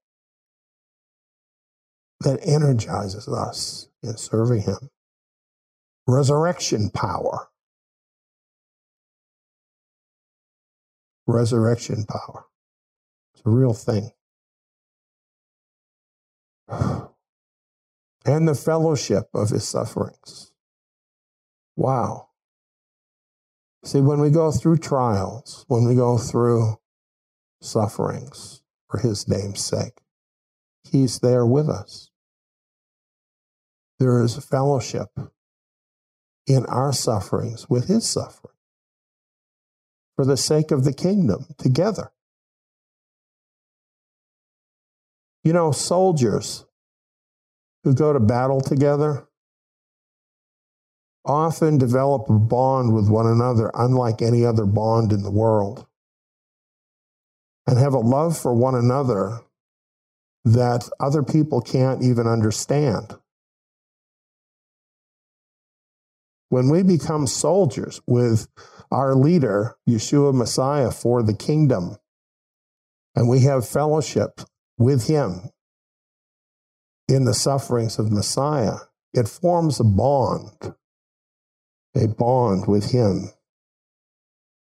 that 2.20 2.38
energizes 2.46 3.26
us 3.26 3.88
in 4.00 4.16
serving 4.16 4.62
Him. 4.62 4.90
Resurrection 6.06 6.90
power. 6.90 7.48
Resurrection 11.26 12.04
power. 12.04 12.44
It's 13.34 13.42
a 13.44 13.50
real 13.50 13.74
thing. 13.74 14.12
And 18.24 18.46
the 18.46 18.54
fellowship 18.54 19.30
of 19.34 19.48
His 19.48 19.66
sufferings. 19.66 20.52
Wow. 21.76 22.27
See, 23.84 24.00
when 24.00 24.20
we 24.20 24.30
go 24.30 24.50
through 24.50 24.78
trials, 24.78 25.64
when 25.68 25.86
we 25.86 25.94
go 25.94 26.18
through 26.18 26.76
sufferings, 27.60 28.62
for 28.88 28.98
his 28.98 29.28
name's 29.28 29.64
sake. 29.64 30.00
He's 30.90 31.20
there 31.20 31.44
with 31.44 31.68
us. 31.68 32.10
There 33.98 34.22
is 34.22 34.36
fellowship 34.44 35.08
in 36.46 36.64
our 36.66 36.92
sufferings 36.92 37.68
with 37.68 37.88
his 37.88 38.08
suffering 38.08 38.54
for 40.16 40.24
the 40.24 40.36
sake 40.36 40.70
of 40.70 40.84
the 40.84 40.94
kingdom 40.94 41.46
together. 41.58 42.12
You 45.44 45.52
know, 45.52 45.72
soldiers 45.72 46.64
who 47.84 47.94
go 47.94 48.12
to 48.12 48.20
battle 48.20 48.60
together 48.60 49.27
often 51.28 51.78
develop 51.78 52.28
a 52.28 52.38
bond 52.38 52.94
with 52.94 53.08
one 53.08 53.26
another 53.26 53.70
unlike 53.74 54.22
any 54.22 54.44
other 54.44 54.64
bond 54.64 55.12
in 55.12 55.22
the 55.22 55.30
world, 55.30 55.86
and 57.66 57.78
have 57.78 57.94
a 57.94 57.98
love 57.98 58.36
for 58.36 58.54
one 58.54 58.74
another 58.74 59.40
that 60.44 60.88
other 60.98 61.22
people 61.22 61.60
can't 61.60 62.02
even 62.02 62.26
understand. 62.26 63.14
When 66.48 66.70
we 66.70 66.82
become 66.82 67.26
soldiers 67.26 68.00
with 68.06 68.48
our 68.90 69.14
leader, 69.14 69.76
Yeshua 69.86 70.32
Messiah, 70.32 70.90
for 70.90 71.22
the 71.22 71.34
kingdom, 71.34 71.98
and 73.14 73.28
we 73.28 73.40
have 73.40 73.68
fellowship 73.68 74.40
with 74.78 75.08
him 75.08 75.50
in 77.06 77.24
the 77.24 77.34
sufferings 77.34 77.98
of 77.98 78.10
Messiah, 78.10 78.76
it 79.12 79.28
forms 79.28 79.78
a 79.78 79.84
bond, 79.84 80.74
a 81.94 82.08
bond 82.08 82.66
with 82.66 82.90
him 82.90 83.30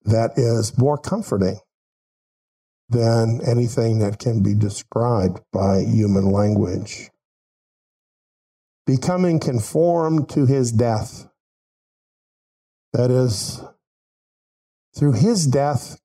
that 0.04 0.38
is 0.38 0.78
more 0.78 0.98
comforting 0.98 1.60
than 2.90 3.40
anything 3.46 4.00
that 4.00 4.20
can 4.20 4.44
be 4.44 4.54
described 4.54 5.40
by 5.54 5.80
human 5.80 6.30
language. 6.32 7.10
Becoming 8.86 9.40
conformed 9.40 10.30
to 10.30 10.46
his 10.46 10.72
death. 10.72 11.28
That 12.94 13.10
is, 13.10 13.64
through 14.98 15.14
his 15.14 15.48
death, 15.48 16.02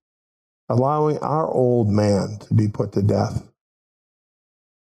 allowing 0.69 1.19
our 1.19 1.49
old 1.49 1.89
man 1.89 2.39
to 2.41 2.55
be 2.55 2.69
put 2.69 2.93
to 2.93 3.03
death 3.03 3.49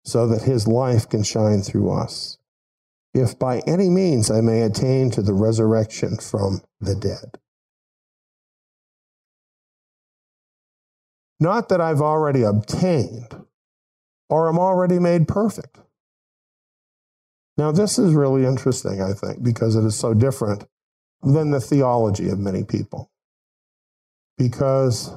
so 0.04 0.28
that 0.28 0.44
his 0.44 0.68
life 0.68 1.08
can 1.08 1.24
shine 1.24 1.62
through 1.62 1.92
us. 1.92 2.38
If 3.14 3.38
by 3.38 3.60
any 3.68 3.90
means 3.90 4.32
I 4.32 4.42
may 4.42 4.62
attain 4.62 5.12
to 5.12 5.22
the 5.22 5.34
resurrection 5.34 6.18
from 6.18 6.62
the 6.80 6.96
dead. 6.96 7.40
Not 11.40 11.70
that 11.70 11.82
I've 11.82 12.02
already 12.02 12.44
obtained 12.44 13.36
or 14.30 14.50
am 14.50 14.58
already 14.58 14.98
made 14.98 15.28
perfect. 15.28 15.78
Now, 17.58 17.72
this 17.72 18.00
is 18.00 18.16
really 18.16 18.46
interesting, 18.46 19.02
I 19.02 19.14
think, 19.14 19.44
because 19.44 19.76
it 19.76 19.84
is 19.86 19.96
so 19.96 20.14
different 20.14 20.66
than 21.22 21.52
the 21.52 21.60
theology 21.60 22.30
of 22.30 22.40
many 22.40 22.64
people. 22.64 23.12
Because, 24.38 25.12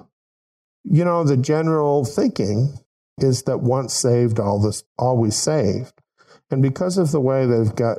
you 0.85 1.05
know, 1.05 1.25
the 1.25 1.37
general 1.37 2.05
thinking 2.05 2.75
is 3.19 3.45
that 3.45 3.61
once 3.61 3.95
saved, 3.95 4.39
all 4.39 4.61
this, 4.61 4.85
always 4.99 5.37
saved. 5.37 6.03
And 6.51 6.63
because 6.63 6.99
of 6.99 7.11
the 7.11 7.21
way 7.21 7.47
they've 7.47 7.75
got 7.75 7.99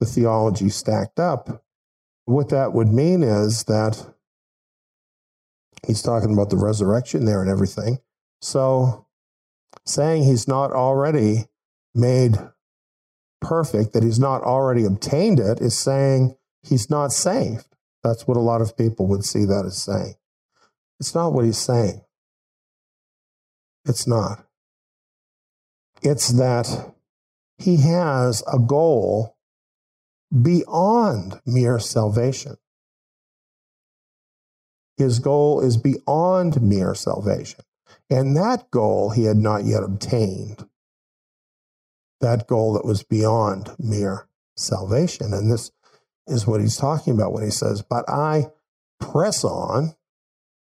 the 0.00 0.06
theology 0.06 0.68
stacked 0.68 1.18
up, 1.18 1.64
what 2.26 2.50
that 2.50 2.72
would 2.72 2.88
mean 2.88 3.22
is 3.22 3.64
that 3.64 4.06
he's 5.86 6.02
talking 6.02 6.32
about 6.32 6.50
the 6.50 6.56
resurrection 6.56 7.24
there 7.24 7.40
and 7.40 7.50
everything. 7.50 7.98
So 8.40 9.06
saying 9.86 10.24
he's 10.24 10.46
not 10.46 10.72
already 10.72 11.46
made 11.94 12.36
perfect, 13.40 13.92
that 13.92 14.02
he's 14.02 14.18
not 14.18 14.42
already 14.42 14.84
obtained 14.84 15.40
it, 15.40 15.60
is 15.60 15.78
saying 15.78 16.36
he's 16.62 16.90
not 16.90 17.12
saved. 17.12 17.66
That's 18.02 18.26
what 18.26 18.36
a 18.36 18.40
lot 18.40 18.60
of 18.60 18.76
people 18.76 19.06
would 19.06 19.24
see 19.24 19.44
that 19.44 19.64
as 19.64 19.82
saying. 19.82 20.14
It's 21.00 21.14
not 21.14 21.32
what 21.32 21.44
he's 21.44 21.58
saying. 21.58 22.02
It's 23.84 24.06
not. 24.06 24.44
It's 26.02 26.28
that 26.30 26.94
he 27.58 27.76
has 27.78 28.42
a 28.52 28.58
goal 28.58 29.36
beyond 30.42 31.40
mere 31.46 31.78
salvation. 31.78 32.56
His 34.96 35.18
goal 35.18 35.60
is 35.60 35.76
beyond 35.76 36.62
mere 36.62 36.94
salvation. 36.94 37.60
And 38.10 38.36
that 38.36 38.70
goal 38.70 39.10
he 39.10 39.24
had 39.24 39.36
not 39.36 39.64
yet 39.64 39.82
obtained. 39.82 40.66
That 42.20 42.46
goal 42.46 42.74
that 42.74 42.84
was 42.84 43.02
beyond 43.02 43.70
mere 43.78 44.28
salvation. 44.56 45.34
And 45.34 45.50
this 45.50 45.70
is 46.26 46.46
what 46.46 46.60
he's 46.60 46.76
talking 46.76 47.12
about 47.12 47.32
when 47.32 47.44
he 47.44 47.50
says, 47.50 47.82
But 47.82 48.08
I 48.08 48.50
press 49.00 49.44
on 49.44 49.94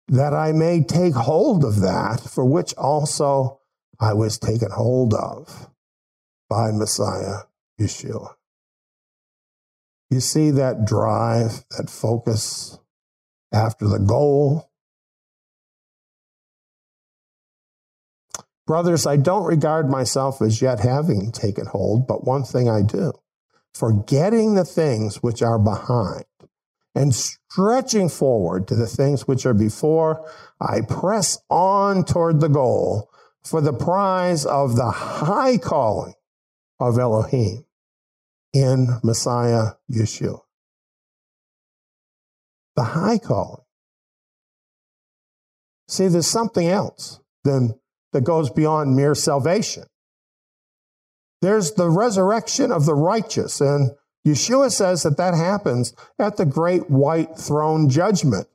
that 0.08 0.34
I 0.34 0.52
may 0.52 0.82
take 0.82 1.14
hold 1.14 1.64
of 1.64 1.80
that 1.80 2.20
for 2.20 2.44
which 2.44 2.74
also 2.74 3.60
I 3.98 4.12
was 4.12 4.38
taken 4.38 4.70
hold 4.70 5.14
of 5.14 5.70
by 6.50 6.72
Messiah 6.72 7.44
Yeshua. 7.80 8.34
You 10.10 10.18
see 10.20 10.50
that 10.50 10.84
drive, 10.84 11.64
that 11.78 11.88
focus 11.88 12.78
after 13.52 13.86
the 13.86 14.00
goal. 14.00 14.68
Brothers, 18.66 19.06
I 19.06 19.16
don't 19.16 19.44
regard 19.44 19.88
myself 19.88 20.42
as 20.42 20.60
yet 20.60 20.80
having 20.80 21.30
taken 21.30 21.66
hold, 21.66 22.06
but 22.06 22.24
one 22.24 22.42
thing 22.42 22.68
I 22.68 22.82
do, 22.82 23.12
forgetting 23.72 24.54
the 24.54 24.64
things 24.64 25.22
which 25.22 25.42
are 25.42 25.58
behind 25.58 26.24
and 26.94 27.14
stretching 27.14 28.08
forward 28.08 28.66
to 28.68 28.74
the 28.74 28.88
things 28.88 29.28
which 29.28 29.46
are 29.46 29.54
before, 29.54 30.28
I 30.60 30.80
press 30.80 31.38
on 31.48 32.04
toward 32.04 32.40
the 32.40 32.48
goal 32.48 33.10
for 33.44 33.60
the 33.60 33.72
prize 33.72 34.44
of 34.44 34.74
the 34.74 34.90
high 34.90 35.56
calling 35.56 36.14
of 36.80 36.98
Elohim 36.98 37.64
in 38.52 38.88
Messiah 39.04 39.72
Yeshua. 39.90 40.40
The 42.76 42.84
high 42.84 43.18
calling. 43.18 43.62
See, 45.88 46.08
there's 46.08 46.26
something 46.26 46.66
else 46.66 47.20
than 47.44 47.74
that 48.12 48.22
goes 48.22 48.50
beyond 48.50 48.96
mere 48.96 49.14
salvation. 49.14 49.84
There's 51.42 51.72
the 51.72 51.88
resurrection 51.88 52.70
of 52.72 52.86
the 52.86 52.94
righteous, 52.94 53.60
and 53.60 53.92
Yeshua 54.26 54.70
says 54.70 55.02
that 55.02 55.16
that 55.16 55.34
happens 55.34 55.94
at 56.18 56.36
the 56.36 56.44
great 56.44 56.90
white 56.90 57.38
throne 57.38 57.88
judgment. 57.88 58.46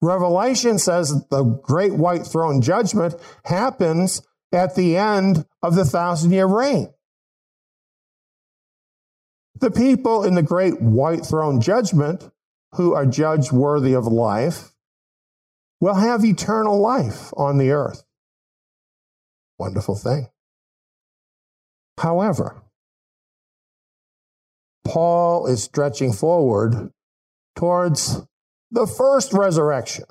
Revelation 0.00 0.78
says 0.78 1.12
that 1.12 1.30
the 1.30 1.44
great 1.44 1.94
white 1.94 2.26
throne 2.26 2.60
judgment 2.60 3.14
happens 3.44 4.22
at 4.52 4.74
the 4.74 4.96
end 4.96 5.44
of 5.62 5.74
the 5.74 5.84
thousand 5.84 6.32
year 6.32 6.46
reign. 6.46 6.92
The 9.60 9.70
people 9.70 10.24
in 10.24 10.34
the 10.34 10.42
great 10.42 10.80
white 10.80 11.26
throne 11.26 11.60
judgment 11.60 12.30
who 12.74 12.94
are 12.94 13.06
judged 13.06 13.52
worthy 13.52 13.94
of 13.94 14.06
life 14.06 14.72
will 15.80 15.94
have 15.94 16.24
eternal 16.24 16.78
life 16.78 17.32
on 17.36 17.58
the 17.58 17.70
earth. 17.70 18.04
Wonderful 19.58 19.96
thing. 19.96 20.28
However, 21.98 22.62
Paul 24.84 25.46
is 25.46 25.62
stretching 25.62 26.12
forward 26.12 26.92
towards 27.56 28.22
the 28.70 28.86
first 28.86 29.32
resurrection, 29.32 30.04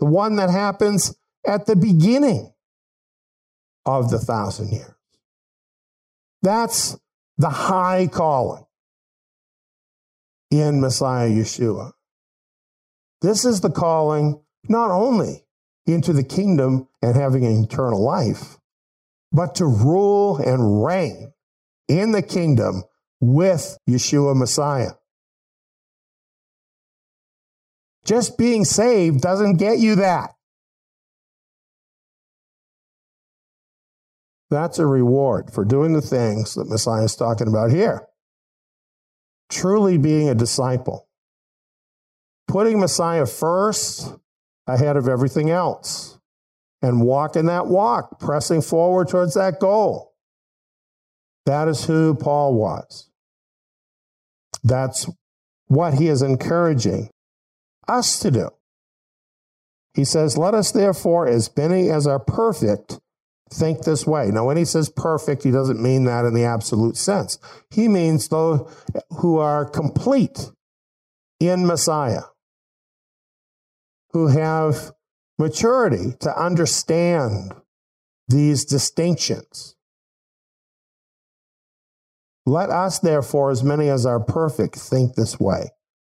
the 0.00 0.06
one 0.06 0.36
that 0.36 0.50
happens 0.50 1.14
at 1.46 1.66
the 1.66 1.76
beginning 1.76 2.52
of 3.84 4.10
the 4.10 4.18
thousand 4.18 4.70
years. 4.70 4.94
That's 6.42 6.96
the 7.38 7.50
high 7.50 8.08
calling 8.08 8.64
in 10.50 10.80
Messiah 10.80 11.30
Yeshua. 11.30 11.92
This 13.22 13.44
is 13.44 13.60
the 13.60 13.70
calling 13.70 14.40
not 14.68 14.90
only 14.90 15.44
into 15.86 16.12
the 16.12 16.24
kingdom 16.24 16.88
and 17.00 17.16
having 17.16 17.46
an 17.46 17.64
eternal 17.64 18.02
life, 18.02 18.58
but 19.32 19.54
to 19.56 19.66
rule 19.66 20.36
and 20.38 20.84
reign 20.84 21.32
in 21.88 22.12
the 22.12 22.22
kingdom 22.22 22.82
with 23.20 23.78
Yeshua 23.88 24.36
Messiah. 24.36 24.92
Just 28.04 28.38
being 28.38 28.64
saved 28.64 29.20
doesn't 29.20 29.56
get 29.56 29.78
you 29.78 29.96
that. 29.96 30.34
That's 34.50 34.78
a 34.78 34.86
reward 34.86 35.52
for 35.52 35.64
doing 35.64 35.92
the 35.92 36.00
things 36.00 36.54
that 36.54 36.68
Messiah 36.68 37.04
is 37.04 37.16
talking 37.16 37.48
about 37.48 37.70
here. 37.70 38.06
Truly 39.50 39.98
being 39.98 40.28
a 40.28 40.34
disciple, 40.34 41.06
putting 42.46 42.80
Messiah 42.80 43.26
first 43.26 44.14
ahead 44.66 44.96
of 44.96 45.08
everything 45.08 45.50
else, 45.50 46.18
and 46.82 47.02
walking 47.02 47.46
that 47.46 47.66
walk, 47.66 48.20
pressing 48.20 48.62
forward 48.62 49.08
towards 49.08 49.34
that 49.34 49.58
goal. 49.58 50.14
That 51.46 51.68
is 51.68 51.86
who 51.86 52.14
Paul 52.14 52.54
was. 52.54 53.08
That's 54.62 55.08
what 55.66 55.94
he 55.94 56.08
is 56.08 56.22
encouraging 56.22 57.10
us 57.86 58.18
to 58.20 58.30
do. 58.30 58.50
He 59.94 60.04
says, 60.04 60.36
Let 60.36 60.54
us 60.54 60.72
therefore, 60.72 61.26
as 61.26 61.50
many 61.56 61.90
as 61.90 62.06
are 62.06 62.18
perfect, 62.18 63.00
think 63.50 63.82
this 63.82 64.06
way. 64.06 64.30
Now, 64.30 64.46
when 64.46 64.56
he 64.56 64.64
says 64.64 64.88
perfect, 64.88 65.42
he 65.42 65.50
doesn't 65.50 65.82
mean 65.82 66.04
that 66.04 66.24
in 66.24 66.34
the 66.34 66.44
absolute 66.44 66.96
sense. 66.96 67.38
He 67.70 67.88
means 67.88 68.28
those 68.28 68.68
who 69.18 69.38
are 69.38 69.64
complete 69.64 70.50
in 71.40 71.66
Messiah, 71.66 72.22
who 74.12 74.28
have 74.28 74.92
maturity 75.38 76.14
to 76.20 76.40
understand 76.40 77.52
these 78.28 78.64
distinctions. 78.64 79.76
Let 82.44 82.70
us, 82.70 82.98
therefore, 82.98 83.50
as 83.50 83.62
many 83.62 83.88
as 83.88 84.06
are 84.06 84.20
perfect, 84.20 84.76
think 84.76 85.14
this 85.14 85.38
way. 85.38 85.70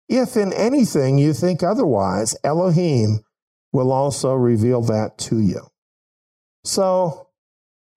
If 0.09 0.37
in 0.37 0.53
anything 0.53 1.19
you 1.19 1.33
think 1.33 1.63
otherwise, 1.63 2.37
Elohim 2.45 3.21
will 3.73 3.93
also 3.93 4.35
reveal 4.35 4.83
that 4.83 5.19
to 5.19 5.39
you. 5.41 5.69
So, 6.69 7.29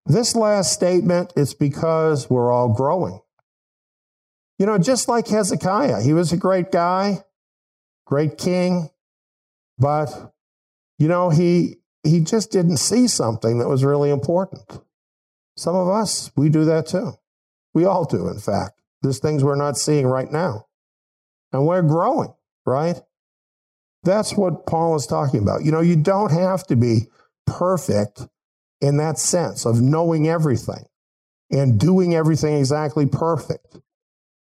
this 0.06 0.34
last 0.34 0.72
statement 0.72 1.34
is 1.36 1.54
because 1.54 2.30
we're 2.30 2.50
all 2.50 2.70
growing. 2.70 3.20
You 4.58 4.66
know, 4.66 4.78
just 4.78 5.10
like 5.10 5.28
Hezekiah, 5.28 6.02
he 6.02 6.14
was 6.14 6.32
a 6.32 6.38
great 6.38 6.72
guy, 6.72 7.26
great 8.06 8.38
king, 8.38 8.90
but 9.78 10.34
you 10.98 11.10
know, 11.10 11.32
he 11.32 11.80
he 12.04 12.22
just 12.22 12.50
didn't 12.50 12.78
see 12.78 13.08
something 13.08 13.60
that 13.60 13.68
was 13.68 13.84
really 13.84 14.10
important. 14.10 14.80
Some 15.58 15.76
of 15.76 15.90
us, 15.90 16.32
we 16.38 16.48
do 16.48 16.64
that 16.64 16.88
too. 16.88 17.16
We 17.74 17.84
all 17.84 18.06
do, 18.06 18.30
in 18.30 18.40
fact. 18.40 18.80
There's 19.02 19.20
things 19.20 19.44
we're 19.44 19.56
not 19.56 19.76
seeing 19.76 20.08
right 20.08 20.32
now. 20.32 20.68
And 21.52 21.68
we're 21.68 21.82
growing, 21.82 22.34
right? 22.66 23.02
That's 24.04 24.38
what 24.38 24.66
Paul 24.66 24.96
is 24.96 25.08
talking 25.08 25.42
about. 25.42 25.66
You 25.66 25.74
know, 25.74 25.82
you 25.82 25.98
don't 25.98 26.32
have 26.32 26.66
to 26.68 26.78
be 26.78 27.10
perfect 27.46 28.28
in 28.82 28.98
that 28.98 29.20
sense 29.20 29.66
of 29.66 29.80
knowing 29.80 30.28
everything 30.28 30.86
and 31.52 31.80
doing 31.80 32.16
everything 32.16 32.56
exactly 32.56 33.06
perfect 33.06 33.80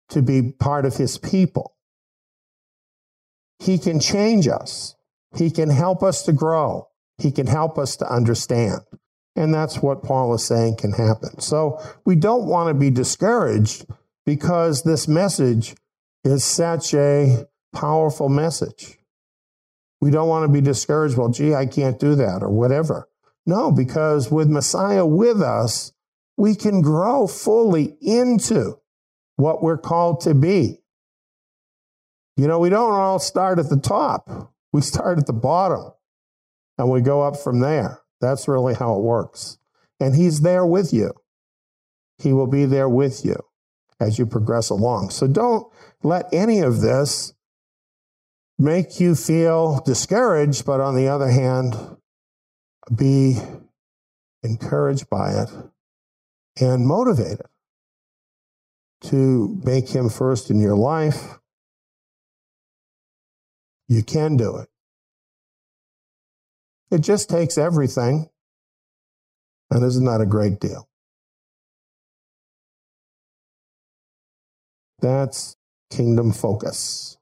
to 0.09 0.21
be 0.21 0.51
part 0.59 0.85
of 0.85 0.95
his 0.95 1.17
people. 1.17 1.75
He 3.59 3.77
can 3.77 3.99
change 3.99 4.47
us. 4.47 4.95
He 5.35 5.51
can 5.51 5.69
help 5.69 6.03
us 6.03 6.23
to 6.23 6.33
grow. 6.33 6.89
He 7.17 7.31
can 7.31 7.47
help 7.47 7.77
us 7.77 7.95
to 7.97 8.11
understand. 8.11 8.81
And 9.35 9.53
that's 9.53 9.81
what 9.81 10.03
Paul 10.03 10.33
is 10.33 10.45
saying 10.45 10.77
can 10.77 10.91
happen. 10.91 11.39
So 11.39 11.81
we 12.05 12.15
don't 12.15 12.45
want 12.45 12.69
to 12.69 12.73
be 12.73 12.89
discouraged 12.89 13.85
because 14.25 14.83
this 14.83 15.07
message 15.07 15.75
is 16.23 16.43
such 16.43 16.93
a 16.93 17.45
powerful 17.73 18.29
message. 18.29 18.97
We 20.01 20.09
don't 20.11 20.29
want 20.29 20.45
to 20.45 20.51
be 20.51 20.61
discouraged. 20.61 21.17
Well, 21.17 21.29
gee, 21.29 21.53
I 21.53 21.65
can't 21.65 21.99
do 21.99 22.15
that 22.15 22.41
or 22.41 22.49
whatever. 22.49 23.07
No, 23.45 23.71
because 23.71 24.31
with 24.31 24.49
Messiah 24.49 25.05
with 25.05 25.41
us, 25.41 25.93
we 26.37 26.55
can 26.55 26.81
grow 26.81 27.27
fully 27.27 27.95
into 28.01 28.79
what 29.35 29.61
we're 29.61 29.77
called 29.77 30.21
to 30.21 30.33
be. 30.33 30.81
You 32.37 32.47
know, 32.47 32.59
we 32.59 32.69
don't 32.69 32.93
all 32.93 33.19
start 33.19 33.59
at 33.59 33.69
the 33.69 33.79
top. 33.79 34.53
We 34.73 34.81
start 34.81 35.19
at 35.19 35.27
the 35.27 35.33
bottom 35.33 35.91
and 36.77 36.89
we 36.89 37.01
go 37.01 37.21
up 37.21 37.37
from 37.37 37.59
there. 37.59 38.01
That's 38.19 38.47
really 38.47 38.73
how 38.73 38.95
it 38.95 39.01
works. 39.01 39.57
And 39.99 40.15
He's 40.15 40.41
there 40.41 40.65
with 40.65 40.91
you. 40.91 41.13
He 42.17 42.33
will 42.33 42.47
be 42.47 42.65
there 42.65 42.89
with 42.89 43.23
you 43.23 43.37
as 43.99 44.19
you 44.19 44.25
progress 44.25 44.69
along. 44.69 45.11
So 45.11 45.27
don't 45.27 45.71
let 46.03 46.33
any 46.33 46.59
of 46.59 46.81
this 46.81 47.33
make 48.57 48.99
you 48.99 49.15
feel 49.15 49.81
discouraged, 49.85 50.65
but 50.65 50.81
on 50.81 50.95
the 50.95 51.07
other 51.07 51.29
hand, 51.29 51.77
be 52.93 53.37
encouraged 54.43 55.09
by 55.09 55.31
it 55.31 55.49
and 56.59 56.85
motivated 56.85 57.47
to 59.01 59.59
make 59.63 59.89
Him 59.89 60.09
first 60.09 60.49
in 60.49 60.59
your 60.59 60.75
life. 60.75 61.37
You 63.87 64.03
can 64.03 64.37
do 64.37 64.57
it. 64.57 64.69
It 66.91 67.01
just 67.01 67.29
takes 67.29 67.57
everything, 67.57 68.29
and 69.69 69.83
isn't 69.83 70.05
that 70.05 70.21
a 70.21 70.25
great 70.25 70.59
deal? 70.59 70.87
That's 74.99 75.55
kingdom 75.91 76.31
focus. 76.31 77.17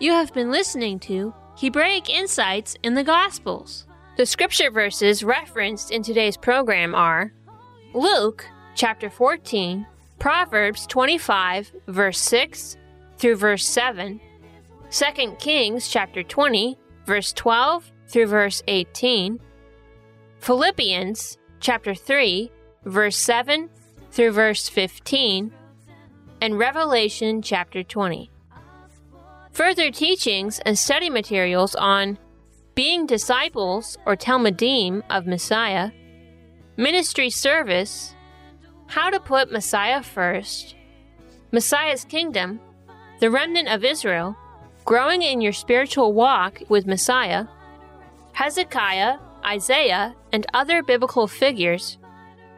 You 0.00 0.12
have 0.12 0.32
been 0.32 0.50
listening 0.50 0.98
to 1.00 1.34
Hebraic 1.58 2.08
Insights 2.08 2.74
in 2.82 2.94
the 2.94 3.04
Gospels. 3.04 3.86
The 4.16 4.24
scripture 4.24 4.70
verses 4.70 5.22
referenced 5.22 5.90
in 5.90 6.02
today's 6.02 6.38
program 6.38 6.94
are 6.94 7.34
Luke 7.92 8.46
chapter 8.74 9.10
14, 9.10 9.86
Proverbs 10.18 10.86
25, 10.86 11.72
verse 11.88 12.18
6 12.18 12.78
through 13.18 13.36
verse 13.36 13.66
7, 13.66 14.18
2 14.90 15.36
Kings 15.38 15.86
chapter 15.86 16.22
20, 16.22 16.78
verse 17.04 17.34
12 17.34 17.92
through 18.08 18.26
verse 18.26 18.62
18, 18.68 19.38
Philippians 20.38 21.36
chapter 21.60 21.94
3, 21.94 22.50
verse 22.86 23.18
7 23.18 23.68
through 24.10 24.32
verse 24.32 24.66
15, 24.66 25.52
and 26.40 26.58
Revelation 26.58 27.42
chapter 27.42 27.82
20. 27.82 28.30
Further 29.60 29.90
teachings 29.90 30.58
and 30.60 30.78
study 30.78 31.10
materials 31.10 31.74
on 31.74 32.16
being 32.74 33.04
disciples 33.04 33.98
or 34.06 34.16
Talmidim 34.16 35.02
of 35.10 35.26
Messiah, 35.26 35.90
ministry 36.78 37.28
service, 37.28 38.14
how 38.86 39.10
to 39.10 39.20
put 39.20 39.52
Messiah 39.52 40.02
first, 40.02 40.76
Messiah's 41.52 42.06
kingdom, 42.06 42.58
the 43.20 43.30
remnant 43.30 43.68
of 43.68 43.84
Israel, 43.84 44.34
growing 44.86 45.20
in 45.20 45.42
your 45.42 45.52
spiritual 45.52 46.14
walk 46.14 46.62
with 46.70 46.86
Messiah, 46.86 47.44
Hezekiah, 48.32 49.18
Isaiah, 49.44 50.14
and 50.32 50.46
other 50.54 50.82
biblical 50.82 51.26
figures, 51.26 51.98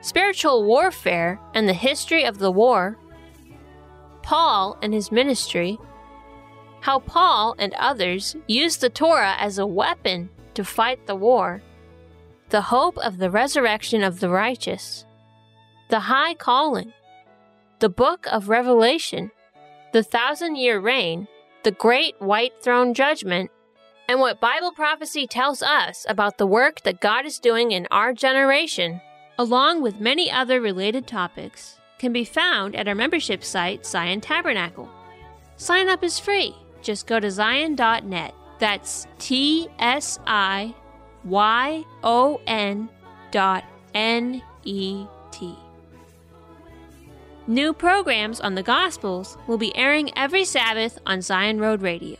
spiritual 0.03 0.62
warfare 0.62 1.41
and 1.53 1.69
the 1.69 1.74
history 1.74 2.23
of 2.23 2.39
the 2.39 2.53
war, 2.53 2.97
Paul 4.23 4.79
and 4.81 4.95
his 4.95 5.11
ministry, 5.11 5.81
how 6.82 6.98
Paul 6.98 7.54
and 7.59 7.72
others 7.74 8.34
used 8.48 8.80
the 8.80 8.90
Torah 8.90 9.36
as 9.38 9.56
a 9.56 9.66
weapon 9.66 10.28
to 10.54 10.64
fight 10.64 11.06
the 11.06 11.14
war, 11.14 11.62
the 12.48 12.60
hope 12.60 12.98
of 12.98 13.18
the 13.18 13.30
resurrection 13.30 14.02
of 14.02 14.18
the 14.18 14.28
righteous, 14.28 15.06
the 15.90 16.00
high 16.00 16.34
calling, 16.34 16.92
the 17.78 17.88
book 17.88 18.26
of 18.32 18.48
Revelation, 18.48 19.30
the 19.92 20.02
thousand 20.02 20.56
year 20.56 20.80
reign, 20.80 21.28
the 21.62 21.70
great 21.70 22.20
white 22.20 22.52
throne 22.60 22.94
judgment, 22.94 23.52
and 24.09 24.18
what 24.18 24.40
Bible 24.40 24.72
prophecy 24.72 25.28
tells 25.28 25.62
us 25.62 26.04
about 26.09 26.36
the 26.36 26.48
work 26.48 26.82
that 26.82 27.00
God 27.00 27.24
is 27.24 27.38
doing 27.38 27.70
in 27.70 27.86
our 27.92 28.12
generation, 28.12 29.00
along 29.38 29.82
with 29.82 30.00
many 30.00 30.32
other 30.32 30.60
related 30.60 31.06
topics, 31.06 31.78
can 32.00 32.12
be 32.12 32.24
found 32.24 32.74
at 32.74 32.88
our 32.88 32.94
membership 32.96 33.44
site, 33.44 33.84
Tsiyon 33.84 34.20
Tabernacle. 34.20 34.90
Sign 35.56 35.88
up 35.88 36.02
is 36.02 36.18
free. 36.18 36.56
Just 36.82 37.06
go 37.06 37.20
to 37.20 37.28
tsiyon.net. 37.28 38.34
That's 38.59 39.06
T 39.18 39.68
S 39.78 40.18
I 40.26 40.74
Y 41.24 41.84
O 42.02 42.40
N 42.46 42.88
dot 43.30 43.64
N 43.94 44.42
E 44.64 45.06
T. 45.30 45.56
New 47.46 47.72
programs 47.72 48.40
on 48.40 48.54
the 48.54 48.62
Gospels 48.62 49.36
will 49.48 49.59
be 49.59 49.76
airing 49.76 50.16
every 50.16 50.44
Sabbath 50.44 50.98
on 51.06 51.18
Tsiyon 51.18 51.60
Road 51.60 51.82
Radio. 51.82 52.16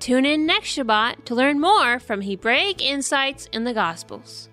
Tune 0.00 0.26
in 0.26 0.46
next 0.46 0.76
Shabbat 0.76 1.24
to 1.26 1.34
learn 1.34 1.60
more 1.60 2.00
from 2.00 2.20
Hebraic 2.20 2.82
insights 2.82 3.48
in 3.52 3.64
the 3.64 3.72
Gospels. 3.72 4.48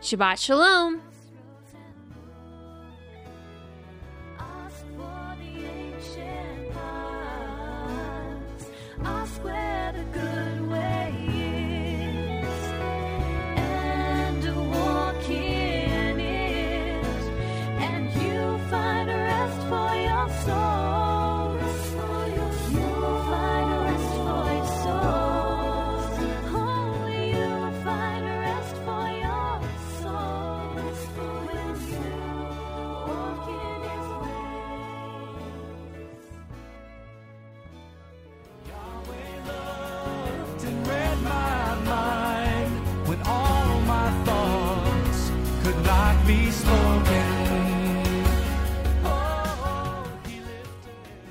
Shabbat 0.00 0.38
Shalom! 0.38 1.02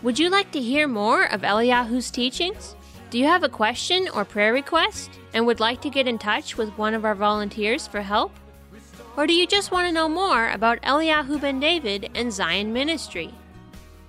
Would 0.10 0.18
you 0.18 0.32
like 0.32 0.50
to 0.54 0.60
hear 0.60 0.88
more 0.88 1.26
of 1.26 1.42
Eliyahu's 1.42 2.10
teachings? 2.10 2.76
Do 3.12 3.20
you 3.20 3.26
have 3.26 3.44
a 3.44 3.48
question 3.48 4.10
or 4.12 4.26
prayer 4.26 4.52
request 4.52 5.12
and 5.36 5.46
would 5.46 5.60
like 5.60 5.82
to 5.82 5.90
get 5.92 6.08
in 6.08 6.18
touch 6.18 6.58
with 6.58 6.76
one 6.80 6.96
of 6.96 7.06
our 7.06 7.14
volunteers 7.14 7.86
for 7.86 8.02
help? 8.02 8.32
Or 9.16 9.28
do 9.28 9.34
you 9.34 9.46
just 9.46 9.70
want 9.70 9.86
to 9.86 9.94
know 9.94 10.10
more 10.10 10.50
about 10.50 10.82
Eliyahu 10.82 11.40
Ben 11.40 11.60
David 11.60 12.10
and 12.16 12.30
Tsiyon 12.30 12.70
Ministry? 12.70 13.32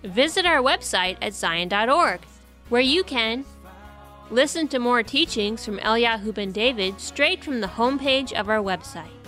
Visit 0.02 0.46
our 0.46 0.62
website 0.62 1.18
at 1.20 1.34
tsiyon.org, 1.34 2.20
where 2.70 2.80
you 2.80 3.04
can 3.04 3.44
listen 4.30 4.68
to 4.68 4.78
more 4.78 5.02
teachings 5.02 5.66
from 5.66 5.80
Eliyahu 5.80 6.32
Ben 6.32 6.50
David 6.50 6.98
straight 6.98 7.44
from 7.44 7.60
the 7.60 7.66
homepage 7.66 8.32
of 8.32 8.48
our 8.48 8.62
website. 8.62 9.20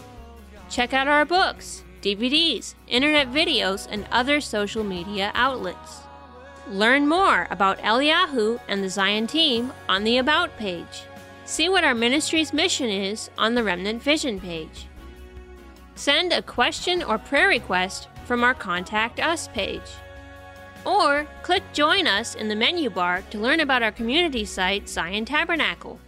Check 0.71 0.95
out 0.95 1.07
our 1.07 1.27
books, 1.27 1.85
DVDs, 2.01 2.77
internet 2.89 3.31
videos, 3.31 3.87
and 3.91 4.09
other 4.11 4.41
social 4.41 4.85
media 4.85 5.33
outlets. 5.35 6.02
Learn 6.73 7.07
more 7.07 7.47
about 7.51 7.81
Eliyahu 7.81 8.59
and 8.67 8.83
the 8.83 8.89
Tsiyon 8.89 9.29
team 9.29 9.75
on 9.91 10.05
the 10.05 10.17
About 10.17 10.57
page. 10.57 11.03
See 11.45 11.69
what 11.69 11.85
our 11.85 11.95
ministry's 11.95 12.55
mission 12.55 12.89
is 12.89 13.29
on 13.37 13.55
the 13.55 13.63
Remnant 13.63 14.03
Vision 14.03 14.41
page. 14.41 14.87
Send 15.97 16.33
a 16.33 16.41
question 16.41 17.03
or 17.03 17.19
prayer 17.19 17.49
request 17.49 18.09
from 18.25 18.43
our 18.43 18.55
Contact 18.55 19.21
Us 19.21 19.49
page. 19.49 19.83
Or 20.87 21.29
click 21.43 21.63
Join 21.75 22.07
Us 22.07 22.37
in 22.37 22.49
the 22.49 22.57
menu 22.57 22.89
bar 22.89 23.23
to 23.29 23.39
learn 23.39 23.61
about 23.61 23.83
our 23.83 23.93
community 23.93 24.47
site, 24.47 24.87
Tsiyon 24.87 25.27
Tabernacle. 25.27 26.01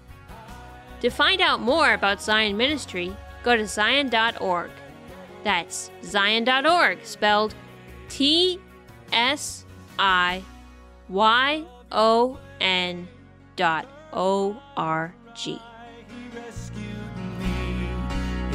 To 1.03 1.11
find 1.11 1.43
out 1.43 1.61
more 1.61 1.93
about 1.93 2.20
Tsiyon 2.20 2.55
Ministry, 2.55 3.15
go 3.43 3.55
to 3.55 3.65
tsiyon.org. 3.65 4.70
That's 5.43 5.91
tsiyon.org, 6.01 7.05
spelled 7.05 7.55
T 8.09 8.59
S 9.12 9.66
I 9.99 10.43
Y 11.09 11.65
O 11.93 12.39
N 12.61 13.09
dot 13.57 13.87
O 14.13 14.57
R 14.77 15.15
G. 15.35 15.59
He 16.09 16.39
rescued 16.39 17.17
me 17.39 17.89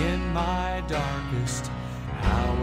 in 0.03 0.33
my 0.33 0.83
darkest 0.87 1.69
hour. 2.23 2.58